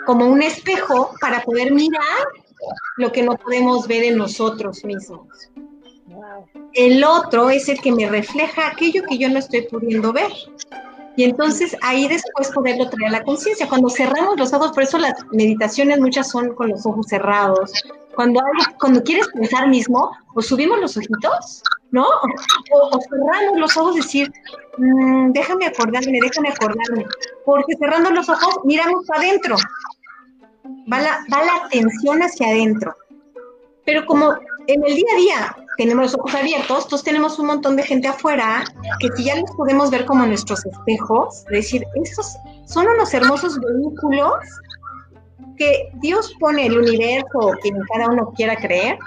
como 0.05 0.27
un 0.27 0.43
espejo, 0.43 1.15
para 1.21 1.41
poder 1.45 1.73
mirar 1.73 2.19
lo 2.97 3.13
que 3.13 3.23
no 3.23 3.37
podemos 3.37 3.87
ver 3.87 4.03
en 4.03 4.19
nosotros 4.19 4.85
mismos. 4.85 5.53
El 6.73 7.05
otro 7.05 7.49
es 7.51 7.69
el 7.69 7.81
que 7.81 7.93
me 7.93 8.09
refleja 8.09 8.67
aquello 8.67 9.05
que 9.09 9.19
yo 9.19 9.29
no 9.29 9.39
estoy 9.39 9.69
pudiendo 9.69 10.13
ver. 10.13 10.33
Y 11.17 11.25
entonces 11.25 11.77
ahí 11.83 12.09
después 12.09 12.51
poderlo 12.51 12.89
traer 12.89 13.09
a 13.09 13.19
la 13.19 13.25
conciencia. 13.25 13.69
Cuando 13.69 13.89
cerramos 13.89 14.37
los 14.37 14.53
ojos, 14.53 14.73
por 14.73 14.83
eso 14.83 14.99
las 14.99 15.15
meditaciones 15.31 16.01
muchas 16.01 16.29
son 16.29 16.55
con 16.55 16.71
los 16.71 16.85
ojos 16.85 17.07
cerrados. 17.09 17.73
Cuando, 18.15 18.41
cuando 18.79 19.03
quieres 19.03 19.29
pensar 19.29 19.69
mismo, 19.69 20.11
o 20.35 20.43
subimos 20.43 20.81
los 20.81 20.97
ojitos, 20.97 21.63
¿no? 21.91 22.07
O, 22.73 23.01
cerramos 23.09 23.59
los 23.59 23.77
ojos, 23.77 23.97
decir, 23.97 24.33
mm, 24.79 25.33
déjame 25.33 25.67
acordarme, 25.67 26.19
déjame 26.21 26.49
acordarme. 26.49 27.07
Porque 27.45 27.77
cerrando 27.79 28.11
los 28.11 28.29
ojos, 28.29 28.61
miramos 28.65 29.07
para 29.07 29.21
adentro. 29.21 29.57
Va 30.93 31.01
la, 31.01 31.19
va 31.33 31.45
la 31.45 31.67
atención 31.67 32.23
hacia 32.23 32.49
adentro. 32.49 32.95
Pero 33.85 34.05
como 34.07 34.35
en 34.67 34.85
el 34.85 34.95
día 34.95 35.13
a 35.13 35.17
día 35.17 35.57
tenemos 35.77 36.05
los 36.05 36.15
ojos 36.15 36.35
abiertos, 36.35 36.85
entonces 36.85 37.05
tenemos 37.05 37.39
un 37.39 37.47
montón 37.47 37.77
de 37.77 37.83
gente 37.83 38.09
afuera 38.09 38.65
que 39.01 39.09
si 39.17 39.25
ya 39.25 39.37
los 39.37 39.51
podemos 39.53 39.91
ver 39.91 40.05
como 40.05 40.25
nuestros 40.27 40.65
espejos, 40.65 41.45
es 41.51 41.65
decir, 41.65 41.85
estos 42.03 42.37
son 42.67 42.87
unos 42.87 43.13
hermosos 43.13 43.59
vehículos 43.59 44.35
que 45.57 45.91
Dios 45.95 46.35
pone 46.41 46.67
el 46.67 46.79
universo, 46.79 47.53
quien 47.63 47.77
cada 47.93 48.11
uno 48.11 48.33
quiera 48.37 48.57
creer, 48.57 48.99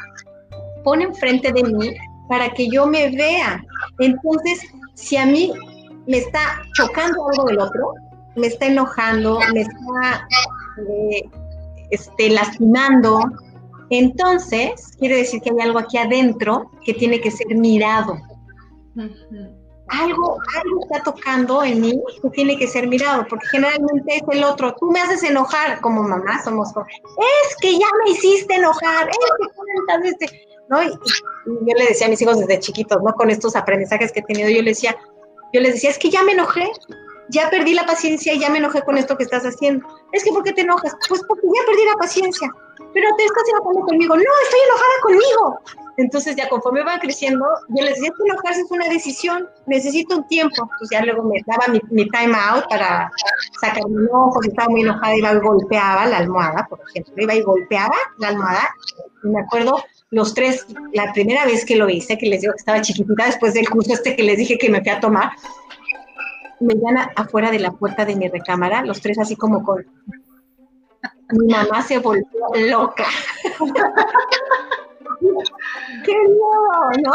pone 0.84 1.05
enfrente 1.05 1.51
de 1.51 1.63
mí 1.63 1.95
para 2.30 2.49
que 2.49 2.70
yo 2.70 2.86
me 2.88 3.09
vea. 3.09 3.63
Entonces, 3.99 4.61
si 4.93 5.18
a 5.18 5.26
mí 5.26 5.53
me 6.07 6.18
está 6.18 6.61
chocando 6.74 7.28
algo 7.28 7.45
del 7.45 7.59
otro, 7.59 7.93
me 8.36 8.47
está 8.47 8.68
enojando, 8.68 9.39
me 9.53 9.61
está 9.61 10.28
eh, 10.89 11.30
este, 11.89 12.30
lastimando, 12.30 13.20
entonces, 13.89 14.95
quiere 14.99 15.17
decir 15.17 15.41
que 15.41 15.51
hay 15.51 15.59
algo 15.61 15.79
aquí 15.79 15.97
adentro 15.97 16.71
que 16.83 16.93
tiene 16.93 17.21
que 17.21 17.31
ser 17.31 17.47
mirado. 17.55 18.17
Algo, 19.89 20.38
algo 20.61 20.81
está 20.81 21.03
tocando 21.03 21.63
en 21.63 21.79
mí 21.79 22.03
que 22.21 22.29
tiene 22.31 22.57
que 22.57 22.67
ser 22.67 22.88
mirado, 22.88 23.25
porque 23.29 23.47
generalmente 23.47 24.17
es 24.17 24.23
el 24.29 24.43
otro. 24.43 24.75
Tú 24.75 24.91
me 24.91 24.99
haces 24.99 25.23
enojar 25.23 25.79
como 25.79 26.03
mamá, 26.03 26.43
somos 26.43 26.69
es 26.69 27.55
que 27.61 27.73
ya 27.73 27.88
me 28.03 28.11
hiciste 28.11 28.55
enojar, 28.55 29.07
es 29.07 29.17
que 29.17 29.53
cuántas 29.55 30.01
veces, 30.01 30.39
¿no? 30.67 30.83
Y, 30.83 30.89
yo 30.89 31.75
le 31.77 31.85
decía 31.85 32.07
a 32.07 32.09
mis 32.09 32.21
hijos 32.21 32.39
desde 32.39 32.59
chiquitos, 32.59 33.01
¿no? 33.01 33.13
Con 33.13 33.29
estos 33.29 33.55
aprendizajes 33.55 34.11
que 34.11 34.19
he 34.19 34.23
tenido, 34.23 34.49
yo 34.49 34.61
les 34.61 34.77
decía, 34.77 34.97
yo 35.53 35.61
les 35.61 35.75
decía, 35.75 35.91
es 35.91 35.97
que 35.97 36.09
ya 36.09 36.21
me 36.23 36.33
enojé, 36.33 36.69
ya 37.29 37.49
perdí 37.49 37.73
la 37.73 37.85
paciencia 37.85 38.33
y 38.33 38.39
ya 38.39 38.49
me 38.49 38.57
enojé 38.57 38.81
con 38.81 38.97
esto 38.97 39.15
que 39.15 39.23
estás 39.23 39.43
haciendo. 39.43 39.88
Es 40.11 40.25
que, 40.25 40.31
¿por 40.31 40.43
qué 40.43 40.51
te 40.51 40.61
enojas? 40.61 40.97
Pues 41.07 41.21
porque 41.25 41.47
ya 41.47 41.65
perdí 41.65 41.85
la 41.85 41.95
paciencia 41.95 42.53
pero 42.93 43.15
te 43.15 43.23
estás 43.23 43.43
enojando 43.49 43.81
conmigo. 43.81 44.15
No, 44.15 44.23
estoy 44.43 44.59
enojada 44.65 44.95
conmigo. 45.03 45.59
Entonces 45.97 46.35
ya 46.35 46.47
conforme 46.47 46.83
va 46.83 46.99
creciendo, 46.99 47.45
yo 47.69 47.83
les 47.83 47.95
decía 47.95 48.11
enojarse 48.25 48.61
es 48.61 48.71
una 48.71 48.88
decisión, 48.88 49.49
necesito 49.65 50.17
un 50.17 50.27
tiempo. 50.27 50.55
Entonces 50.61 50.89
ya 50.91 51.03
luego 51.03 51.23
me 51.23 51.41
daba 51.45 51.73
mi, 51.89 52.07
time 52.09 52.35
out 52.35 52.65
para 52.69 53.11
sacar 53.59 53.88
mi 53.89 54.05
enojo, 54.05 54.39
estaba 54.43 54.69
muy 54.69 54.81
enojada 54.81 55.15
iba 55.15 55.33
y 55.33 55.39
golpeaba 55.39 56.05
la 56.05 56.17
almohada, 56.17 56.67
por 56.69 56.79
ejemplo, 56.89 57.13
iba 57.17 57.33
y 57.33 57.41
golpeaba 57.41 57.95
la 58.19 58.27
almohada. 58.27 58.69
Y 59.23 59.27
me 59.27 59.41
acuerdo 59.41 59.83
los 60.11 60.35
tres, 60.35 60.67
la 60.93 61.11
primera 61.13 61.45
vez 61.45 61.65
que 61.65 61.75
lo 61.75 61.89
hice, 61.89 62.17
que 62.17 62.27
les 62.27 62.41
digo 62.41 62.53
que 62.53 62.59
estaba 62.59 62.81
chiquitita, 62.81 63.25
después 63.25 63.55
del 63.55 63.67
curso 63.67 63.93
este 63.93 64.15
que 64.15 64.23
les 64.23 64.38
dije 64.38 64.57
que 64.59 64.69
me 64.69 64.81
fui 64.81 64.91
a 64.91 64.99
tomar, 64.99 65.31
me 66.59 66.75
llama 66.75 67.11
afuera 67.15 67.49
de 67.49 67.59
la 67.59 67.71
puerta 67.71 68.05
de 68.05 68.15
mi 68.15 68.27
recámara, 68.27 68.83
los 68.83 69.01
tres 69.01 69.17
así 69.17 69.35
como 69.35 69.63
con 69.63 69.85
mi 71.32 71.47
mamá 71.47 71.82
se 71.82 71.99
volvió 71.99 72.25
loca. 72.55 73.05
¡Qué 76.05 76.13
miedo! 76.13 76.91
¿No? 77.03 77.11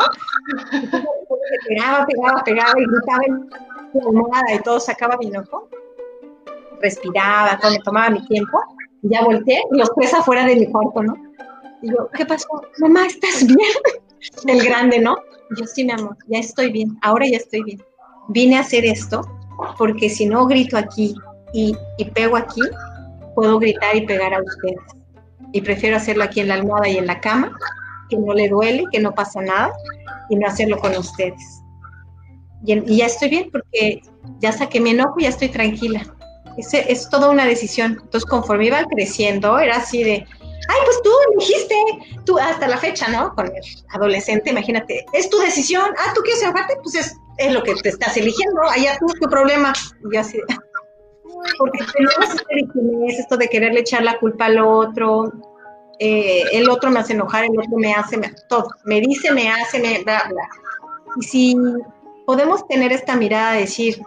Pegaba, 1.68 2.04
pegaba, 2.06 2.44
pegaba 2.44 2.72
y 2.76 2.84
gritaba 2.84 3.22
en 3.26 3.50
la 3.94 4.02
almohada 4.06 4.54
y 4.54 4.58
todo 4.60 4.80
sacaba 4.80 5.16
mi 5.16 5.28
enojo. 5.28 5.68
Respiraba, 6.80 7.58
todo, 7.58 7.72
me 7.72 7.78
tomaba 7.78 8.10
mi 8.10 8.26
tiempo. 8.26 8.58
Y 9.02 9.10
ya 9.10 9.22
volteé 9.24 9.62
y 9.70 9.78
los 9.78 9.90
tres 9.94 10.14
afuera 10.14 10.44
de 10.44 10.56
mi 10.56 10.66
cuarto, 10.70 11.02
¿no? 11.02 11.14
Y 11.82 11.90
yo, 11.90 12.08
¿qué 12.14 12.26
pasó? 12.26 12.48
Mamá, 12.78 13.06
¿estás 13.06 13.46
bien? 13.46 13.58
El 14.46 14.64
grande, 14.64 14.98
¿no? 15.00 15.16
Y 15.50 15.60
yo, 15.60 15.66
sí, 15.66 15.84
mi 15.84 15.92
amor, 15.92 16.16
ya 16.28 16.38
estoy 16.38 16.70
bien, 16.70 16.96
ahora 17.02 17.26
ya 17.26 17.38
estoy 17.38 17.62
bien. 17.64 17.82
Vine 18.28 18.56
a 18.56 18.60
hacer 18.60 18.84
esto 18.84 19.22
porque 19.78 20.08
si 20.08 20.26
no 20.26 20.46
grito 20.46 20.76
aquí 20.76 21.14
y, 21.52 21.76
y 21.98 22.04
pego 22.10 22.36
aquí, 22.36 22.62
puedo 23.34 23.58
gritar 23.58 23.96
y 23.96 24.06
pegar 24.06 24.34
a 24.34 24.42
ustedes. 24.42 24.80
Y 25.52 25.60
prefiero 25.60 25.96
hacerlo 25.96 26.24
aquí 26.24 26.40
en 26.40 26.48
la 26.48 26.54
almohada 26.54 26.88
y 26.88 26.98
en 26.98 27.06
la 27.06 27.20
cama, 27.20 27.56
que 28.08 28.16
no 28.16 28.32
le 28.32 28.48
duele, 28.48 28.84
que 28.92 29.00
no 29.00 29.14
pasa 29.14 29.40
nada, 29.40 29.72
y 30.30 30.36
no 30.36 30.46
hacerlo 30.46 30.78
con 30.78 30.96
ustedes. 30.96 31.62
Y, 32.64 32.96
ya 32.96 33.06
estoy 33.06 33.28
bien 33.28 33.50
porque 33.50 34.02
ya 34.40 34.52
saqué 34.52 34.80
mi 34.80 34.90
enojo 34.90 35.14
y 35.18 35.24
ya 35.24 35.28
estoy 35.30 35.48
tranquila. 35.48 36.02
Es, 36.56 36.72
es 36.74 37.08
toda 37.08 37.30
una 37.30 37.44
decisión. 37.44 37.98
Entonces, 38.02 38.24
conforme 38.24 38.66
iba 38.66 38.84
creciendo, 38.84 39.58
era 39.58 39.76
así 39.76 40.04
de, 40.04 40.26
ay, 40.68 40.80
pues 40.84 41.02
tú 41.02 41.10
dijiste, 41.38 41.74
tú 42.24 42.38
hasta 42.38 42.68
la 42.68 42.78
fecha, 42.78 43.08
¿no? 43.08 43.34
Con 43.34 43.46
el 43.46 43.62
adolescente, 43.90 44.50
imagínate, 44.50 45.04
es 45.12 45.28
tu 45.28 45.38
decisión, 45.38 45.90
ah, 45.98 46.12
tú 46.14 46.22
quieres 46.22 46.42
enojarte, 46.42 46.76
pues 46.82 46.94
es, 46.94 47.16
es 47.38 47.52
lo 47.52 47.62
que 47.62 47.74
te 47.74 47.88
estás 47.88 48.16
eligiendo, 48.16 48.60
allá 48.70 48.96
tú, 48.98 49.06
tu 49.20 49.28
problema. 49.28 49.72
Y 50.04 50.14
yo 50.14 50.20
así, 50.20 50.38
porque 51.58 51.84
tenemos 51.92 52.34
este 52.34 53.20
esto 53.20 53.36
de 53.36 53.48
quererle 53.48 53.80
echar 53.80 54.02
la 54.02 54.18
culpa 54.18 54.46
al 54.46 54.58
otro, 54.58 55.32
eh, 55.98 56.42
el 56.52 56.68
otro 56.68 56.90
me 56.90 57.00
hace 57.00 57.12
enojar, 57.12 57.44
el 57.44 57.58
otro 57.58 57.78
me 57.78 57.92
hace, 57.92 58.20
todo, 58.48 58.68
me 58.84 59.00
dice, 59.00 59.32
me 59.32 59.50
hace, 59.50 59.78
me 59.78 60.02
bla, 60.02 60.24
bla. 60.28 60.42
Y 61.16 61.22
si 61.22 61.56
podemos 62.26 62.66
tener 62.66 62.92
esta 62.92 63.16
mirada 63.16 63.52
de 63.52 63.60
decir, 63.60 64.02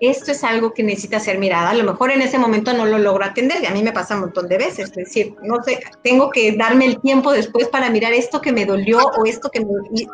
esto 0.00 0.32
es 0.32 0.44
algo 0.44 0.72
que 0.72 0.82
necesita 0.82 1.20
ser 1.20 1.38
mirada, 1.38 1.70
a 1.70 1.74
lo 1.74 1.84
mejor 1.84 2.10
en 2.10 2.20
ese 2.20 2.38
momento 2.38 2.72
no 2.72 2.84
lo 2.84 2.98
logro 2.98 3.24
atender, 3.24 3.62
y 3.62 3.66
a 3.66 3.70
mí 3.70 3.82
me 3.82 3.92
pasa 3.92 4.14
un 4.14 4.22
montón 4.22 4.48
de 4.48 4.58
veces, 4.58 4.90
es 4.90 4.94
decir, 4.94 5.34
no 5.42 5.62
sé, 5.62 5.80
tengo 6.02 6.30
que 6.30 6.56
darme 6.56 6.86
el 6.86 7.00
tiempo 7.00 7.32
después 7.32 7.68
para 7.68 7.90
mirar 7.90 8.12
esto 8.12 8.40
que 8.40 8.52
me 8.52 8.66
dolió 8.66 8.98
o 8.98 9.24
esto 9.24 9.50
que 9.50 9.60
me, 9.60 9.66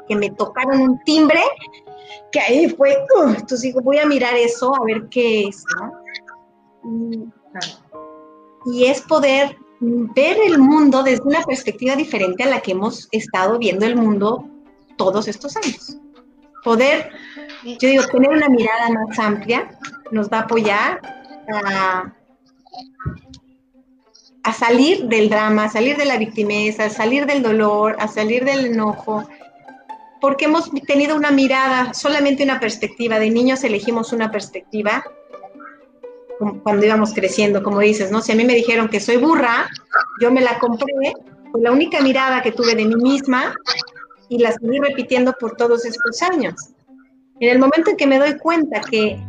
que 0.08 0.16
me 0.16 0.30
tocaron 0.30 0.80
un 0.80 1.04
timbre 1.04 1.42
que 2.30 2.40
ahí 2.40 2.68
fue, 2.68 2.96
entonces 3.26 3.62
digo, 3.62 3.80
voy 3.80 3.98
a 3.98 4.06
mirar 4.06 4.34
eso, 4.36 4.74
a 4.74 4.84
ver 4.84 5.08
qué 5.10 5.48
es, 5.48 5.64
¿no? 5.76 7.30
Y, 8.66 8.84
es 8.84 9.00
poder 9.02 9.56
ver 9.80 10.36
el 10.46 10.58
mundo 10.58 11.02
desde 11.02 11.22
una 11.24 11.42
perspectiva 11.42 11.96
diferente 11.96 12.42
a 12.42 12.48
la 12.48 12.60
que 12.60 12.72
hemos 12.72 13.08
estado 13.10 13.58
viendo 13.58 13.86
el 13.86 13.96
mundo 13.96 14.46
todos 14.96 15.28
estos 15.28 15.56
años. 15.56 15.96
Poder, 16.62 17.10
yo 17.64 17.88
digo, 17.88 18.04
tener 18.06 18.30
una 18.30 18.48
mirada 18.48 18.90
más 18.90 19.18
amplia 19.18 19.78
nos 20.10 20.28
va 20.28 20.38
a 20.38 20.42
apoyar 20.42 21.00
a, 21.52 22.12
a 24.42 24.52
salir 24.52 25.06
del 25.06 25.30
drama, 25.30 25.64
a 25.64 25.70
salir 25.70 25.96
de 25.96 26.04
la 26.04 26.18
victimeza, 26.18 26.84
a 26.84 26.90
salir 26.90 27.26
del 27.26 27.42
dolor, 27.42 27.96
a 27.98 28.08
salir 28.08 28.44
del 28.44 28.66
enojo, 28.66 29.26
porque 30.20 30.46
hemos 30.46 30.70
tenido 30.86 31.16
una 31.16 31.30
mirada, 31.30 31.94
solamente 31.94 32.42
una 32.42 32.60
perspectiva. 32.60 33.18
De 33.18 33.30
niños 33.30 33.64
elegimos 33.64 34.12
una 34.12 34.30
perspectiva 34.30 35.04
cuando 36.62 36.86
íbamos 36.86 37.12
creciendo, 37.12 37.62
como 37.62 37.80
dices, 37.80 38.10
¿no? 38.10 38.22
Si 38.22 38.32
a 38.32 38.34
mí 38.34 38.44
me 38.44 38.54
dijeron 38.54 38.88
que 38.88 39.00
soy 39.00 39.18
burra, 39.18 39.68
yo 40.20 40.30
me 40.30 40.40
la 40.40 40.58
compré, 40.58 41.12
fue 41.52 41.60
la 41.60 41.72
única 41.72 42.00
mirada 42.00 42.42
que 42.42 42.52
tuve 42.52 42.74
de 42.74 42.86
mí 42.86 42.96
misma 42.96 43.54
y 44.28 44.38
la 44.38 44.52
seguí 44.52 44.78
repitiendo 44.78 45.34
por 45.38 45.56
todos 45.56 45.84
estos 45.84 46.22
años. 46.22 46.54
En 47.40 47.50
el 47.50 47.58
momento 47.58 47.90
en 47.90 47.96
que 47.96 48.06
me 48.06 48.18
doy 48.18 48.38
cuenta 48.38 48.80
que 48.80 49.22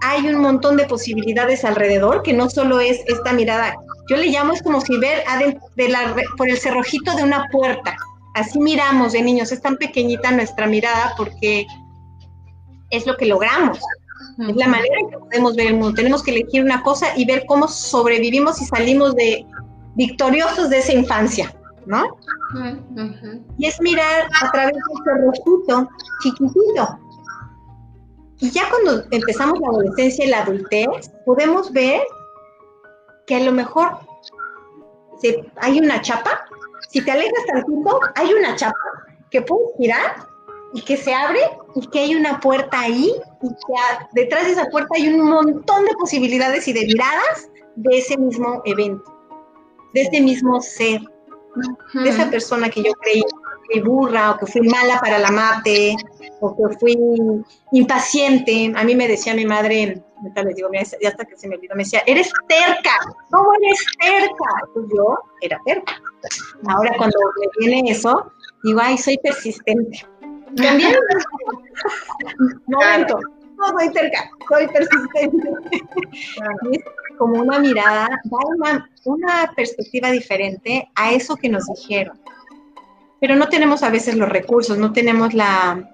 hay 0.00 0.26
un 0.26 0.40
montón 0.40 0.76
de 0.76 0.86
posibilidades 0.86 1.64
alrededor, 1.64 2.22
que 2.22 2.32
no 2.32 2.48
solo 2.48 2.80
es 2.80 3.00
esta 3.06 3.32
mirada, 3.32 3.74
yo 4.08 4.16
le 4.16 4.28
llamo 4.28 4.52
es 4.52 4.62
como 4.62 4.80
si 4.80 4.96
ver 4.98 5.22
de 5.76 5.88
la, 5.88 6.14
por 6.36 6.48
el 6.48 6.58
cerrojito 6.58 7.14
de 7.14 7.24
una 7.24 7.46
puerta. 7.50 7.96
Así 8.38 8.58
miramos 8.58 9.12
de 9.12 9.22
niños, 9.22 9.52
es 9.52 9.60
tan 9.60 9.76
pequeñita 9.76 10.30
nuestra 10.30 10.66
mirada 10.66 11.14
porque 11.16 11.66
es 12.90 13.06
lo 13.06 13.16
que 13.16 13.26
logramos. 13.26 13.78
Es 14.38 14.56
la 14.56 14.68
manera 14.68 14.94
en 15.00 15.10
que 15.10 15.18
podemos 15.18 15.56
ver 15.56 15.68
el 15.68 15.74
mundo. 15.74 15.94
Tenemos 15.94 16.22
que 16.22 16.30
elegir 16.30 16.62
una 16.62 16.82
cosa 16.82 17.06
y 17.16 17.24
ver 17.24 17.44
cómo 17.46 17.66
sobrevivimos 17.66 18.60
y 18.62 18.66
salimos 18.66 19.14
de 19.16 19.44
victoriosos 19.96 20.70
de 20.70 20.78
esa 20.78 20.92
infancia, 20.92 21.54
¿no? 21.86 22.16
Y 23.58 23.66
es 23.66 23.80
mirar 23.80 24.28
a 24.40 24.50
través 24.52 24.74
de 24.74 24.78
ese 24.78 25.02
cerrojito 25.04 25.88
chiquitito. 26.22 26.98
Y 28.40 28.50
ya 28.50 28.68
cuando 28.70 29.04
empezamos 29.10 29.58
la 29.58 29.68
adolescencia 29.68 30.24
y 30.24 30.28
la 30.28 30.42
adultez, 30.42 31.10
podemos 31.26 31.72
ver 31.72 32.02
que 33.26 33.36
a 33.36 33.40
lo 33.40 33.52
mejor 33.52 33.98
hay 35.56 35.78
una 35.78 36.00
chapa, 36.00 36.44
si 36.88 37.04
te 37.04 37.10
alejas 37.10 37.46
tantito, 37.46 38.00
hay 38.14 38.32
una 38.32 38.56
chapa 38.56 38.78
que 39.30 39.42
puedes 39.42 39.76
girar 39.76 40.26
y 40.72 40.82
que 40.82 40.96
se 40.96 41.14
abre 41.14 41.40
y 41.74 41.86
que 41.88 42.00
hay 42.00 42.14
una 42.14 42.40
puerta 42.40 42.80
ahí 42.80 43.12
y 43.42 43.48
que 43.48 44.20
detrás 44.20 44.44
de 44.44 44.52
esa 44.52 44.66
puerta 44.66 44.88
hay 44.96 45.08
un 45.08 45.28
montón 45.28 45.84
de 45.84 45.92
posibilidades 45.98 46.68
y 46.68 46.72
de 46.72 46.86
miradas 46.86 47.50
de 47.76 47.98
ese 47.98 48.16
mismo 48.16 48.62
evento, 48.64 49.04
de 49.94 50.02
ese 50.02 50.20
mismo 50.20 50.60
ser, 50.60 51.00
de 51.94 52.08
esa 52.08 52.30
persona 52.30 52.68
que 52.68 52.82
yo 52.82 52.92
creí 52.94 53.22
fui 53.68 53.80
burra 53.80 54.32
o 54.32 54.38
que 54.38 54.46
fui 54.46 54.62
mala 54.62 54.98
para 55.00 55.18
la 55.18 55.30
mate 55.30 55.94
o 56.40 56.54
que 56.56 56.78
fui 56.78 56.96
impaciente. 57.72 58.72
A 58.74 58.84
mí 58.84 58.94
me 58.94 59.08
decía 59.08 59.34
mi 59.34 59.44
madre, 59.44 60.02
les 60.34 60.54
digo, 60.54 60.68
ya 60.72 61.08
hasta 61.08 61.24
que 61.24 61.36
se 61.36 61.48
me 61.48 61.56
olvidó, 61.56 61.74
me 61.74 61.84
decía, 61.84 62.02
eres 62.06 62.30
terca, 62.48 62.98
¿cómo 63.30 63.48
eres 63.60 63.84
terca? 64.00 64.50
Pues 64.74 64.86
yo 64.94 65.18
era 65.40 65.60
terca. 65.64 66.00
Ahora 66.68 66.92
cuando 66.96 67.18
me 67.40 67.66
viene 67.66 67.90
eso, 67.90 68.30
digo, 68.64 68.80
ay, 68.82 68.98
soy 68.98 69.18
persistente. 69.18 70.06
También, 70.56 70.96
momento, 72.66 73.20
no 73.58 73.66
soy 73.78 73.92
terca, 73.92 74.30
soy 74.48 74.66
persistente. 74.68 75.50
Es 76.72 77.16
como 77.18 77.42
una 77.42 77.58
mirada, 77.58 78.08
da 78.24 78.38
una, 78.46 78.90
una 79.04 79.52
perspectiva 79.54 80.10
diferente 80.10 80.88
a 80.94 81.12
eso 81.12 81.36
que 81.36 81.48
nos 81.48 81.66
dijeron. 81.66 82.18
Pero 83.20 83.36
no 83.36 83.48
tenemos 83.48 83.82
a 83.82 83.90
veces 83.90 84.16
los 84.16 84.28
recursos, 84.28 84.78
no 84.78 84.92
tenemos 84.92 85.34
la, 85.34 85.88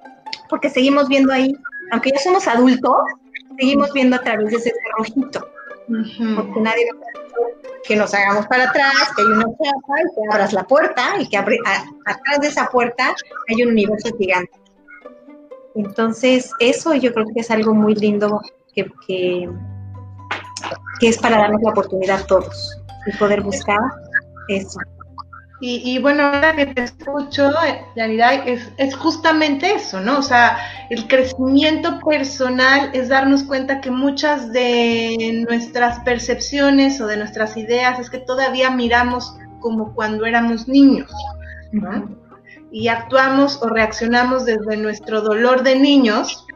porque 0.49 0.70
seguimos 0.70 1.09
viendo 1.09 1.33
ahí, 1.33 1.53
aunque 1.91 2.11
ya 2.11 2.18
somos 2.18 2.47
adultos, 2.47 2.95
seguimos 3.59 3.93
viendo 3.93 4.16
a 4.16 4.20
través 4.20 4.51
de 4.51 4.57
ese 4.57 4.72
rojito. 4.97 5.49
Porque 5.87 6.61
nadie 6.61 6.87
nos 6.91 7.25
que 7.85 7.97
nos 7.97 8.14
hagamos 8.14 8.47
para 8.47 8.64
atrás, 8.64 9.12
que 9.14 9.22
hay 9.22 9.29
una 9.29 9.45
chapa 9.45 9.95
y 10.01 10.14
que 10.14 10.33
abras 10.33 10.53
la 10.53 10.64
puerta 10.64 11.20
y 11.20 11.29
que 11.29 11.37
abre, 11.37 11.59
atrás 12.07 12.41
de 12.41 12.49
esa 12.49 12.68
puerta 12.68 13.14
hay 13.49 13.62
un 13.62 13.70
universo 13.70 14.14
gigante. 14.16 14.53
Entonces, 15.75 16.51
eso 16.61 16.95
yo 16.95 17.12
creo 17.12 17.27
que 17.35 17.41
es 17.41 17.51
algo 17.51 17.75
muy 17.75 17.95
lindo 17.95 18.41
que, 18.75 18.91
que, 19.07 19.49
es 21.03 21.18
para 21.18 21.37
darnos 21.37 21.61
la 21.62 21.70
oportunidad 21.70 22.20
a 22.22 22.27
todos 22.27 22.81
y 23.07 23.16
poder 23.18 23.43
buscar 23.43 23.79
eso. 24.49 24.79
Y, 25.67 25.99
bueno, 25.99 26.25
ahora 26.25 26.55
que 26.55 26.67
te 26.67 26.83
escucho, 26.83 27.51
Yanira, 27.97 28.35
es, 28.45 28.71
es 28.77 28.95
justamente 28.95 29.73
eso, 29.73 29.99
¿no? 29.99 30.19
O 30.19 30.23
sea, 30.23 30.59
el 30.91 31.09
crecimiento 31.09 32.01
personal 32.01 32.91
es 32.93 33.09
darnos 33.09 33.45
cuenta 33.45 33.81
que 33.81 33.91
muchas 33.91 34.53
de 34.53 35.43
nuestras 35.49 36.01
percepciones 36.01 37.01
o 37.01 37.07
de 37.07 37.17
nuestras 37.17 37.57
ideas 37.57 37.99
es 37.99 38.11
que 38.11 38.19
todavía 38.19 38.69
miramos 38.69 39.39
como 39.61 39.95
cuando 39.95 40.27
éramos 40.27 40.69
niños, 40.69 41.11
¿no? 41.73 42.15
Y 42.71 42.89
actuamos 42.89 43.59
o 43.62 43.69
reaccionamos 43.69 44.45
desde 44.45 44.77
nuestro 44.77 45.23
dolor 45.23 45.62
de 45.62 45.77
niños 45.77 46.47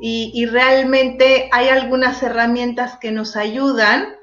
y, 0.00 0.30
y 0.32 0.46
realmente 0.46 1.48
hay 1.50 1.70
algunas 1.70 2.22
herramientas 2.22 2.98
que 3.00 3.10
nos 3.10 3.34
ayudan 3.34 4.14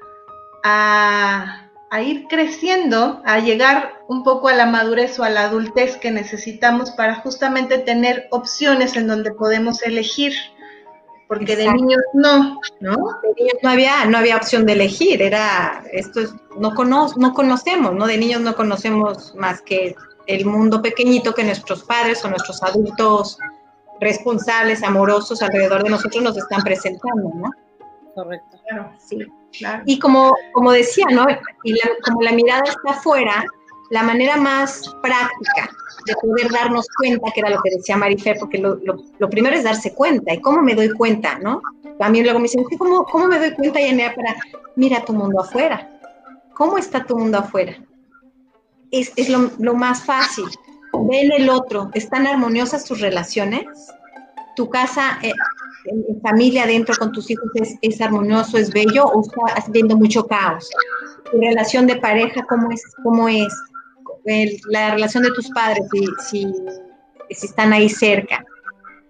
a 0.64 1.61
a 1.92 2.00
ir 2.00 2.26
creciendo, 2.26 3.20
a 3.22 3.38
llegar 3.40 4.00
un 4.08 4.24
poco 4.24 4.48
a 4.48 4.54
la 4.54 4.64
madurez 4.64 5.18
o 5.18 5.24
a 5.24 5.28
la 5.28 5.42
adultez 5.42 5.98
que 5.98 6.10
necesitamos 6.10 6.90
para 6.92 7.16
justamente 7.16 7.76
tener 7.76 8.28
opciones 8.30 8.96
en 8.96 9.06
donde 9.06 9.30
podemos 9.30 9.82
elegir. 9.82 10.32
Porque 11.28 11.54
de 11.54 11.70
niños 11.70 12.00
no, 12.14 12.58
¿no? 12.80 12.96
De 13.22 13.34
niños 13.38 13.56
no 13.62 13.68
había, 13.68 14.06
no 14.06 14.16
había 14.16 14.38
opción 14.38 14.64
de 14.64 14.72
elegir, 14.72 15.20
era, 15.20 15.84
esto 15.92 16.20
es, 16.20 16.34
no, 16.58 16.74
cono, 16.74 17.08
no 17.18 17.34
conocemos, 17.34 17.94
¿no? 17.94 18.06
De 18.06 18.16
niños 18.16 18.40
no 18.40 18.56
conocemos 18.56 19.34
más 19.34 19.60
que 19.60 19.94
el 20.26 20.46
mundo 20.46 20.80
pequeñito 20.80 21.34
que 21.34 21.44
nuestros 21.44 21.84
padres 21.84 22.24
o 22.24 22.30
nuestros 22.30 22.62
adultos 22.62 23.36
responsables, 24.00 24.82
amorosos 24.82 25.42
alrededor 25.42 25.84
de 25.84 25.90
nosotros 25.90 26.24
nos 26.24 26.38
están 26.38 26.62
presentando, 26.62 27.30
¿no? 27.34 27.50
Correcto. 28.14 28.56
Claro, 28.66 28.92
sí. 28.98 29.26
Y 29.84 29.98
como, 29.98 30.34
como 30.52 30.72
decía, 30.72 31.06
¿no? 31.10 31.26
Y 31.64 31.74
como 32.04 32.22
la 32.22 32.32
mirada 32.32 32.62
está 32.66 32.98
afuera, 32.98 33.44
la 33.90 34.02
manera 34.02 34.36
más 34.36 34.94
práctica 35.02 35.70
de 36.06 36.14
poder 36.14 36.50
darnos 36.50 36.86
cuenta, 36.96 37.30
que 37.32 37.40
era 37.40 37.50
lo 37.50 37.60
que 37.62 37.76
decía 37.76 37.96
Marifer, 37.96 38.38
porque 38.38 38.58
lo, 38.58 38.76
lo, 38.76 39.30
primero 39.30 39.54
es 39.54 39.64
darse 39.64 39.94
cuenta, 39.94 40.32
y 40.32 40.40
cómo 40.40 40.62
me 40.62 40.74
doy 40.74 40.90
cuenta, 40.90 41.38
¿no? 41.38 41.60
También 41.98 42.24
luego 42.24 42.38
me 42.38 42.44
dicen, 42.44 42.64
¿cómo, 42.78 43.04
cómo 43.04 43.26
me 43.28 43.38
doy 43.38 43.54
cuenta, 43.54 43.80
Yanea, 43.80 44.14
para, 44.14 44.34
mira 44.76 45.04
tu 45.04 45.12
mundo 45.12 45.40
afuera, 45.40 45.90
¿cómo 46.54 46.78
está 46.78 47.04
tu 47.04 47.16
mundo 47.18 47.38
afuera? 47.38 47.76
Es, 48.90 49.12
es 49.16 49.28
lo, 49.28 49.74
más 49.74 50.02
fácil, 50.02 50.46
ve 50.94 51.28
el 51.36 51.50
otro, 51.50 51.90
¿están 51.94 52.26
armoniosas 52.26 52.84
tus 52.84 53.00
relaciones? 53.00 53.64
¿Tu 54.56 54.68
casa 54.68 55.18
eh, 55.22 55.32
en 55.84 56.20
familia 56.20 56.66
dentro 56.66 56.94
con 56.96 57.12
tus 57.12 57.30
hijos 57.30 57.46
es, 57.80 58.00
armonioso, 58.00 58.56
es 58.58 58.72
bello 58.72 59.06
o 59.06 59.22
estás 59.22 59.70
viendo 59.70 59.96
mucho 59.96 60.26
caos? 60.26 60.68
¿Tu 61.30 61.40
relación 61.40 61.86
de 61.86 61.96
pareja 61.96 62.44
cómo 62.48 62.70
es? 62.70 62.82
Cómo 63.02 63.28
es? 63.28 63.52
la 64.68 64.92
relación 64.94 65.24
de 65.24 65.32
tus 65.32 65.50
padres, 65.50 65.84
si, 65.90 66.44
si, 67.28 67.46
están 67.46 67.72
ahí 67.72 67.88
cerca. 67.88 68.44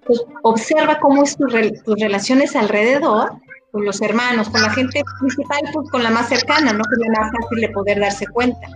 Pues 0.06 0.24
observa 0.42 0.98
cómo 1.00 1.22
es 1.22 1.36
tu, 1.36 1.46
tus 1.84 2.00
relaciones 2.00 2.56
alrededor, 2.56 3.32
con 3.72 3.84
los 3.84 4.00
hermanos, 4.00 4.48
con 4.50 4.62
la 4.62 4.70
gente 4.70 5.02
principal, 5.20 5.60
pues 5.72 5.90
con 5.90 6.02
la 6.02 6.10
más 6.10 6.28
cercana, 6.28 6.72
¿no? 6.72 6.82
Que 6.84 6.94
es 6.94 7.08
la 7.08 7.20
más 7.20 7.32
fácil 7.32 7.60
de 7.60 7.68
poder 7.70 8.00
darse 8.00 8.26
cuenta. 8.26 8.68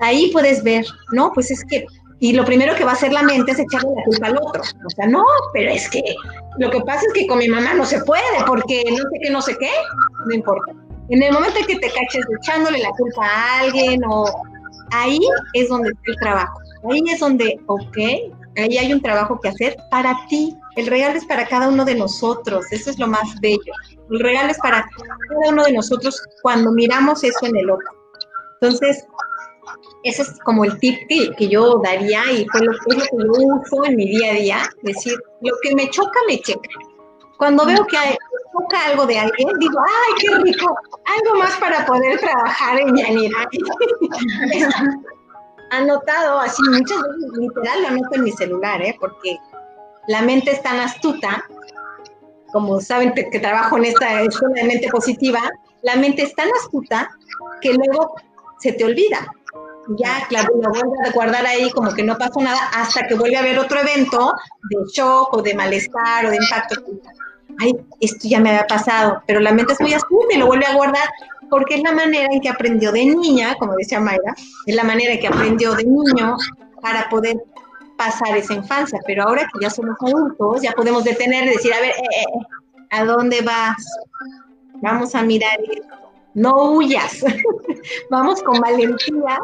Ahí 0.00 0.30
puedes 0.32 0.62
ver, 0.62 0.84
¿no? 1.12 1.32
Pues 1.32 1.50
es 1.50 1.64
que 1.64 1.86
y 2.22 2.32
lo 2.34 2.44
primero 2.44 2.76
que 2.76 2.84
va 2.84 2.92
a 2.92 2.94
hacer 2.94 3.12
la 3.12 3.24
mente 3.24 3.50
es 3.50 3.58
echarle 3.58 3.90
la 3.96 4.04
culpa 4.04 4.28
al 4.28 4.36
otro. 4.36 4.62
O 4.62 4.90
sea, 4.90 5.08
no, 5.08 5.24
pero 5.52 5.72
es 5.72 5.90
que 5.90 6.00
lo 6.56 6.70
que 6.70 6.80
pasa 6.82 7.00
es 7.08 7.12
que 7.14 7.26
con 7.26 7.38
mi 7.38 7.48
mamá 7.48 7.74
no 7.74 7.84
se 7.84 8.00
puede 8.04 8.22
porque 8.46 8.84
no 8.90 8.98
sé 8.98 9.18
qué, 9.20 9.30
no 9.30 9.42
sé 9.42 9.56
qué, 9.58 9.70
no 10.26 10.32
importa. 10.32 10.72
En 11.08 11.20
el 11.20 11.32
momento 11.32 11.58
en 11.58 11.66
que 11.66 11.80
te 11.80 11.90
caches 11.90 12.24
echándole 12.40 12.78
la 12.78 12.90
culpa 12.90 13.26
a 13.26 13.58
alguien 13.62 14.02
o 14.08 14.24
ahí 14.92 15.18
es 15.54 15.68
donde 15.68 15.90
está 15.90 16.02
el 16.06 16.16
trabajo. 16.18 16.60
Ahí 16.88 17.02
es 17.08 17.18
donde, 17.18 17.58
ok, 17.66 17.98
ahí 18.56 18.78
hay 18.78 18.92
un 18.92 19.02
trabajo 19.02 19.40
que 19.40 19.48
hacer 19.48 19.76
para 19.90 20.16
ti. 20.28 20.56
El 20.76 20.86
regalo 20.86 21.18
es 21.18 21.24
para 21.24 21.48
cada 21.48 21.70
uno 21.70 21.84
de 21.84 21.96
nosotros, 21.96 22.66
eso 22.70 22.90
es 22.90 23.00
lo 23.00 23.08
más 23.08 23.40
bello. 23.40 23.72
El 24.12 24.20
regalo 24.20 24.52
es 24.52 24.58
para 24.58 24.88
cada 24.96 25.50
uno 25.50 25.64
de 25.64 25.72
nosotros 25.72 26.22
cuando 26.40 26.70
miramos 26.70 27.24
eso 27.24 27.46
en 27.46 27.56
el 27.56 27.68
otro. 27.68 27.90
Entonces, 28.60 29.04
ese 30.04 30.22
es 30.22 30.38
como 30.44 30.64
el 30.64 30.78
tip 30.78 30.98
que, 31.08 31.48
yo 31.48 31.80
daría 31.82 32.22
y 32.32 32.46
fue 32.48 32.60
lo, 32.62 32.72
es 32.72 32.78
lo 32.88 33.02
que 33.02 33.24
yo 33.24 33.32
uso 33.32 33.84
en 33.84 33.96
mi 33.96 34.06
día 34.06 34.32
a 34.32 34.34
día, 34.34 34.58
decir, 34.82 35.16
lo 35.42 35.54
que 35.62 35.74
me 35.74 35.88
choca, 35.90 36.18
me 36.26 36.40
checa. 36.40 36.68
Cuando 37.38 37.64
veo 37.64 37.86
que 37.86 37.96
choca 38.52 38.86
algo 38.86 39.06
de 39.06 39.18
alguien, 39.18 39.48
digo, 39.58 39.78
¡ay, 39.80 40.14
qué 40.20 40.34
rico! 40.42 40.76
Algo 41.04 41.38
más 41.38 41.56
para 41.58 41.86
poder 41.86 42.18
trabajar 42.18 42.80
en 42.80 42.96
Yanira. 42.96 43.48
Anotado 45.70 46.38
así 46.38 46.62
muchas 46.68 46.98
veces, 46.98 47.30
literal, 47.38 47.82
lo 47.82 47.88
anoto 47.88 48.14
en 48.14 48.24
mi 48.24 48.32
celular, 48.32 48.82
¿eh? 48.82 48.96
Porque 49.00 49.38
la 50.08 50.22
mente 50.22 50.50
es 50.50 50.62
tan 50.62 50.80
astuta, 50.80 51.44
como 52.52 52.80
saben 52.80 53.14
que, 53.14 53.30
que 53.30 53.40
trabajo 53.40 53.78
en 53.78 53.86
esta 53.86 54.20
escuela 54.22 54.54
de 54.56 54.64
mente 54.64 54.88
positiva, 54.88 55.40
la 55.82 55.96
mente 55.96 56.22
es 56.22 56.34
tan 56.34 56.48
astuta 56.60 57.10
que 57.60 57.72
luego 57.72 58.14
se 58.58 58.72
te 58.72 58.84
olvida 58.84 59.26
ya, 59.88 60.24
claro, 60.28 60.48
lo 60.60 60.70
vuelve 60.70 61.08
a 61.08 61.12
guardar 61.12 61.46
ahí 61.46 61.70
como 61.70 61.92
que 61.92 62.02
no 62.02 62.16
pasó 62.16 62.40
nada 62.40 62.58
hasta 62.74 63.06
que 63.06 63.14
vuelve 63.14 63.36
a 63.36 63.40
haber 63.40 63.58
otro 63.58 63.80
evento 63.80 64.32
de 64.70 64.76
shock 64.92 65.34
o 65.34 65.42
de 65.42 65.54
malestar 65.54 66.26
o 66.26 66.30
de 66.30 66.36
impacto. 66.36 66.76
Ay, 67.58 67.74
esto 68.00 68.28
ya 68.28 68.40
me 68.40 68.50
había 68.50 68.66
pasado, 68.66 69.22
pero 69.26 69.40
la 69.40 69.52
mente 69.52 69.72
es 69.72 69.80
muy 69.80 69.92
astuta 69.92 70.34
y 70.34 70.38
lo 70.38 70.46
vuelve 70.46 70.66
a 70.66 70.74
guardar 70.74 71.08
porque 71.50 71.74
es 71.74 71.82
la 71.82 71.92
manera 71.92 72.28
en 72.32 72.40
que 72.40 72.48
aprendió 72.48 72.92
de 72.92 73.04
niña, 73.04 73.54
como 73.58 73.74
decía 73.76 74.00
Mayra, 74.00 74.34
es 74.66 74.74
la 74.74 74.84
manera 74.84 75.12
en 75.12 75.20
que 75.20 75.26
aprendió 75.26 75.74
de 75.74 75.84
niño 75.84 76.36
para 76.80 77.08
poder 77.10 77.36
pasar 77.98 78.36
esa 78.36 78.54
infancia, 78.54 78.98
pero 79.06 79.24
ahora 79.24 79.42
que 79.42 79.60
ya 79.60 79.68
somos 79.68 79.96
adultos, 80.00 80.62
ya 80.62 80.72
podemos 80.72 81.04
detener 81.04 81.44
y 81.44 81.50
decir, 81.50 81.74
a 81.74 81.80
ver, 81.80 81.90
eh, 81.90 82.02
eh, 82.16 82.22
eh, 82.22 82.86
¿a 82.90 83.04
dónde 83.04 83.42
vas? 83.42 83.84
Vamos 84.80 85.14
a 85.14 85.22
mirar 85.22 85.58
esto. 85.60 85.94
No 86.34 86.72
huyas, 86.72 87.22
vamos 88.10 88.42
con 88.42 88.58
valentía 88.58 89.38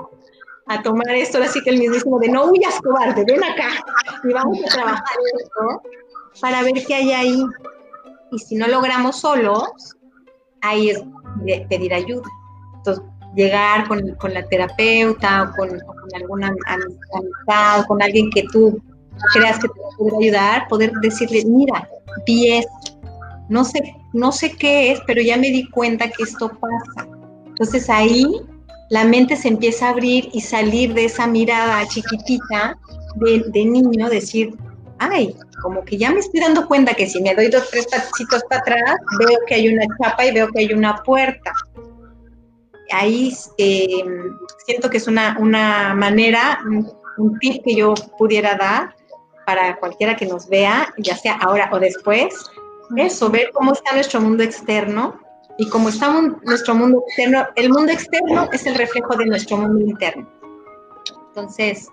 a 0.68 0.82
tomar 0.82 1.10
esto, 1.10 1.42
así 1.42 1.62
que 1.62 1.70
el 1.70 1.78
mismo 1.78 2.18
de 2.18 2.28
no 2.28 2.46
huyas, 2.46 2.78
cobarde, 2.82 3.24
ven 3.26 3.42
acá 3.42 3.70
y 4.22 4.32
vamos 4.32 4.58
a 4.64 4.68
trabajar 4.68 5.16
esto 5.38 5.82
para 6.40 6.62
ver 6.62 6.74
qué 6.86 6.94
hay 6.94 7.12
ahí. 7.12 7.44
Y 8.30 8.38
si 8.38 8.56
no 8.56 8.68
logramos 8.68 9.20
solos, 9.20 9.66
ahí 10.60 10.90
es 10.90 11.02
pedir 11.68 11.94
ayuda. 11.94 12.28
Entonces, 12.76 13.02
llegar 13.34 13.88
con, 13.88 14.34
la 14.34 14.46
terapeuta 14.48 15.44
o 15.44 15.56
con, 15.56 15.70
alguna 16.14 16.54
amistad 16.66 17.80
o 17.80 17.86
con 17.86 18.02
alguien 18.02 18.30
que 18.30 18.44
tú 18.52 18.80
creas 19.32 19.58
que 19.58 19.68
te 19.68 19.74
puede 19.96 20.26
ayudar, 20.26 20.68
poder 20.68 20.92
decirle, 21.00 21.44
mira, 21.46 21.88
vi 22.26 22.60
no 23.48 23.64
sé, 23.64 23.96
no 24.12 24.30
sé 24.30 24.52
qué 24.52 24.92
es, 24.92 25.00
pero 25.06 25.22
ya 25.22 25.38
me 25.38 25.50
di 25.50 25.68
cuenta 25.70 26.10
que 26.10 26.24
esto 26.24 26.50
pasa. 26.50 27.08
Entonces 27.46 27.88
ahí 27.88 28.26
la 28.90 29.04
mente 29.04 29.36
se 29.36 29.48
empieza 29.48 29.86
a 29.86 29.90
abrir 29.90 30.28
y 30.32 30.40
salir 30.40 30.94
de 30.94 31.04
esa 31.04 31.26
mirada 31.26 31.86
chiquitita 31.86 32.78
de, 33.16 33.44
de 33.48 33.64
niño, 33.64 34.08
decir, 34.08 34.56
ay, 34.98 35.34
como 35.62 35.84
que 35.84 35.98
ya 35.98 36.10
me 36.10 36.20
estoy 36.20 36.40
dando 36.40 36.66
cuenta 36.66 36.94
que 36.94 37.06
si 37.06 37.20
me 37.20 37.34
doy 37.34 37.48
dos, 37.48 37.68
tres 37.70 37.86
pasitos 37.86 38.42
para 38.48 38.60
atrás, 38.60 38.96
veo 39.18 39.38
que 39.46 39.54
hay 39.54 39.68
una 39.68 39.86
chapa 40.00 40.26
y 40.26 40.32
veo 40.32 40.48
que 40.48 40.60
hay 40.60 40.72
una 40.72 41.02
puerta. 41.02 41.52
Ahí 42.90 43.34
eh, 43.58 44.04
siento 44.64 44.88
que 44.88 44.96
es 44.96 45.06
una, 45.06 45.36
una 45.38 45.94
manera, 45.94 46.60
un, 46.66 47.38
tip 47.40 47.62
que 47.64 47.74
yo 47.74 47.94
pudiera 48.16 48.54
dar 48.54 48.94
para 49.44 49.76
cualquiera 49.76 50.14
que 50.14 50.26
nos 50.26 50.48
vea, 50.48 50.94
ya 50.98 51.16
sea 51.16 51.34
ahora 51.34 51.68
o 51.72 51.78
después, 51.78 52.34
eso, 52.96 53.28
ver 53.28 53.50
cómo 53.52 53.72
está 53.72 53.92
nuestro 53.94 54.20
mundo 54.20 54.42
externo 54.42 55.20
y 55.58 55.68
cómo 55.68 55.88
está 55.88 56.08
nuestro 56.44 56.74
mundo 56.74 57.04
externo. 57.06 57.46
El 57.56 57.70
mundo 57.70 57.92
externo 57.92 58.48
es 58.52 58.64
el 58.66 58.76
reflejo 58.76 59.16
de 59.16 59.26
nuestro 59.26 59.58
mundo 59.58 59.80
interno. 59.84 60.26
Entonces, 61.28 61.88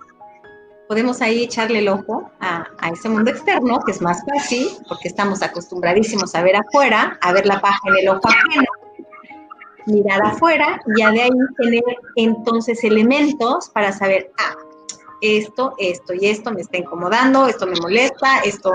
podemos 0.88 1.22
ahí 1.22 1.44
echarle 1.44 1.80
el 1.80 1.88
ojo 1.88 2.30
a, 2.40 2.68
ese 2.94 3.10
mundo 3.10 3.32
externo, 3.32 3.80
que 3.86 3.92
es 3.92 4.02
más 4.02 4.22
fácil, 4.26 4.68
porque 4.88 5.08
estamos 5.08 5.42
acostumbradísimos 5.42 6.36
a 6.36 6.44
ver 6.44 6.56
afuera, 6.56 7.18
a 7.22 7.34
ver 7.34 7.46
la 7.46 7.60
paja 7.60 7.80
en 7.86 7.98
el 7.98 8.10
ojo 8.10 8.22
ajeno, 8.24 8.66
mirar 9.88 10.22
afuera, 10.24 10.80
y 10.86 11.00
ya 11.00 11.12
de 11.12 11.24
ahí 11.24 11.30
tener 11.58 11.84
entonces 12.16 12.84
elementos 12.84 13.70
para 13.70 13.92
saber, 13.92 14.32
ah, 14.38 14.56
esto, 15.22 15.74
esto 15.80 16.14
y 16.14 16.28
esto 16.28 16.52
me 16.52 16.62
está 16.62 16.78
incomodando, 16.78 17.48
esto 17.48 17.66
me 17.66 17.80
molesta, 17.80 18.40
esto 18.40 18.72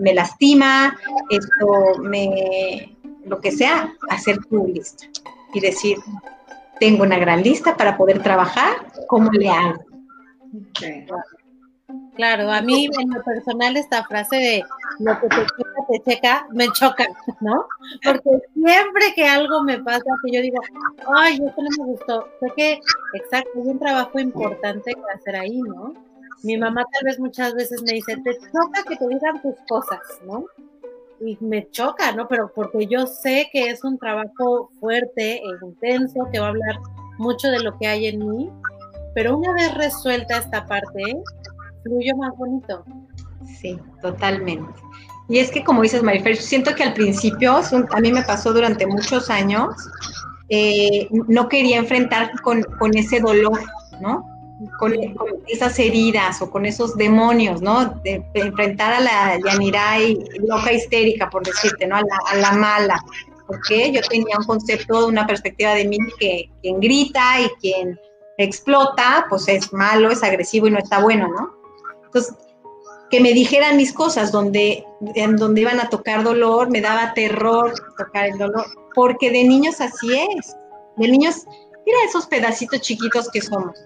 me 0.00 0.12
lastima, 0.12 0.96
esto 1.30 2.02
me, 2.02 2.93
lo 3.26 3.40
que 3.40 3.50
sea, 3.50 3.92
hacer 4.10 4.38
tu 4.46 4.66
lista 4.66 5.06
y 5.52 5.60
decir, 5.60 5.98
tengo 6.80 7.02
una 7.04 7.18
gran 7.18 7.42
lista 7.42 7.76
para 7.76 7.96
poder 7.96 8.22
trabajar, 8.22 8.76
¿cómo 9.08 9.30
le 9.32 9.48
hago? 9.48 9.84
Claro, 12.14 12.50
a 12.50 12.62
mí 12.62 12.88
en 12.98 13.10
lo 13.10 13.22
personal 13.22 13.76
esta 13.76 14.04
frase 14.04 14.36
de 14.36 14.64
lo 15.00 15.20
que 15.20 15.28
te 15.28 15.36
checa, 15.36 15.86
te 15.88 16.02
checa, 16.02 16.46
me 16.52 16.68
choca, 16.70 17.06
¿no? 17.40 17.66
Porque 18.04 18.30
siempre 18.54 19.12
que 19.16 19.26
algo 19.26 19.62
me 19.64 19.78
pasa, 19.80 20.04
que 20.24 20.32
yo 20.32 20.40
digo, 20.40 20.60
ay, 21.16 21.34
esto 21.34 21.62
no 21.62 21.68
me 21.84 21.92
gustó, 21.92 22.28
sé 22.40 22.52
que, 22.56 22.80
exacto, 23.14 23.50
es 23.60 23.66
un 23.66 23.78
trabajo 23.80 24.18
importante 24.20 24.92
que 24.94 25.12
hacer 25.12 25.36
ahí, 25.36 25.60
¿no? 25.60 25.94
Mi 26.44 26.56
mamá 26.56 26.84
tal 26.92 27.04
vez 27.04 27.18
muchas 27.18 27.54
veces 27.54 27.82
me 27.82 27.94
dice, 27.94 28.16
te 28.18 28.38
choca 28.38 28.84
que 28.88 28.96
te 28.96 29.08
digan 29.08 29.42
tus 29.42 29.54
cosas, 29.66 30.00
¿no? 30.24 30.44
Y 31.20 31.38
me 31.40 31.68
choca, 31.70 32.12
¿no? 32.12 32.28
Pero 32.28 32.52
porque 32.54 32.86
yo 32.86 33.06
sé 33.06 33.48
que 33.52 33.70
es 33.70 33.84
un 33.84 33.98
trabajo 33.98 34.70
fuerte 34.80 35.36
e 35.36 35.44
intenso, 35.62 36.28
que 36.32 36.40
va 36.40 36.46
a 36.46 36.50
hablar 36.50 36.78
mucho 37.18 37.48
de 37.48 37.60
lo 37.60 37.76
que 37.78 37.86
hay 37.86 38.06
en 38.06 38.28
mí, 38.28 38.50
pero 39.14 39.36
una 39.36 39.52
vez 39.52 39.72
resuelta 39.74 40.38
esta 40.38 40.66
parte, 40.66 41.16
fluyo 41.82 42.16
más 42.16 42.36
bonito. 42.36 42.84
Sí, 43.60 43.78
totalmente. 44.02 44.72
Y 45.28 45.38
es 45.38 45.50
que 45.50 45.64
como 45.64 45.82
dices, 45.82 46.02
Marifer, 46.02 46.36
siento 46.36 46.74
que 46.74 46.82
al 46.82 46.94
principio, 46.94 47.56
a 47.56 48.00
mí 48.00 48.12
me 48.12 48.22
pasó 48.22 48.52
durante 48.52 48.86
muchos 48.86 49.30
años, 49.30 49.74
eh, 50.50 51.08
no 51.10 51.48
quería 51.48 51.78
enfrentar 51.78 52.30
con, 52.42 52.64
ese 52.94 53.20
dolor, 53.20 53.58
¿no? 54.00 54.26
Con, 54.78 54.94
esas 55.46 55.78
heridas 55.78 56.40
o 56.42 56.50
con 56.50 56.66
esos 56.66 56.96
demonios, 56.96 57.62
¿no? 57.62 57.86
De, 58.02 58.24
enfrentar 58.34 58.92
a 58.92 59.00
la 59.00 59.38
Yanirai 59.44 60.18
loca 60.46 60.72
histérica, 60.72 61.28
por 61.30 61.44
decirte, 61.44 61.86
¿no? 61.86 61.96
A 61.96 62.02
la, 62.02 62.18
a 62.26 62.36
la 62.36 62.52
mala. 62.52 63.04
Porque 63.46 63.92
yo 63.92 64.00
tenía 64.02 64.38
un 64.38 64.44
concepto, 64.44 65.06
una 65.06 65.26
perspectiva 65.26 65.74
de 65.74 65.86
mí 65.86 65.98
que 66.18 66.50
quien 66.62 66.80
grita 66.80 67.40
y 67.40 67.48
quien 67.60 67.98
explota, 68.38 69.26
pues 69.28 69.48
es 69.48 69.72
malo, 69.72 70.10
es 70.10 70.22
agresivo 70.22 70.66
y 70.66 70.70
no 70.70 70.78
está 70.78 71.00
bueno, 71.00 71.28
¿no? 71.28 71.54
Entonces, 72.06 72.34
que 73.10 73.20
me 73.20 73.32
dijeran 73.32 73.76
mis 73.76 73.92
cosas 73.92 74.32
donde, 74.32 74.84
en 75.14 75.36
donde 75.36 75.60
iban 75.60 75.80
a 75.80 75.88
tocar 75.88 76.24
dolor, 76.24 76.70
me 76.70 76.80
daba 76.80 77.14
terror 77.14 77.72
tocar 77.96 78.26
el 78.26 78.38
dolor, 78.38 78.66
porque 78.94 79.30
de 79.30 79.44
niños 79.44 79.80
así 79.80 80.08
es. 80.36 80.56
De 80.96 81.08
niños, 81.08 81.46
mira 81.86 81.98
esos 82.06 82.26
pedacitos 82.26 82.80
chiquitos 82.80 83.30
que 83.30 83.40
somos. 83.40 83.78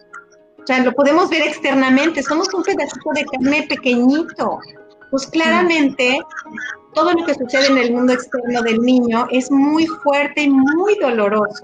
O 0.69 0.71
sea, 0.71 0.85
lo 0.85 0.93
podemos 0.93 1.31
ver 1.31 1.41
externamente, 1.41 2.23
somos 2.23 2.53
un 2.53 2.63
pedacito 2.63 3.11
de 3.15 3.25
carne 3.25 3.67
pequeñito. 3.71 4.59
Pues 5.11 5.27
claramente, 5.27 6.21
todo 6.93 7.15
lo 7.15 7.25
que 7.25 7.33
sucede 7.33 7.69
en 7.69 7.79
el 7.79 7.95
mundo 7.95 8.13
externo 8.13 8.61
del 8.61 8.79
niño 8.81 9.27
es 9.31 9.51
muy 9.51 9.87
fuerte 9.87 10.43
y 10.43 10.51
muy 10.51 10.95
doloroso 10.97 11.63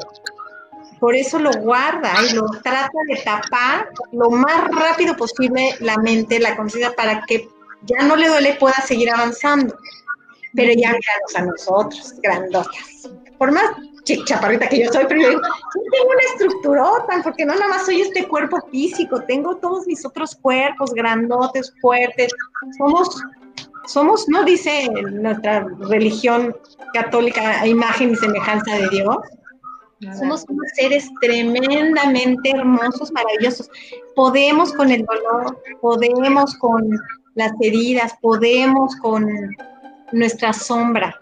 por 1.05 1.15
eso 1.15 1.39
lo 1.39 1.53
guarda 1.53 2.15
y 2.27 2.33
lo 2.33 2.47
trata 2.63 2.99
de 3.09 3.17
tapar 3.17 3.91
lo 4.13 4.31
más 4.31 4.71
rápido 4.71 5.15
posible 5.15 5.75
la 5.81 5.99
mente, 5.99 6.41
la 6.41 6.57
conciencia, 6.57 6.97
para 6.97 7.21
que 7.27 7.47
ya 7.83 8.07
no 8.07 8.17
le 8.17 8.27
duele 8.29 8.55
pueda 8.55 8.77
seguir 8.77 9.11
avanzando. 9.11 9.77
Pero 10.55 10.73
ya 10.73 10.93
míranos 10.93 11.37
a 11.37 11.43
nosotros, 11.43 12.15
grandotas. 12.23 13.11
Por 13.37 13.53
más 13.53 13.65
chaparrita 14.05 14.69
que 14.69 14.85
yo 14.85 14.93
soy, 14.93 15.05
pero 15.09 15.21
yo, 15.21 15.31
yo 15.31 15.39
tengo 15.39 16.09
una 16.11 16.23
estructurota, 16.33 17.23
porque 17.23 17.45
no 17.45 17.55
nada 17.55 17.69
más 17.69 17.87
soy 17.87 18.03
este 18.03 18.27
cuerpo 18.29 18.59
físico, 18.71 19.23
tengo 19.23 19.57
todos 19.57 19.87
mis 19.87 20.05
otros 20.05 20.35
cuerpos 20.37 20.93
grandotes, 20.93 21.73
fuertes. 21.81 22.33
Somos, 22.79 23.23
somos, 23.87 24.29
no 24.29 24.45
dice 24.45 24.89
nuestra 24.91 25.67
religión 25.89 26.55
católica, 26.93 27.61
a 27.61 27.67
imagen 27.67 28.13
y 28.13 28.17
semejanza 28.17 28.75
de 28.77 28.89
Dios, 28.91 29.17
somos 30.19 30.45
unos 30.49 30.71
seres 30.75 31.09
tremendamente 31.21 32.51
hermosos, 32.51 33.11
maravillosos. 33.13 33.71
Podemos 34.15 34.73
con 34.73 34.91
el 34.91 35.05
dolor, 35.05 35.63
podemos 35.81 36.55
con 36.57 36.91
las 37.35 37.53
heridas, 37.61 38.15
podemos 38.21 38.95
con 38.97 39.27
nuestra 40.13 40.53
sombra. 40.53 41.17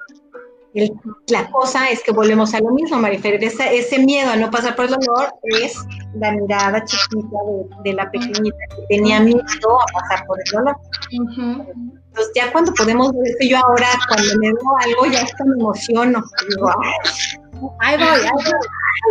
La 1.28 1.50
cosa 1.50 1.90
es 1.90 2.02
que 2.02 2.12
volvemos 2.12 2.54
a 2.54 2.60
lo 2.60 2.70
mismo, 2.70 2.98
Marifer. 2.98 3.42
ese 3.42 3.98
miedo 3.98 4.30
a 4.30 4.36
no 4.36 4.50
pasar 4.50 4.74
por 4.74 4.86
el 4.86 4.92
dolor 4.92 5.34
es 5.62 5.76
la 6.14 6.32
mirada 6.32 6.82
chiquita 6.84 7.38
de, 7.84 7.92
la 7.92 8.10
pequeñita 8.10 8.56
que 8.70 8.82
tenía 8.88 9.20
miedo 9.20 9.42
a 9.42 10.00
pasar 10.00 10.26
por 10.26 10.38
el 10.38 10.50
dolor. 10.52 10.76
Entonces, 11.10 12.32
ya 12.34 12.50
cuando 12.52 12.72
podemos 12.74 13.12
ver 13.12 13.26
esto, 13.26 13.44
yo 13.46 13.58
ahora, 13.58 13.88
cuando 14.08 14.38
me 14.38 14.48
veo 14.48 14.76
algo, 14.84 15.06
ya 15.06 15.22
hasta 15.22 15.44
me 15.44 15.54
emociono. 15.54 16.22
Digo, 16.48 16.70
Ahí 17.80 17.96
voy, 17.96 18.06
ahí 18.06 18.30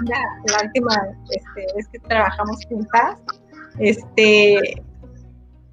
la, 0.05 0.19
la, 0.53 0.63
última 0.65 0.95
este, 1.31 1.75
vez 1.75 1.89
que 1.93 1.99
trabajamos 2.01 2.59
juntas. 2.69 3.19
Este, 3.79 4.83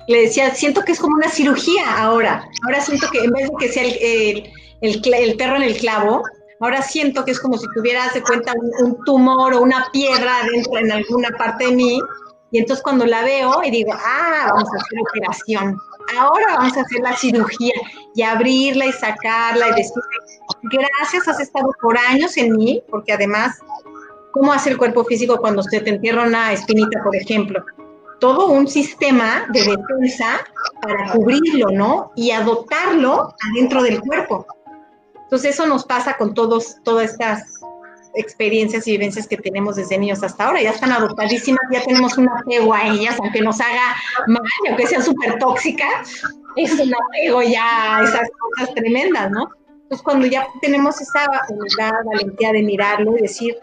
le 0.08 0.22
decía, 0.22 0.54
siento 0.54 0.82
que 0.82 0.92
es 0.92 1.00
como 1.00 1.16
una 1.16 1.30
cirugía 1.30 1.98
ahora. 1.98 2.48
Ahora 2.66 2.82
siento 2.82 3.08
que 3.12 3.20
en 3.20 3.32
vez 3.32 3.50
de 3.50 3.56
que 3.60 3.72
sea 3.72 3.84
el, 3.84 4.52
el, 4.82 5.14
el, 5.14 5.38
perro 5.38 5.56
en 5.58 5.64
el 5.64 5.78
clavo, 5.78 6.24
ahora 6.60 6.82
siento 6.82 7.26
que 7.26 7.32
es 7.32 7.40
como 7.40 7.58
si 7.58 7.66
tuviera, 7.76 8.10
de 8.14 8.22
cuenta, 8.22 8.54
un, 8.56 8.86
un, 8.86 9.04
tumor 9.06 9.54
o 9.54 9.62
una 9.62 9.88
piedra 9.92 10.40
adentro 10.40 10.78
en 10.80 10.92
alguna 10.92 11.30
parte 11.38 11.68
de 11.68 11.72
mí. 11.72 12.00
Y 12.52 12.60
entonces 12.60 12.84
cuando 12.84 13.06
la 13.06 13.24
veo 13.24 13.62
y 13.64 13.72
digo, 13.72 13.92
ah, 13.94 14.52
vamos 14.52 14.70
a 14.72 14.78
hacer 14.78 15.00
operación 15.10 15.78
ahora 16.18 16.58
vamos 16.58 16.78
a 16.78 16.82
hacer 16.82 17.02
la 17.02 17.16
cirugía 17.16 17.74
y 18.14 18.22
abrirla 18.22 18.86
y 18.86 18.92
sacarla 18.92 19.70
y 19.70 19.72
decirle, 19.72 20.04
gracias, 20.64 21.28
has 21.28 21.40
estado 21.40 21.72
por 21.82 21.98
años 21.98 22.38
en 22.38 22.56
mí, 22.56 22.82
porque 22.90 23.14
además, 23.14 23.58
¿cómo 24.32 24.54
hace 24.54 24.70
el 24.70 24.78
cuerpo 24.78 25.04
físico 25.06 25.38
cuando 25.38 25.64
se 25.64 25.82
te 25.82 25.90
entierra 25.90 26.24
una 26.24 26.54
espinita, 26.54 27.02
por 27.04 27.16
ejemplo? 27.16 27.64
Todo 28.20 28.48
un 28.48 28.68
sistema 28.68 29.46
de 29.50 29.62
defensa 29.62 30.40
para 30.82 31.12
cubrirlo, 31.12 31.70
¿no? 31.72 32.12
Y 32.16 32.32
adoptarlo 32.32 33.34
adentro 33.52 33.84
del 33.84 34.00
cuerpo. 34.02 34.46
Entonces 35.24 35.56
eso 35.56 35.66
nos 35.66 35.86
pasa 35.86 36.18
con 36.18 36.34
todos, 36.34 36.78
todas 36.84 37.12
estas 37.12 37.60
experiencias 38.16 38.88
y 38.88 38.92
vivencias 38.92 39.28
que 39.28 39.38
tenemos 39.38 39.76
desde 39.76 39.98
niños 39.98 40.24
hasta 40.24 40.46
ahora. 40.46 40.62
Ya 40.62 40.72
están 40.72 40.92
adoptadísimas, 40.92 41.62
ya 41.72 41.84
tenemos 41.84 42.18
un 42.18 42.30
apego 42.30 42.74
a 42.74 42.88
ellas, 42.88 43.18
aunque 43.20 43.42
nos 43.42 43.60
haga 43.60 43.96
mal, 44.28 44.42
aunque 44.68 44.88
sean 44.88 45.04
súper 45.04 45.38
tóxicas, 45.40 46.22
es 46.56 46.80
un 46.80 46.94
apego 46.94 47.42
ya 47.42 47.98
a 47.98 48.04
esas 48.04 48.30
cosas 48.40 48.74
tremendas, 48.76 49.32
¿no? 49.32 49.50
Entonces, 49.84 50.04
cuando 50.04 50.26
ya 50.26 50.48
tenemos 50.62 51.00
esa 51.00 51.26
humildad, 51.50 51.92
valentía 52.06 52.52
de 52.54 52.64
mirarlo 52.64 53.18
y 53.18 53.22
decir, 53.22 53.56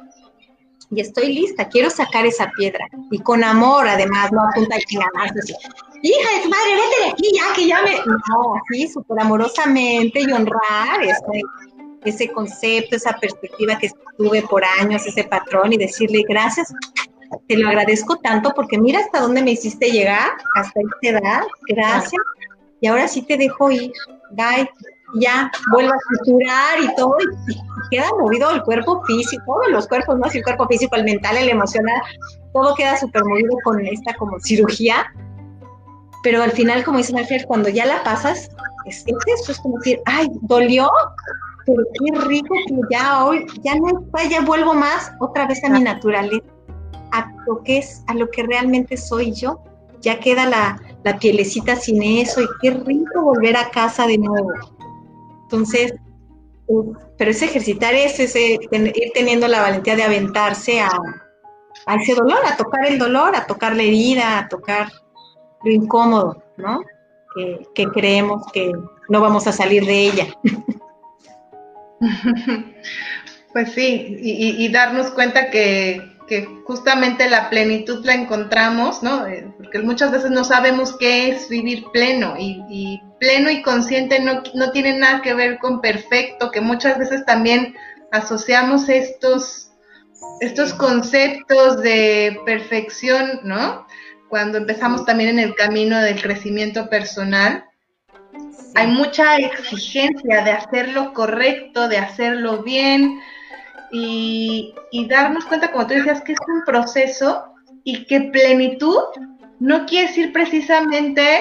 y 0.94 1.00
estoy 1.00 1.32
lista, 1.32 1.68
quiero 1.68 1.88
sacar 1.88 2.26
esa 2.26 2.50
piedra. 2.50 2.86
Y 3.10 3.18
con 3.20 3.42
amor, 3.42 3.88
además, 3.88 4.30
no 4.30 4.42
apunta 4.42 4.76
chingadas, 4.78 5.32
así, 5.42 5.54
hija 6.02 6.36
de 6.36 6.42
tu 6.42 6.48
madre, 6.50 6.74
vete 6.74 7.04
de 7.04 7.10
aquí 7.12 7.32
ya, 7.34 7.54
que 7.54 7.66
ya 7.66 7.82
me... 7.82 7.96
No, 8.04 8.54
así, 8.56 8.88
súper 8.88 9.20
amorosamente 9.20 10.20
y 10.20 10.30
honrar 10.32 11.02
ese, 11.02 11.42
ese 12.04 12.30
concepto, 12.32 12.96
esa 12.96 13.14
perspectiva 13.14 13.78
que 13.78 13.90
tuve 14.18 14.42
por 14.42 14.62
años, 14.80 15.06
ese 15.06 15.24
patrón, 15.24 15.72
y 15.72 15.78
decirle 15.78 16.24
gracias, 16.28 16.72
te 17.48 17.56
lo 17.56 17.68
agradezco 17.68 18.16
tanto 18.16 18.52
porque 18.54 18.78
mira 18.78 19.00
hasta 19.00 19.20
dónde 19.20 19.42
me 19.42 19.52
hiciste 19.52 19.90
llegar, 19.90 20.32
hasta 20.54 20.78
esta 20.78 21.18
edad, 21.18 21.42
gracias, 21.68 22.22
y 22.82 22.86
ahora 22.86 23.08
sí 23.08 23.22
te 23.22 23.38
dejo 23.38 23.70
ir, 23.70 23.92
bye, 24.32 24.68
ya 25.20 25.50
vuelvo 25.70 25.92
a 25.92 25.96
estructurar 25.96 26.80
y 26.82 26.94
todo, 26.96 27.16
y, 27.20 27.56
queda 27.90 28.08
movido 28.18 28.50
el 28.50 28.62
cuerpo 28.62 29.02
físico, 29.04 29.42
todos 29.46 29.70
los 29.70 29.88
cuerpos, 29.88 30.18
¿no? 30.18 30.26
el 30.32 30.42
cuerpo 30.42 30.66
físico, 30.66 30.96
el 30.96 31.04
mental, 31.04 31.36
el 31.36 31.50
emocional, 31.50 32.00
todo 32.52 32.74
queda 32.74 32.96
súper 32.96 33.24
movido 33.24 33.50
con 33.64 33.84
esta 33.84 34.14
como 34.14 34.38
cirugía, 34.40 35.12
pero 36.22 36.42
al 36.42 36.52
final, 36.52 36.84
como 36.84 36.98
dice 36.98 37.16
Alfred, 37.16 37.44
cuando 37.46 37.68
ya 37.68 37.84
la 37.84 38.02
pasas, 38.04 38.50
es, 38.86 39.04
eso, 39.06 39.52
es 39.52 39.58
como 39.60 39.78
decir, 39.78 40.00
ay, 40.06 40.28
dolió, 40.42 40.88
pero 41.66 41.82
qué 41.98 42.20
rico 42.28 42.54
que 42.66 42.74
ya 42.90 43.24
hoy, 43.24 43.46
ya 43.62 43.74
no 43.76 43.88
está, 43.88 44.28
ya 44.28 44.40
vuelvo 44.40 44.74
más 44.74 45.12
otra 45.20 45.46
vez 45.46 45.62
a 45.64 45.68
mi 45.68 45.82
naturaleza, 45.82 46.44
a 47.12 47.30
lo 47.46 47.62
que 47.62 47.78
es, 47.78 48.02
a 48.06 48.14
lo 48.14 48.30
que 48.30 48.44
realmente 48.44 48.96
soy 48.96 49.32
yo, 49.32 49.60
ya 50.00 50.18
queda 50.18 50.46
la, 50.46 50.80
la 51.04 51.18
pielecita 51.18 51.76
sin 51.76 52.02
eso 52.02 52.40
y 52.40 52.46
qué 52.60 52.70
rico 52.70 53.22
volver 53.22 53.56
a 53.56 53.70
casa 53.70 54.06
de 54.06 54.18
nuevo. 54.18 54.52
Entonces, 55.52 55.92
pero 57.18 57.30
es 57.30 57.42
ejercitar 57.42 57.92
eso, 57.94 58.22
es 58.22 58.34
ir 58.34 58.60
teniendo 59.12 59.46
la 59.48 59.60
valentía 59.60 59.96
de 59.96 60.02
aventarse 60.02 60.80
a, 60.80 60.90
ese 62.00 62.14
dolor, 62.14 62.38
a 62.46 62.56
tocar 62.56 62.86
el 62.86 62.98
dolor, 62.98 63.36
a 63.36 63.46
tocar 63.46 63.76
la 63.76 63.82
herida, 63.82 64.38
a 64.38 64.48
tocar 64.48 64.88
lo 65.62 65.70
incómodo, 65.70 66.42
¿no? 66.56 66.80
Que, 67.74 67.86
creemos 67.92 68.46
que 68.52 68.72
no 69.08 69.20
vamos 69.20 69.46
a 69.46 69.52
salir 69.52 69.84
de 69.84 70.06
ella. 70.06 70.26
Pues 73.52 73.72
sí, 73.72 74.16
y 74.18 74.72
darnos 74.72 75.10
cuenta 75.10 75.50
que, 75.50 76.11
que 76.26 76.46
justamente 76.64 77.28
la 77.28 77.50
plenitud 77.50 78.04
la 78.04 78.14
encontramos, 78.14 79.02
¿no? 79.02 79.26
Eh, 79.26 79.52
porque 79.56 79.80
muchas 79.80 80.10
veces 80.10 80.30
no 80.30 80.44
sabemos 80.44 80.96
qué 80.96 81.28
es 81.28 81.48
vivir 81.48 81.84
pleno 81.92 82.34
y, 82.38 83.00
pleno 83.18 83.50
y 83.50 83.62
consciente 83.62 84.18
no, 84.20 84.42
no, 84.54 84.72
tiene 84.72 84.98
nada 84.98 85.22
que 85.22 85.34
ver 85.34 85.58
con 85.58 85.80
perfecto, 85.80 86.50
que 86.50 86.60
muchas 86.60 86.98
veces 86.98 87.24
también 87.24 87.74
asociamos 88.10 88.88
estos, 88.88 89.70
estos 90.40 90.74
conceptos 90.74 91.80
de 91.82 92.40
perfección, 92.44 93.40
¿no? 93.44 93.86
Cuando 94.28 94.58
empezamos 94.58 95.04
también 95.04 95.30
en 95.30 95.38
el 95.38 95.54
camino 95.54 96.00
del 96.00 96.20
crecimiento 96.20 96.88
personal, 96.88 97.64
hay 98.74 98.86
mucha 98.86 99.36
exigencia 99.36 100.42
de 100.42 100.52
hacerlo 100.52 101.12
correcto, 101.12 101.88
de 101.88 101.98
hacerlo 101.98 102.62
bien, 102.62 103.20
y, 103.92 104.74
darnos 105.08 105.44
cuenta, 105.44 105.70
como 105.70 105.86
tú 105.86 105.94
decías, 105.94 106.22
que 106.22 106.32
es 106.32 106.38
un 106.48 106.64
proceso 106.64 107.44
y 107.84 108.06
que 108.06 108.22
plenitud 108.32 108.98
no 109.60 109.86
quiere 109.86 110.08
decir 110.08 110.32
precisamente 110.32 111.38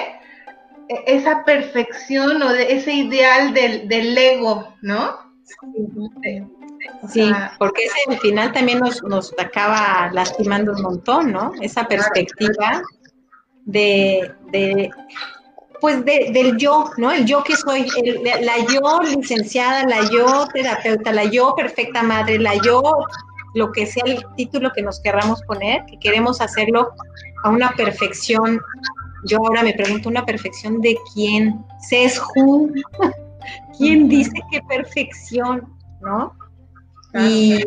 e, 0.88 1.04
esa 1.06 1.44
perfección 1.44 2.42
o 2.42 2.52
de 2.52 2.74
ese 2.74 2.92
ideal 2.92 3.54
del, 3.54 3.88
del 3.88 4.16
ego, 4.16 4.74
¿no? 4.82 5.16
Sí, 7.08 7.32
porque 7.58 7.84
ese 7.84 7.96
al 8.08 8.18
final 8.18 8.52
también 8.52 8.80
nos, 8.80 9.02
nos 9.02 9.32
acaba 9.38 10.10
lastimando 10.12 10.72
un 10.72 10.82
montón, 10.82 11.32
¿no? 11.32 11.52
Esa 11.60 11.86
perspectiva 11.86 12.82
de, 13.64 14.32
de 14.50 14.90
pues 15.82 16.04
del 16.04 16.56
yo, 16.58 16.84
¿no? 16.96 17.10
El 17.10 17.26
yo 17.26 17.42
que 17.42 17.56
soy, 17.56 17.84
la 18.22 18.56
yo 18.72 19.00
licenciada, 19.02 19.82
la 19.84 20.08
yo 20.12 20.46
terapeuta, 20.54 21.12
la 21.12 21.24
yo 21.24 21.56
perfecta 21.56 22.04
madre, 22.04 22.38
la 22.38 22.54
yo, 22.62 22.80
lo 23.54 23.72
que 23.72 23.84
sea 23.86 24.04
el 24.06 24.24
título 24.36 24.70
que 24.72 24.80
nos 24.80 25.00
querramos 25.00 25.42
poner, 25.42 25.84
que 25.86 25.98
queremos 25.98 26.40
hacerlo 26.40 26.92
a 27.42 27.50
una 27.50 27.72
perfección. 27.72 28.60
Yo 29.24 29.38
ahora 29.38 29.64
me 29.64 29.74
pregunto, 29.74 30.08
¿una 30.08 30.24
perfección 30.24 30.80
de 30.80 30.96
quién? 31.12 31.64
¿Se 31.80 32.04
es 32.04 32.22
who? 32.36 32.70
¿Quién 33.76 34.08
dice 34.08 34.40
qué 34.52 34.62
perfección? 34.68 35.68
¿No? 36.00 36.32
Y 37.28 37.64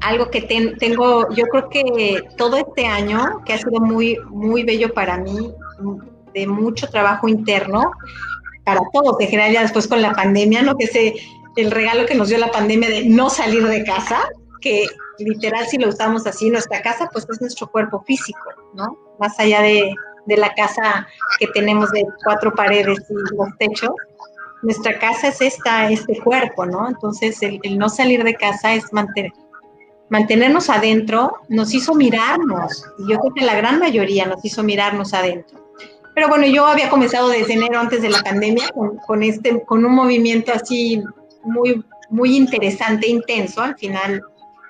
algo 0.00 0.30
que 0.30 0.40
tengo, 0.80 1.28
yo 1.34 1.44
creo 1.44 1.68
que 1.68 2.24
todo 2.38 2.56
este 2.56 2.86
año, 2.86 3.42
que 3.44 3.52
ha 3.52 3.58
sido 3.58 3.80
muy, 3.80 4.16
muy 4.30 4.64
bello 4.64 4.94
para 4.94 5.18
mí, 5.18 5.52
de 6.34 6.46
mucho 6.46 6.88
trabajo 6.88 7.28
interno 7.28 7.92
para 8.64 8.80
todos, 8.92 9.16
en 9.20 9.28
general 9.28 9.52
ya 9.52 9.62
después 9.62 9.88
con 9.88 10.02
la 10.02 10.12
pandemia, 10.12 10.62
¿no? 10.62 10.76
Que 10.76 10.84
ese, 10.84 11.14
el 11.56 11.70
regalo 11.70 12.06
que 12.06 12.14
nos 12.14 12.28
dio 12.28 12.38
la 12.38 12.50
pandemia 12.50 12.88
de 12.88 13.04
no 13.06 13.28
salir 13.28 13.66
de 13.66 13.84
casa, 13.84 14.20
que 14.60 14.86
literal 15.18 15.66
si 15.66 15.78
lo 15.78 15.88
usamos 15.88 16.26
así, 16.26 16.50
nuestra 16.50 16.80
casa 16.82 17.08
pues 17.12 17.26
es 17.30 17.40
nuestro 17.40 17.66
cuerpo 17.68 18.02
físico, 18.06 18.50
¿no? 18.74 18.96
Más 19.18 19.38
allá 19.38 19.62
de, 19.62 19.94
la 20.26 20.54
casa 20.54 21.06
que 21.40 21.48
tenemos 21.48 21.90
de 21.90 22.06
cuatro 22.24 22.54
paredes 22.54 22.98
y 23.10 23.36
los 23.36 23.56
techos, 23.58 23.90
nuestra 24.62 24.96
casa 24.98 25.28
es 25.28 25.40
esta, 25.40 25.90
este 25.90 26.20
cuerpo, 26.20 26.64
¿no? 26.64 26.88
Entonces 26.88 27.42
el, 27.42 27.58
el 27.64 27.76
no 27.76 27.88
salir 27.88 28.22
de 28.22 28.34
casa 28.34 28.72
es 28.74 28.92
mantener, 28.92 29.32
mantenernos 30.10 30.70
adentro, 30.70 31.38
nos 31.48 31.74
hizo 31.74 31.94
mirarnos, 31.94 32.84
y 32.98 33.10
yo 33.10 33.18
creo 33.18 33.34
que 33.34 33.44
la 33.44 33.56
gran 33.56 33.80
mayoría 33.80 34.26
nos 34.26 34.44
hizo 34.44 34.62
mirarnos 34.62 35.12
adentro. 35.12 35.61
Pero 36.14 36.28
bueno, 36.28 36.46
yo 36.46 36.66
había 36.66 36.90
comenzado 36.90 37.28
desde 37.28 37.54
enero 37.54 37.78
antes 37.78 38.02
de 38.02 38.10
la 38.10 38.20
pandemia 38.20 38.68
con, 39.06 39.22
este, 39.22 39.62
con 39.64 39.84
un 39.84 39.94
movimiento 39.94 40.52
así 40.52 41.02
muy, 41.42 41.82
muy 42.10 42.36
interesante, 42.36 43.08
intenso, 43.08 43.62
al 43.62 43.76
final 43.76 44.22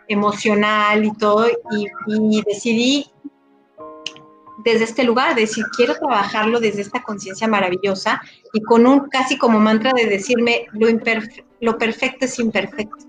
emocional 0.09 1.05
y 1.05 1.13
todo, 1.13 1.49
y, 2.07 2.43
decidí 2.43 3.07
desde 4.65 4.85
este 4.85 5.03
lugar, 5.03 5.35
decir, 5.35 5.65
quiero 5.77 5.95
trabajarlo 5.97 6.61
desde 6.61 6.83
esta 6.83 7.03
conciencia 7.03 7.49
maravillosa 7.49 8.21
y 8.53 8.63
con 8.63 8.87
un 8.87 9.09
casi 9.09 9.37
como 9.37 9.59
mantra 9.59 9.93
de 9.93 10.07
decirme, 10.07 10.67
lo, 10.73 10.87
lo 11.61 11.79
perfecto 11.79 12.27
es 12.27 12.39
imperfecto. 12.39 13.07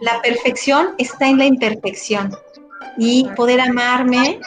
La 0.00 0.20
perfección 0.22 0.90
está 0.98 1.26
en 1.28 1.38
la 1.38 1.46
imperfección 1.46 2.36
y 2.98 3.26
poder 3.34 3.60
amarme 3.60 4.38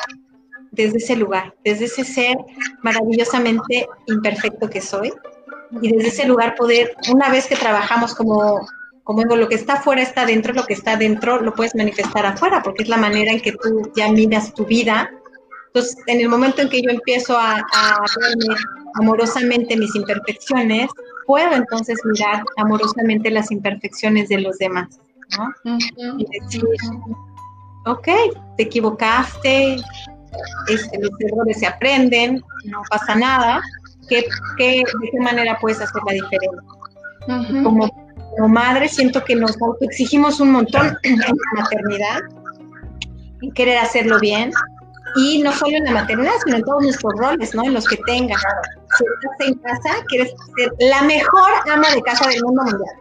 desde 0.77 0.97
ese 0.97 1.15
lugar, 1.15 1.53
desde 1.65 1.85
ese 1.85 2.03
ser 2.03 2.37
maravillosamente 2.83 3.87
imperfecto 4.05 4.69
que 4.69 4.79
soy 4.79 5.11
y 5.81 5.91
desde 5.91 6.07
ese 6.07 6.27
lugar 6.27 6.55
poder, 6.55 6.95
una 7.11 7.29
vez 7.29 7.47
que 7.47 7.55
trabajamos 7.55 8.15
como, 8.15 8.65
como 9.03 9.23
digo, 9.23 9.35
lo 9.35 9.49
que 9.49 9.55
está 9.55 9.73
afuera 9.73 10.01
está 10.01 10.25
dentro, 10.25 10.53
lo 10.53 10.65
que 10.65 10.73
está 10.73 10.95
dentro 10.95 11.41
lo 11.41 11.53
puedes 11.53 11.75
manifestar 11.75 12.25
afuera, 12.25 12.61
porque 12.63 12.83
es 12.83 12.89
la 12.89 12.97
manera 12.97 13.31
en 13.31 13.41
que 13.41 13.51
tú 13.51 13.91
ya 13.95 14.09
miras 14.11 14.53
tu 14.53 14.65
vida. 14.65 15.11
Entonces, 15.67 15.97
en 16.07 16.21
el 16.21 16.29
momento 16.29 16.61
en 16.61 16.69
que 16.69 16.81
yo 16.81 16.89
empiezo 16.89 17.37
a, 17.37 17.57
a 17.57 17.97
verme 18.21 18.55
amorosamente 18.95 19.75
mis 19.75 19.93
imperfecciones, 19.95 20.89
puedo 21.27 21.53
entonces 21.53 21.99
mirar 22.05 22.43
amorosamente 22.55 23.29
las 23.29 23.51
imperfecciones 23.51 24.29
de 24.29 24.39
los 24.39 24.57
demás, 24.57 24.99
¿no? 25.37 25.75
Y 26.17 26.25
decir, 26.39 26.63
ok, 27.85 28.07
te 28.55 28.63
equivocaste, 28.63 29.77
este, 30.67 30.99
los 30.99 31.11
errores 31.19 31.59
se 31.59 31.67
aprenden, 31.67 32.41
no 32.65 32.81
pasa 32.89 33.15
nada, 33.15 33.61
¿Qué, 34.07 34.25
qué, 34.57 34.83
de 35.01 35.09
qué 35.11 35.19
manera 35.19 35.57
puedes 35.59 35.81
hacer 35.81 36.01
la 36.05 36.13
diferencia? 36.13 36.61
como, 37.61 37.89
como, 38.37 38.47
madre 38.47 38.87
siento 38.87 39.23
que 39.25 39.35
nos 39.35 39.57
exigimos 39.81 40.39
un 40.39 40.51
montón 40.51 40.97
en 41.03 41.19
la 41.19 41.27
maternidad, 41.55 42.19
en 43.41 43.51
querer 43.51 43.79
hacerlo 43.79 44.17
bien, 44.19 44.51
y 45.17 45.41
no 45.41 45.51
solo 45.51 45.75
en 45.75 45.83
la 45.83 45.91
maternidad, 45.91 46.31
sino 46.45 46.57
en 46.57 46.63
todos 46.63 46.83
nuestros 46.83 47.13
roles, 47.17 47.53
¿no? 47.53 47.63
En 47.63 47.73
los 47.73 47.85
que 47.85 47.97
tengas. 48.05 48.41
Si 48.97 49.03
estás 49.03 49.47
en 49.47 49.53
casa, 49.55 50.05
quieres 50.07 50.33
ser 50.55 50.71
la 50.79 51.01
mejor 51.01 51.51
ama 51.69 51.89
de 51.93 52.01
casa 52.03 52.27
del 52.29 52.43
mundo 52.43 52.63
mundial. 52.63 52.95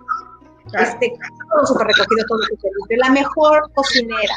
Este, 0.81 1.13
todo 1.51 1.67
súper 1.67 1.87
recogido, 1.87 2.25
todo 2.27 2.39
súper 2.49 2.99
La 2.99 3.11
mejor 3.11 3.71
cocinera, 3.75 4.35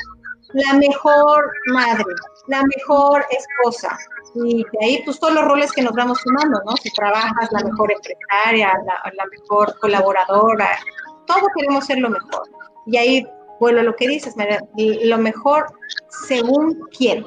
la 0.54 0.74
mejor 0.74 1.52
madre, 1.74 2.06
la 2.47 2.62
mejor 2.64 3.26
esposa. 3.30 3.97
Y 4.36 4.64
de 4.64 4.86
ahí, 4.86 5.02
pues 5.06 5.20
todos 5.20 5.34
los 5.34 5.45
roles 5.45 5.72
que 5.72 5.82
nos 5.82 5.93
vamos 5.93 6.20
sumando, 6.20 6.60
¿no? 6.66 6.76
Si 6.78 6.91
trabajas, 6.91 7.50
la 7.52 7.64
mejor 7.64 7.91
empresaria, 7.91 8.74
la, 8.86 9.26
mejor 9.32 9.78
colaboradora, 9.80 10.78
todos 11.26 11.43
queremos 11.56 11.86
ser 11.86 12.00
lo 12.00 12.10
mejor. 12.10 12.43
Y 12.86 12.97
ahí 12.97 13.28
vuelvo 13.60 13.82
a 13.82 13.84
lo 13.84 13.95
que 13.95 14.08
dices, 14.08 14.38
María, 14.38 14.60
lo 14.76 15.18
mejor 15.18 15.68
según 16.28 16.88
quién. 16.95 17.26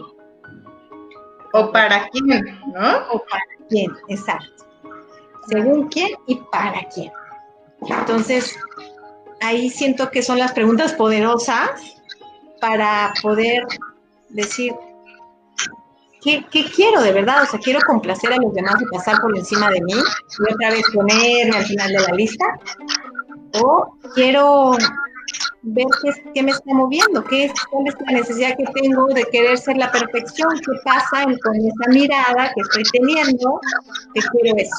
O 1.55 1.70
para 1.70 2.09
quién, 2.09 2.61
¿no? 2.73 3.12
O 3.12 3.25
para 3.25 3.45
quién, 3.68 3.93
exacto. 4.09 4.64
Según 5.49 5.89
quién 5.89 6.11
y 6.27 6.37
para 6.51 6.89
quién. 6.95 7.12
Entonces, 7.83 8.57
ahí 9.41 9.68
siento 9.68 10.11
que 10.11 10.23
son 10.23 10.39
las 10.39 10.53
preguntas 10.53 10.93
poderosas 10.95 12.01
para 12.62 13.12
poder 13.20 13.64
decir, 14.28 14.72
¿qué, 16.22 16.44
quiero 16.76 17.02
de 17.02 17.12
verdad? 17.12 17.42
O 17.42 17.46
sea, 17.46 17.58
quiero 17.58 17.80
complacer 17.84 18.32
a 18.32 18.36
los 18.36 18.54
demás 18.54 18.76
y 18.80 18.86
pasar 18.96 19.20
por 19.20 19.36
encima 19.36 19.68
de 19.70 19.80
mí 19.82 19.94
y 19.94 20.52
otra 20.54 20.70
vez 20.70 20.84
ponerme 20.94 21.56
al 21.56 21.64
final 21.64 21.92
de 21.92 21.98
la 21.98 22.14
lista. 22.14 22.44
O 23.60 23.98
quiero 24.14 24.76
ver 25.62 25.86
qué, 26.34 26.42
me 26.44 26.52
está 26.52 26.72
moviendo, 26.72 27.24
qué 27.24 27.46
es, 27.46 27.52
cuál 27.68 27.88
es 27.88 27.96
la 28.06 28.12
necesidad 28.12 28.56
que 28.56 28.80
tengo 28.80 29.06
de 29.08 29.24
querer 29.24 29.58
ser 29.58 29.76
la 29.76 29.90
perfección, 29.90 30.50
qué 30.60 30.72
pasa 30.84 31.24
con 31.42 31.56
esa 31.56 31.90
mirada 31.90 32.52
que 32.54 32.60
estoy 32.60 32.84
teniendo, 32.92 33.60
que 34.14 34.20
quiero 34.20 34.56
eso. 34.56 34.76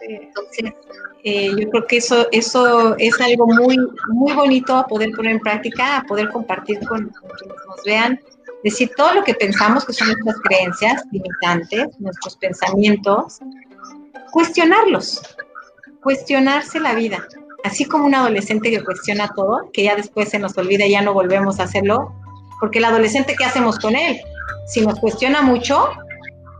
Entonces, 0.00 0.72
eh, 1.24 1.50
yo 1.58 1.70
creo 1.70 1.86
que 1.86 1.98
eso, 1.98 2.26
eso 2.32 2.96
es 2.98 3.20
algo 3.20 3.46
muy, 3.46 3.76
muy 4.08 4.32
bonito 4.32 4.74
a 4.74 4.86
poder 4.86 5.10
poner 5.12 5.32
en 5.32 5.40
práctica, 5.40 5.98
a 5.98 6.02
poder 6.04 6.28
compartir 6.30 6.78
con, 6.86 7.12
quienes 7.38 7.56
nos 7.66 7.84
vean, 7.84 8.20
decir 8.64 8.90
todo 8.96 9.14
lo 9.14 9.24
que 9.24 9.34
pensamos 9.34 9.84
que 9.84 9.92
son 9.92 10.08
nuestras 10.08 10.36
creencias 10.42 11.04
limitantes, 11.12 11.88
nuestros 11.98 12.36
pensamientos, 12.36 13.40
cuestionarlos, 14.32 15.22
cuestionarse 16.02 16.80
la 16.80 16.94
vida. 16.94 17.26
Así 17.64 17.84
como 17.84 18.06
un 18.06 18.14
adolescente 18.14 18.70
que 18.70 18.84
cuestiona 18.84 19.28
todo, 19.34 19.70
que 19.72 19.84
ya 19.84 19.96
después 19.96 20.28
se 20.28 20.38
nos 20.38 20.56
olvida 20.56 20.86
y 20.86 20.92
ya 20.92 21.02
no 21.02 21.12
volvemos 21.12 21.58
a 21.60 21.64
hacerlo, 21.64 22.12
porque 22.60 22.78
el 22.78 22.84
adolescente, 22.84 23.34
¿qué 23.36 23.44
hacemos 23.44 23.78
con 23.78 23.96
él? 23.96 24.20
Si 24.66 24.80
nos 24.80 24.98
cuestiona 25.00 25.42
mucho, 25.42 25.88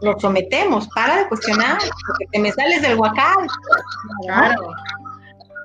lo 0.02 0.18
sometemos, 0.18 0.88
para 0.94 1.18
de 1.18 1.28
cuestionar, 1.28 1.78
porque 2.06 2.26
te 2.32 2.38
me 2.38 2.52
sales 2.52 2.82
del 2.82 2.98
huacal. 2.98 3.46
Claro. 4.22 4.72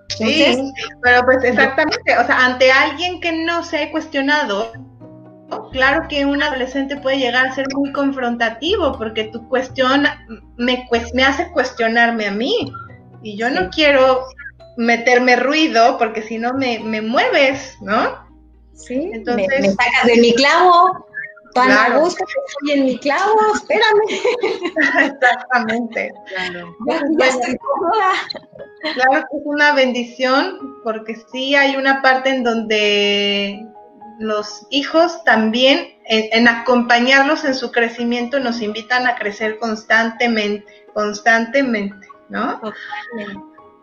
sí, 0.10 0.72
pero 1.02 1.24
pues 1.26 1.44
exactamente, 1.44 2.18
o 2.18 2.26
sea, 2.26 2.46
ante 2.46 2.72
alguien 2.72 3.20
que 3.20 3.32
no 3.32 3.64
se 3.64 3.84
ha 3.84 3.92
cuestionado, 3.92 4.72
claro 5.72 6.08
que 6.08 6.26
un 6.26 6.42
adolescente 6.42 6.98
puede 6.98 7.18
llegar 7.18 7.48
a 7.48 7.56
ser 7.56 7.68
muy 7.74 7.92
confrontativo, 7.92 8.98
porque 8.98 9.26
tu 9.26 9.48
cuestión 9.50 10.06
me, 10.58 10.88
me 11.14 11.24
hace 11.24 11.52
cuestionarme 11.52 12.28
a 12.28 12.32
mí, 12.32 12.72
y 13.22 13.38
yo 13.38 13.50
no 13.50 13.70
quiero 13.70 14.26
meterme 14.78 15.36
ruido, 15.36 15.98
porque 15.98 16.22
si 16.22 16.38
no 16.38 16.54
me, 16.54 16.80
me 16.80 17.02
mueves, 17.02 17.78
¿no? 17.82 18.24
Sí, 18.74 19.12
Entonces, 19.14 19.48
me 19.62 19.70
sacas 19.70 20.06
de 20.06 20.18
mi 20.18 20.34
clavo. 20.34 21.06
Tan 21.54 21.68
claro. 21.68 21.96
a 21.96 22.00
gusto 22.00 22.26
que 22.26 22.34
estoy 22.48 22.80
en 22.80 22.86
mi 22.86 22.98
clavo, 22.98 23.40
espérame. 23.54 24.02
Exactamente. 25.14 26.12
Claro. 26.28 26.76
Ya, 26.88 27.28
estoy 27.28 27.58
Claro 28.96 29.26
que 29.30 29.38
es 29.38 29.44
una 29.46 29.74
bendición 29.74 30.80
porque 30.84 31.16
sí 31.32 31.56
hay 31.56 31.76
una 31.76 32.02
parte 32.02 32.30
en 32.30 32.44
donde 32.44 33.66
los 34.20 34.68
hijos 34.70 35.24
también, 35.24 35.96
en, 36.06 36.48
acompañarlos 36.48 37.46
en 37.46 37.56
su 37.56 37.72
crecimiento, 37.72 38.40
nos 38.40 38.62
invitan 38.62 39.08
a 39.08 39.16
crecer 39.16 39.58
constantemente, 39.60 40.66
constantemente, 40.94 42.08
¿no? 42.30 42.62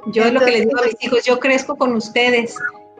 Yo 0.07 0.25
es 0.25 0.33
lo 0.33 0.41
que 0.41 0.51
les 0.51 0.66
digo 0.66 0.81
a 0.81 0.87
mis 0.87 1.03
hijos, 1.03 1.25
yo 1.25 1.39
crezco 1.39 1.77
con 1.77 1.95
ustedes. 1.95 2.57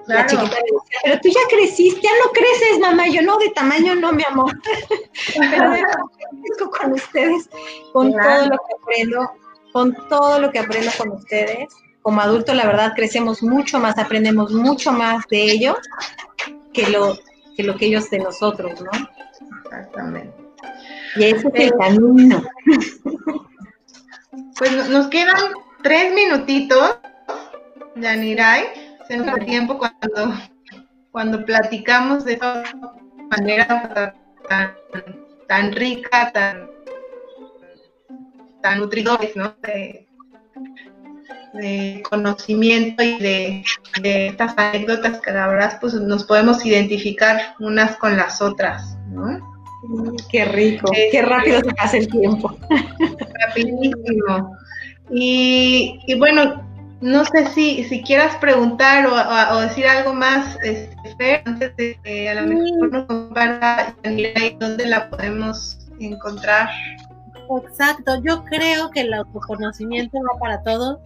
La 0.07 0.27
chiquita 0.27 0.57
le 0.57 0.63
decía, 0.63 1.01
pero 1.05 1.21
tú 1.21 1.29
ya 1.29 1.41
creciste, 1.49 2.01
ya 2.03 2.11
no 2.25 2.33
creces, 2.33 2.79
mamá. 2.81 3.09
Yo 3.09 3.23
no, 3.23 3.39
de 3.39 3.51
tamaño 3.51 3.95
no, 3.95 4.13
mi 4.13 4.25
amor. 4.25 4.53
pero 5.37 5.73
crezco 6.43 6.71
con 6.71 6.93
ustedes, 6.93 7.49
con 7.93 8.13
todo 8.13 8.47
lo 8.49 8.57
que 8.57 8.75
aprendo, 8.83 9.31
con 9.73 9.95
todo 10.09 10.41
lo 10.41 10.51
que 10.51 10.59
aprendo 10.59 10.91
con 10.99 11.11
ustedes. 11.11 11.69
Como 12.03 12.21
adulto, 12.21 12.55
la 12.55 12.67
verdad, 12.67 12.93
crecemos 12.97 13.43
mucho 13.43 13.79
más, 13.79 13.99
aprendemos 13.99 14.53
mucho 14.53 14.91
más 14.91 15.27
de 15.29 15.43
ellos 15.43 15.77
que 16.73 16.89
lo 16.89 17.19
que, 17.57 17.63
lo 17.63 17.77
que 17.77 17.87
ellos 17.87 18.09
de 18.11 18.21
nosotros, 18.21 18.81
¿no? 18.81 18.91
Exactamente. 19.65 20.33
Y 21.17 21.25
ese 21.25 21.49
es 21.49 21.55
el 21.55 21.73
camino. 21.73 22.43
Pues 24.59 24.91
nos 24.91 25.07
quedan 25.07 25.41
tres 25.83 26.13
minutitos, 26.13 26.99
Yanirai 29.11 29.41
el 29.41 29.47
tiempo 29.47 29.79
cuando, 29.79 30.35
cuando 31.11 31.45
platicamos 31.45 32.25
de 32.25 32.35
esa 32.35 32.63
manera 33.31 34.15
tan, 34.49 34.75
tan 35.49 35.73
rica, 35.73 36.31
tan, 36.33 36.71
tan 38.63 38.79
nutridores, 38.79 39.35
¿no? 39.37 39.55
De, 39.63 40.07
conocimiento 42.09 43.03
y 43.03 43.19
de, 43.19 43.65
estas 44.29 44.57
anécdotas 44.57 45.21
que 45.21 45.33
la 45.33 45.49
verdad 45.49 45.79
pues 45.81 45.95
nos 45.95 46.23
podemos 46.23 46.65
identificar 46.65 47.57
unas 47.59 47.97
con 47.97 48.17
las 48.17 48.41
otras, 48.41 48.97
¿no? 49.09 49.41
Qué 50.31 50.45
rico, 50.45 50.89
qué 51.11 51.23
rápido 51.23 51.61
se 51.61 51.75
pasa 51.75 51.97
el 51.97 52.07
tiempo. 52.07 52.57
Rapidísimo. 53.47 54.57
Y, 55.11 55.99
y 56.07 56.15
bueno, 56.15 56.70
no 57.01 57.25
sé 57.25 57.47
si, 57.47 57.85
si 57.85 58.03
quieras 58.03 58.37
preguntar 58.37 59.07
o, 59.07 59.61
decir 59.61 59.87
algo 59.87 60.13
más, 60.13 60.59
este, 60.63 61.43
antes 61.47 61.75
de 61.77 61.99
que 62.03 62.29
a 62.29 62.35
lo 62.35 62.47
mejor 62.47 62.93
nos 62.93 63.07
compara 63.07 63.95
dónde 64.59 64.87
la 64.87 65.09
podemos 65.09 65.79
encontrar. 65.99 66.69
Exacto, 67.63 68.21
yo 68.23 68.45
creo 68.45 68.91
que 68.91 69.01
el 69.01 69.15
autoconocimiento 69.15 70.19
va 70.19 70.39
para 70.39 70.63
todos. 70.63 70.99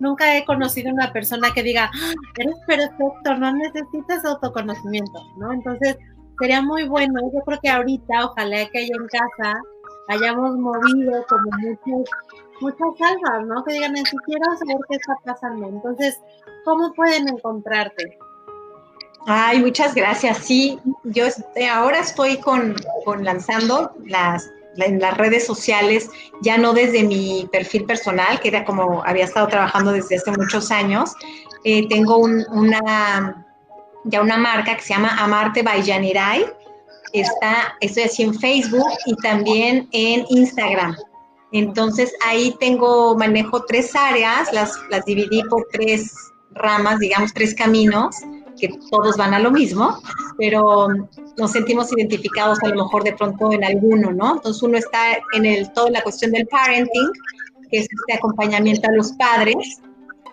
Nunca 0.00 0.36
he 0.36 0.44
conocido 0.44 0.92
una 0.92 1.12
persona 1.12 1.50
que 1.52 1.62
diga, 1.62 1.90
ah, 1.92 2.12
eres 2.36 2.54
perfecto, 2.66 3.34
no 3.38 3.52
necesitas 3.52 4.24
autoconocimiento, 4.24 5.20
¿no? 5.38 5.52
Entonces, 5.52 5.96
sería 6.38 6.62
muy 6.62 6.86
bueno. 6.86 7.20
Yo 7.32 7.40
creo 7.40 7.58
que 7.60 7.70
ahorita, 7.70 8.26
ojalá 8.26 8.66
que 8.66 8.78
haya 8.78 8.94
en 8.94 9.08
casa 9.08 9.60
hayamos 10.08 10.56
movido 10.56 11.24
como 11.28 11.50
muchos 11.58 12.10
muchas 12.60 12.88
almas, 13.00 13.46
¿no? 13.46 13.64
Que 13.64 13.74
digan, 13.74 13.96
si 13.96 14.16
quiero 14.18 14.44
saber 14.58 14.76
qué 14.88 14.96
está 14.96 15.14
pasando. 15.24 15.68
Entonces, 15.68 16.18
¿cómo 16.64 16.92
pueden 16.94 17.28
encontrarte? 17.28 18.18
Ay, 19.26 19.60
muchas 19.60 19.94
gracias. 19.94 20.38
Sí, 20.38 20.78
yo 21.04 21.26
este, 21.26 21.68
ahora 21.68 22.00
estoy 22.00 22.38
con, 22.38 22.76
lanzando 23.20 23.92
las 24.06 24.50
en 24.76 25.00
las 25.00 25.16
redes 25.16 25.44
sociales, 25.44 26.08
ya 26.40 26.56
no 26.56 26.72
desde 26.72 27.02
mi 27.02 27.48
perfil 27.50 27.84
personal, 27.84 28.38
que 28.38 28.46
era 28.46 28.64
como 28.64 29.02
había 29.04 29.24
estado 29.24 29.48
trabajando 29.48 29.90
desde 29.90 30.16
hace 30.16 30.30
muchos 30.30 30.70
años. 30.70 31.14
Eh, 31.64 31.88
tengo 31.88 32.18
una 32.18 33.44
ya 34.04 34.22
una 34.22 34.38
marca 34.38 34.76
que 34.76 34.82
se 34.82 34.94
llama 34.94 35.16
Amarte 35.18 35.62
by 35.62 35.82
Yanirai. 35.82 36.46
Está, 37.12 37.76
estoy 37.80 38.04
así 38.04 38.22
en 38.22 38.34
Facebook 38.34 38.88
y 39.06 39.16
también 39.16 39.88
en 39.92 40.24
Instagram. 40.28 40.96
Entonces 41.52 42.12
ahí 42.26 42.54
tengo, 42.60 43.16
manejo 43.16 43.64
tres 43.64 43.94
áreas, 43.96 44.52
las, 44.52 44.72
las 44.90 45.04
dividí 45.04 45.42
por 45.44 45.66
tres 45.72 46.14
ramas, 46.52 46.98
digamos 46.98 47.32
tres 47.32 47.54
caminos, 47.54 48.16
que 48.60 48.68
todos 48.90 49.16
van 49.16 49.34
a 49.34 49.38
lo 49.38 49.50
mismo, 49.50 49.98
pero 50.36 50.88
nos 51.36 51.52
sentimos 51.52 51.92
identificados 51.92 52.58
a 52.62 52.68
lo 52.68 52.84
mejor 52.84 53.04
de 53.04 53.14
pronto 53.14 53.52
en 53.52 53.64
alguno, 53.64 54.12
¿no? 54.12 54.34
Entonces 54.34 54.62
uno 54.62 54.76
está 54.76 55.16
en 55.32 55.46
el, 55.46 55.72
toda 55.72 55.90
la 55.90 56.02
cuestión 56.02 56.32
del 56.32 56.46
parenting, 56.48 57.10
que 57.70 57.78
es 57.78 57.88
este 57.90 58.14
acompañamiento 58.14 58.88
a 58.88 58.92
los 58.92 59.12
padres. 59.12 59.80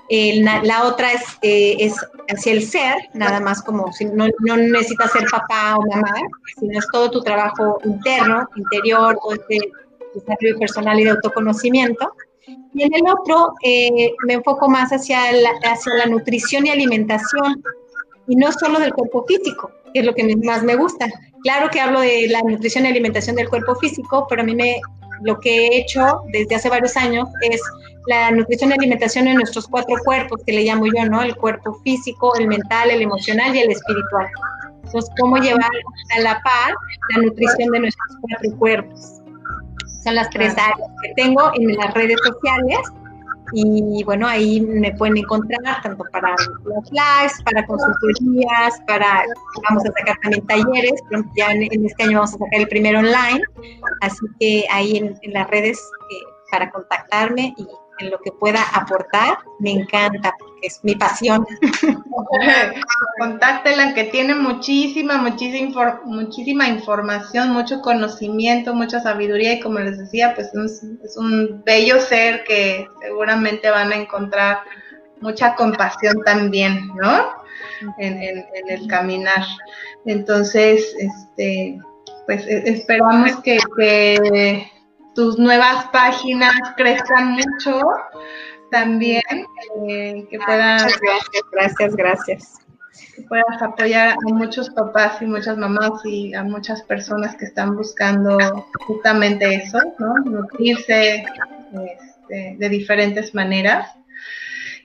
la 0.09 0.83
otra 0.83 1.13
es, 1.13 1.23
eh, 1.41 1.77
es 1.79 1.95
hacia 2.29 2.53
el 2.53 2.63
ser, 2.63 2.95
nada 3.13 3.39
más 3.39 3.61
como 3.61 3.91
si 3.93 4.05
no, 4.05 4.27
no 4.39 4.57
necesitas 4.57 5.11
ser 5.11 5.25
papá 5.29 5.77
o 5.77 5.81
mamá, 5.81 6.13
sino 6.59 6.79
es 6.79 6.87
todo 6.91 7.11
tu 7.11 7.21
trabajo 7.21 7.79
interno, 7.83 8.47
interior, 8.55 9.17
todo 9.21 9.33
este 9.33 9.59
desarrollo 10.15 10.59
personal 10.59 10.99
y 10.99 11.03
de 11.03 11.11
autoconocimiento. 11.11 12.13
Y 12.73 12.83
en 12.83 12.93
el 12.93 13.03
otro 13.07 13.53
eh, 13.63 14.11
me 14.25 14.33
enfoco 14.33 14.69
más 14.69 14.91
hacia 14.91 15.31
la, 15.31 15.51
hacia 15.63 15.93
la 15.95 16.05
nutrición 16.05 16.65
y 16.65 16.71
alimentación, 16.71 17.63
y 18.27 18.35
no 18.35 18.51
solo 18.51 18.79
del 18.79 18.93
cuerpo 18.93 19.23
físico, 19.27 19.71
que 19.93 19.99
es 20.01 20.05
lo 20.05 20.13
que 20.13 20.35
más 20.43 20.63
me 20.63 20.75
gusta. 20.75 21.07
Claro 21.43 21.69
que 21.69 21.79
hablo 21.79 22.01
de 22.01 22.27
la 22.27 22.41
nutrición 22.41 22.85
y 22.85 22.89
alimentación 22.89 23.35
del 23.35 23.49
cuerpo 23.49 23.75
físico, 23.75 24.25
pero 24.29 24.41
a 24.41 24.45
mí 24.45 24.55
me, 24.55 24.81
lo 25.23 25.39
que 25.39 25.67
he 25.67 25.77
hecho 25.77 26.21
desde 26.31 26.55
hace 26.55 26.69
varios 26.69 26.97
años 26.97 27.27
es 27.41 27.61
la 28.07 28.31
nutrición 28.31 28.71
y 28.71 28.73
alimentación 28.73 29.27
en 29.27 29.35
nuestros 29.35 29.67
cuatro 29.67 29.95
cuerpos, 30.03 30.41
que 30.45 30.53
le 30.53 30.63
llamo 30.63 30.85
yo, 30.85 31.05
¿no? 31.09 31.21
El 31.21 31.35
cuerpo 31.35 31.73
físico, 31.83 32.35
el 32.37 32.47
mental, 32.47 32.91
el 32.91 33.01
emocional 33.01 33.55
y 33.55 33.59
el 33.59 33.71
espiritual. 33.71 34.27
Entonces, 34.83 35.11
cómo 35.19 35.37
llevar 35.37 35.69
a 36.15 36.19
la 36.21 36.41
par 36.43 36.73
la 37.15 37.23
nutrición 37.23 37.69
de 37.71 37.79
nuestros 37.79 38.17
cuatro 38.21 38.57
cuerpos. 38.57 39.21
Son 40.05 40.13
las 40.13 40.29
tres 40.29 40.51
áreas 40.51 40.89
que 41.01 41.13
tengo 41.15 41.51
en 41.55 41.75
las 41.75 41.93
redes 41.95 42.17
sociales. 42.23 42.77
Y 43.53 44.03
bueno, 44.03 44.27
ahí 44.27 44.61
me 44.61 44.91
pueden 44.93 45.17
encontrar 45.17 45.81
tanto 45.81 46.03
para 46.11 46.35
los 46.63 46.91
lives, 46.91 47.41
para 47.43 47.65
consultorías, 47.65 48.79
para, 48.87 49.23
vamos 49.67 49.83
a 49.85 49.91
sacar 49.99 50.17
también 50.21 50.45
talleres, 50.47 51.01
ya 51.35 51.51
en, 51.51 51.85
este 51.85 52.03
año 52.03 52.19
vamos 52.19 52.33
a 52.35 52.37
sacar 52.37 52.61
el 52.61 52.67
primero 52.67 52.99
online, 52.99 53.41
así 54.01 54.25
que 54.39 54.65
ahí 54.71 54.97
en, 54.97 55.33
las 55.33 55.47
redes 55.51 55.77
eh, 55.77 56.15
para 56.51 56.71
contactarme 56.71 57.53
y 57.57 57.67
en 57.99 58.09
lo 58.09 58.19
que 58.19 58.31
pueda 58.31 58.61
aportar, 58.73 59.37
me 59.59 59.71
encanta, 59.71 60.33
porque 60.37 60.67
es 60.67 60.79
mi 60.83 60.95
pasión. 60.95 61.45
Contáctela, 63.19 63.93
que 63.93 64.05
tiene 64.05 64.35
muchísima, 64.35 65.17
muchísima, 65.17 66.01
muchísima 66.05 66.67
información, 66.67 67.51
mucho 67.51 67.81
conocimiento, 67.81 68.73
mucha 68.73 68.99
sabiduría 68.99 69.53
y 69.53 69.59
como 69.59 69.79
les 69.79 69.97
decía, 69.97 70.33
pues 70.35 70.51
es, 70.53 71.17
un 71.17 71.63
bello 71.65 71.99
ser 71.99 72.43
que 72.43 72.87
seguramente 73.01 73.69
van 73.69 73.91
a 73.91 73.95
encontrar 73.95 74.59
mucha 75.21 75.55
compasión 75.55 76.21
también, 76.25 76.87
¿no? 76.95 77.29
En, 77.97 78.45
el 78.67 78.87
caminar. 78.87 79.43
Entonces, 80.05 80.93
este, 80.99 81.79
pues 82.25 82.45
e, 82.47 82.69
esperamos 82.69 83.37
que 83.41 83.57
tus 85.15 85.39
nuevas 85.39 85.85
páginas 85.85 86.53
crezcan 86.75 87.31
mucho 87.31 87.81
también, 88.69 89.23
eh, 89.87 90.27
que 90.29 90.37
puedas... 90.37 90.83
Gracias, 90.83 91.43
gracias, 91.51 91.95
gracias. 91.95 92.53
Que 93.15 93.21
puedas 93.23 93.61
apoyar 93.61 94.09
a 94.09 94.33
muchos 94.33 94.69
papás 94.69 95.21
y 95.21 95.25
muchas 95.25 95.57
mamás 95.57 96.01
y 96.03 96.33
a 96.33 96.43
muchas 96.43 96.81
personas 96.83 97.35
que 97.37 97.45
están 97.45 97.75
buscando 97.75 98.37
justamente 98.85 99.55
eso, 99.55 99.79
¿no? 99.97 100.15
Nutrirse 100.25 101.23
este, 101.71 102.55
de 102.57 102.69
diferentes 102.69 103.33
maneras. 103.33 103.91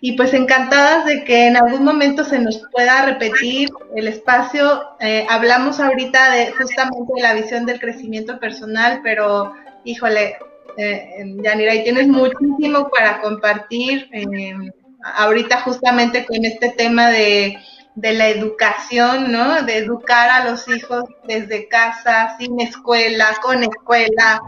Y 0.03 0.13
pues 0.13 0.33
encantadas 0.33 1.05
de 1.05 1.25
que 1.25 1.49
en 1.49 1.57
algún 1.57 1.85
momento 1.85 2.25
se 2.25 2.39
nos 2.39 2.67
pueda 2.73 3.05
repetir 3.05 3.69
el 3.95 4.09
espacio. 4.09 4.83
Eh, 5.01 5.27
hablamos 5.29 5.79
ahorita 5.79 6.31
de 6.31 6.53
justamente 6.53 7.13
de 7.17 7.23
la 7.23 7.35
visión 7.35 7.67
del 7.67 7.81
crecimiento 7.81 8.39
personal, 8.41 9.01
pero 9.03 9.53
híjole, 9.85 10.37
eh, 10.77 11.35
Yanira, 11.43 11.75
y 11.75 11.85
tienes 11.85 12.09
muchísimo 12.09 12.89
para 12.91 13.21
compartir 13.21 14.09
eh, 14.13 14.55
ahorita 15.03 15.61
justamente 15.63 16.27
con 16.27 16.45
este 16.45 16.71
tema 16.71 17.09
de, 17.11 17.59
la 17.97 18.29
educación, 18.29 19.31
¿no? 19.31 19.63
De 19.63 19.79
educar 19.79 20.31
a 20.31 20.51
los 20.51 20.67
hijos 20.69 21.05
desde 21.27 21.69
casa, 21.69 22.37
sin 22.39 22.59
escuela, 22.61 23.27
con 23.43 23.63
escuela. 23.63 24.41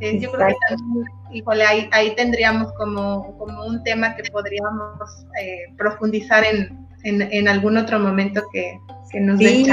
Eh, 0.00 0.20
yo 0.20 0.30
creo 0.30 0.48
que 0.48 0.54
también, 0.68 1.06
híjole, 1.32 1.64
ahí, 1.90 2.14
tendríamos 2.14 2.72
como, 2.74 3.36
como, 3.36 3.66
un 3.66 3.82
tema 3.82 4.14
que 4.14 4.30
podríamos 4.30 5.26
eh, 5.40 5.74
profundizar 5.76 6.44
en, 6.44 6.88
en, 7.02 7.48
algún 7.48 7.76
otro 7.78 7.98
momento 7.98 8.42
que, 8.52 8.78
nos 9.20 9.38
dé 9.38 9.64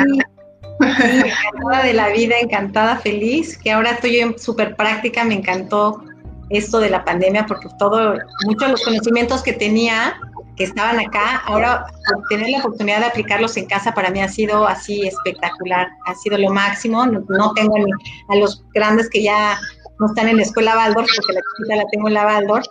encantada 0.79 1.83
de 1.83 1.93
la 1.93 2.09
vida, 2.09 2.35
encantada, 2.39 2.97
feliz, 2.97 3.57
que 3.57 3.71
ahora 3.71 3.91
estoy 3.91 4.19
en 4.19 4.37
súper 4.37 4.75
práctica, 4.75 5.23
me 5.23 5.35
encantó 5.35 6.03
esto 6.49 6.79
de 6.79 6.89
la 6.89 7.03
pandemia 7.03 7.45
porque 7.45 7.67
todo, 7.77 8.17
muchos 8.45 8.67
de 8.67 8.71
los 8.71 8.83
conocimientos 8.83 9.43
que 9.43 9.53
tenía 9.53 10.19
que 10.55 10.63
estaban 10.63 10.99
acá, 10.99 11.43
ahora 11.45 11.85
tener 12.29 12.49
la 12.49 12.59
oportunidad 12.59 12.99
de 12.99 13.05
aplicarlos 13.05 13.55
en 13.57 13.67
casa 13.67 13.93
para 13.93 14.09
mí 14.09 14.21
ha 14.21 14.27
sido 14.27 14.67
así 14.67 15.07
espectacular, 15.07 15.87
ha 16.07 16.15
sido 16.15 16.37
lo 16.39 16.49
máximo, 16.49 17.05
no, 17.05 17.53
tengo 17.53 17.77
ni 17.77 17.91
a 18.29 18.35
los 18.37 18.63
grandes 18.73 19.07
que 19.09 19.21
ya 19.21 19.59
no 19.99 20.07
están 20.07 20.27
en 20.29 20.37
la 20.37 20.43
escuela 20.43 20.75
Waldorf, 20.75 21.07
porque 21.15 21.33
la 21.33 21.41
chiquita 21.41 21.75
la 21.75 21.89
tengo 21.91 22.07
en 22.07 22.13
la 22.15 22.25
Waldorf, 22.25 22.65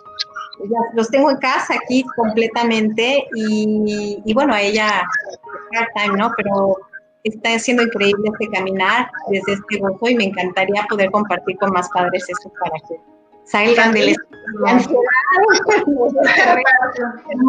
los 0.95 1.09
tengo 1.09 1.31
en 1.31 1.37
casa 1.37 1.75
aquí 1.81 2.03
completamente 2.17 3.25
y, 3.33 4.21
y 4.25 4.33
bueno, 4.33 4.53
a 4.53 4.61
ella 4.61 5.07
time, 5.95 6.17
¿no? 6.17 6.31
Pero 6.35 6.77
está 7.29 7.57
siendo 7.59 7.83
increíble 7.83 8.29
este 8.33 8.49
caminar 8.51 9.09
desde 9.29 9.53
este 9.53 9.79
gozo 9.79 10.07
y 10.07 10.15
me 10.15 10.25
encantaría 10.25 10.85
poder 10.89 11.11
compartir 11.11 11.57
con 11.57 11.71
más 11.71 11.89
padres 11.89 12.25
eso 12.27 12.51
para 12.59 12.79
que 12.87 12.99
salgan 13.45 13.93
de 13.93 14.15
la 14.63 14.71
ansiedad. 14.71 15.01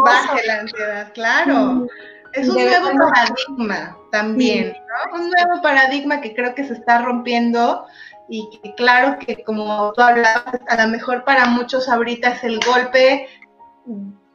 Baje 0.05 0.47
la 0.47 0.61
ansiedad, 0.61 1.13
claro. 1.13 1.87
Es 2.35 2.49
un 2.49 2.57
nuevo 2.57 2.91
paradigma 2.99 3.97
también, 4.13 4.73
¿no? 4.73 5.19
Un 5.19 5.31
nuevo 5.31 5.63
paradigma 5.63 6.21
que 6.21 6.35
creo 6.35 6.55
que 6.55 6.65
se 6.65 6.75
está 6.75 7.03
rompiendo 7.03 7.87
y 8.29 8.49
que 8.63 8.75
claro 8.75 9.19
que 9.19 9.43
como 9.43 9.93
tú 9.95 10.03
hablabas, 10.03 10.61
a 10.69 10.85
lo 10.85 10.91
mejor 10.91 11.25
para 11.25 11.47
muchos 11.47 11.89
ahorita 11.89 12.33
es 12.33 12.45
el 12.45 12.61
golpe 12.61 13.29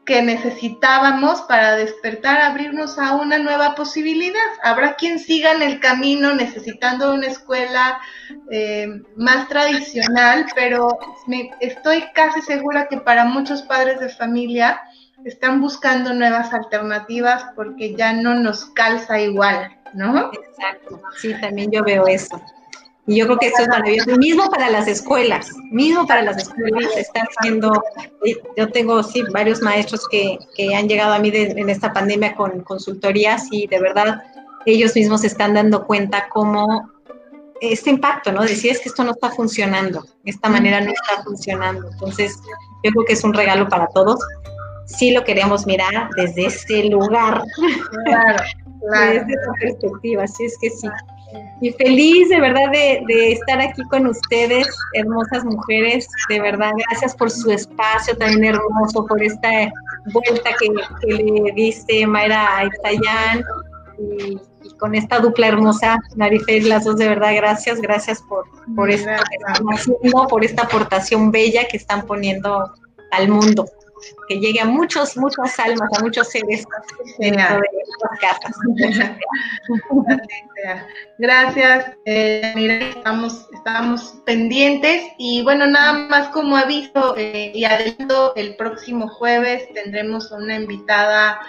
que 0.06 0.22
necesitábamos 0.22 1.42
para 1.44 1.76
despertar, 1.76 2.42
abrirnos 2.42 3.00
a 3.00 3.16
una 3.16 3.38
nueva 3.38 3.74
posibilidad. 3.76 4.40
Habrá 4.62 4.96
quien 4.96 5.18
siga 5.18 5.54
en 5.54 5.62
el 5.62 5.80
camino 5.80 6.34
necesitando 6.34 7.14
una 7.14 7.28
escuela 7.28 8.00
eh, 8.52 9.02
más 9.16 9.48
tradicional, 9.48 10.46
pero 10.56 11.00
me, 11.28 11.52
estoy 11.62 12.04
casi 12.14 12.42
segura 12.42 12.88
que 12.88 12.98
para 12.98 13.26
muchos 13.26 13.62
padres 13.62 14.00
de 14.00 14.10
familia 14.10 14.82
están 15.24 15.62
buscando 15.62 16.14
nuevas 16.14 16.54
alternativas 16.54 17.46
porque 17.56 17.96
ya 17.96 18.12
no 18.12 18.36
nos 18.36 18.66
calza 18.66 19.22
igual, 19.22 19.78
¿no? 19.94 20.32
Exacto, 20.34 21.02
sí, 21.18 21.34
también 21.40 21.72
yo 21.72 21.82
veo 21.84 22.06
eso. 22.08 22.42
Y 23.06 23.18
yo 23.18 23.26
creo 23.26 23.38
que 23.38 23.48
eso 23.48 23.64
es 23.64 23.68
maravilloso. 23.68 24.18
Mismo 24.18 24.50
para 24.50 24.70
las 24.70 24.88
escuelas, 24.88 25.52
mismo 25.72 26.08
para 26.08 26.22
las 26.22 26.38
escuelas 26.38 26.96
está 26.96 27.22
haciendo, 27.22 27.84
yo 28.56 28.72
tengo 28.72 29.04
sí 29.04 29.24
varios 29.34 29.62
maestros 29.62 30.08
que, 30.10 30.38
que 30.56 30.74
han 30.74 30.88
llegado 30.88 31.14
a 31.14 31.20
mí 31.20 31.30
en 31.34 31.70
esta 31.70 31.92
pandemia 31.92 32.36
con 32.36 32.62
consultorías 32.62 33.48
y 33.52 33.68
de 33.68 33.80
verdad 33.80 34.24
ellos 34.66 34.96
mismos 34.96 35.22
se 35.22 35.28
están 35.28 35.54
dando 35.54 35.86
cuenta 35.86 36.30
cómo 36.30 36.94
este 37.72 37.90
impacto, 37.90 38.32
¿no? 38.32 38.42
Decir 38.42 38.72
es 38.72 38.80
que 38.80 38.90
esto 38.90 39.04
no 39.04 39.12
está 39.12 39.30
funcionando, 39.32 40.06
esta 40.26 40.50
manera 40.50 40.82
no 40.82 40.92
está 40.92 41.24
funcionando. 41.24 41.90
Entonces, 41.92 42.38
yo 42.84 42.92
creo 42.92 43.06
que 43.06 43.14
es 43.14 43.24
un 43.24 43.34
regalo 43.34 43.68
para 43.70 43.88
todos. 43.88 44.20
Sí 44.86 45.12
lo 45.12 45.24
queremos 45.24 45.66
mirar 45.66 46.10
desde 46.18 46.48
ese 46.48 46.84
lugar. 46.86 47.44
Claro, 48.06 48.44
claro. 48.90 49.12
desde 49.14 49.34
esa 49.34 49.52
perspectiva, 49.60 50.24
así 50.24 50.46
es 50.46 50.58
que 50.62 50.70
sí. 50.70 50.88
Y 51.62 51.72
feliz 51.72 52.30
de 52.30 52.40
verdad 52.40 52.72
de, 52.72 53.32
estar 53.32 53.62
aquí 53.62 53.82
con 53.84 54.08
ustedes, 54.08 54.68
hermosas 54.94 55.44
mujeres. 55.46 56.08
De 56.30 56.40
verdad, 56.40 56.72
gracias 56.88 57.16
por 57.16 57.32
su 57.32 57.52
espacio 57.52 58.16
tan 58.18 58.44
hermoso, 58.44 59.06
por 59.06 59.22
esta 59.22 59.72
vuelta 60.12 60.52
que, 60.60 60.70
le 61.08 61.52
diste 61.54 62.06
Mayra 62.06 62.58
Aitayán 62.58 63.44
y, 63.98 64.38
y, 64.64 64.74
con 64.80 64.96
esta 64.96 65.20
dupla 65.20 65.48
hermosa, 65.48 65.98
Marife, 66.16 66.62
las 66.62 66.86
dos 66.86 66.98
de 66.98 67.08
verdad, 67.08 67.34
gracias, 67.36 67.80
gracias 67.82 68.22
por, 68.24 68.46
por, 68.76 68.90
esta, 68.90 69.24
por 70.30 70.44
esta 70.44 70.64
aportación 70.64 71.32
bella 71.32 71.68
que 71.70 71.78
están 71.78 72.06
poniendo 72.06 72.74
al 73.12 73.30
mundo 73.30 73.66
que 74.28 74.40
llegue 74.40 74.60
a 74.60 74.66
muchos, 74.66 75.18
muchas 75.18 75.60
almas, 75.60 75.90
a 75.98 76.02
muchos 76.02 76.30
seres 76.30 76.66
dentro 77.20 77.60
de 77.60 78.18
casas. 78.20 78.56
Gracias, 81.18 81.92
eh, 82.06 82.92
estamos, 82.96 83.48
estamos 83.54 84.16
pendientes 84.26 85.04
y 85.18 85.44
bueno, 85.44 85.68
nada 85.68 85.94
más 85.94 86.30
como 86.30 86.58
aviso 86.58 87.16
eh, 87.18 87.52
y 87.54 87.66
adelanto, 87.66 88.36
el 88.36 88.56
próximo 88.56 89.08
jueves 89.08 89.68
tendremos 89.74 90.32
una 90.32 90.56
invitada 90.56 91.40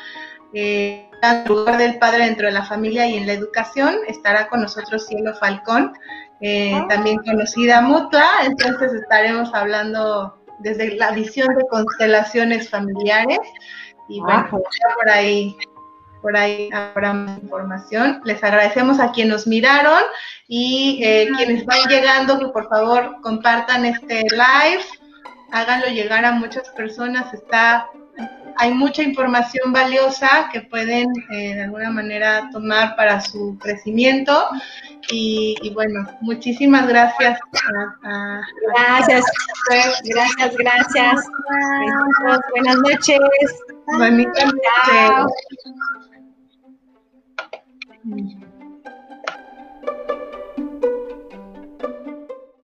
eh, 0.52 1.11
al 1.20 1.44
lugar 1.46 1.78
del 1.78 1.98
padre 1.98 2.26
dentro 2.26 2.46
de 2.46 2.52
la 2.52 2.64
familia 2.64 3.07
y 3.07 3.16
en 3.16 3.26
la 3.26 3.32
educación, 3.32 3.96
estará 4.07 4.48
con 4.48 4.61
nosotros 4.62 5.07
Cielo 5.07 5.34
Falcón, 5.34 5.92
eh, 6.40 6.72
ah. 6.74 6.86
también 6.88 7.18
conocida 7.18 7.80
mutua, 7.80 8.24
entonces 8.44 8.92
estaremos 8.92 9.52
hablando 9.52 10.43
desde 10.59 10.96
la 10.96 11.12
visión 11.12 11.48
de 11.57 11.66
constelaciones 11.68 12.68
familiares. 12.68 13.38
Y 14.09 14.20
bueno, 14.20 14.48
por 14.50 15.11
ahí, 15.11 15.57
por 16.22 16.36
ahí 16.36 16.68
habrá 16.72 17.12
más 17.12 17.38
información. 17.42 18.20
Les 18.24 18.42
agradecemos 18.42 19.00
a 19.00 19.12
quienes 19.12 19.32
nos 19.32 19.46
miraron 19.46 20.00
y 20.46 21.00
eh, 21.02 21.28
quienes 21.36 21.64
van 21.64 21.88
llegando 21.88 22.38
que 22.38 22.48
por 22.48 22.68
favor 22.68 23.16
compartan 23.22 23.86
este 23.86 24.22
live, 24.30 24.84
háganlo 25.52 25.86
llegar 25.86 26.24
a 26.24 26.32
muchas 26.32 26.68
personas. 26.70 27.32
Está 27.32 27.88
hay 28.57 28.72
mucha 28.72 29.02
información 29.02 29.72
valiosa 29.72 30.48
que 30.52 30.61
pueden 30.62 31.09
eh, 31.30 31.55
de 31.55 31.62
alguna 31.64 31.90
manera 31.90 32.48
tomar 32.52 32.96
para 32.96 33.20
su 33.20 33.59
crecimiento. 33.61 34.48
Y, 35.11 35.70
bueno, 35.74 36.07
muchísimas 36.22 36.88
gracias. 36.88 37.38
gracias, 38.74 39.24
gracias, 40.05 40.57
gracias. 40.57 41.28
Buenas 42.52 42.76
noches. 42.78 43.20
Buenas 43.98 44.26
noches. 48.05 48.43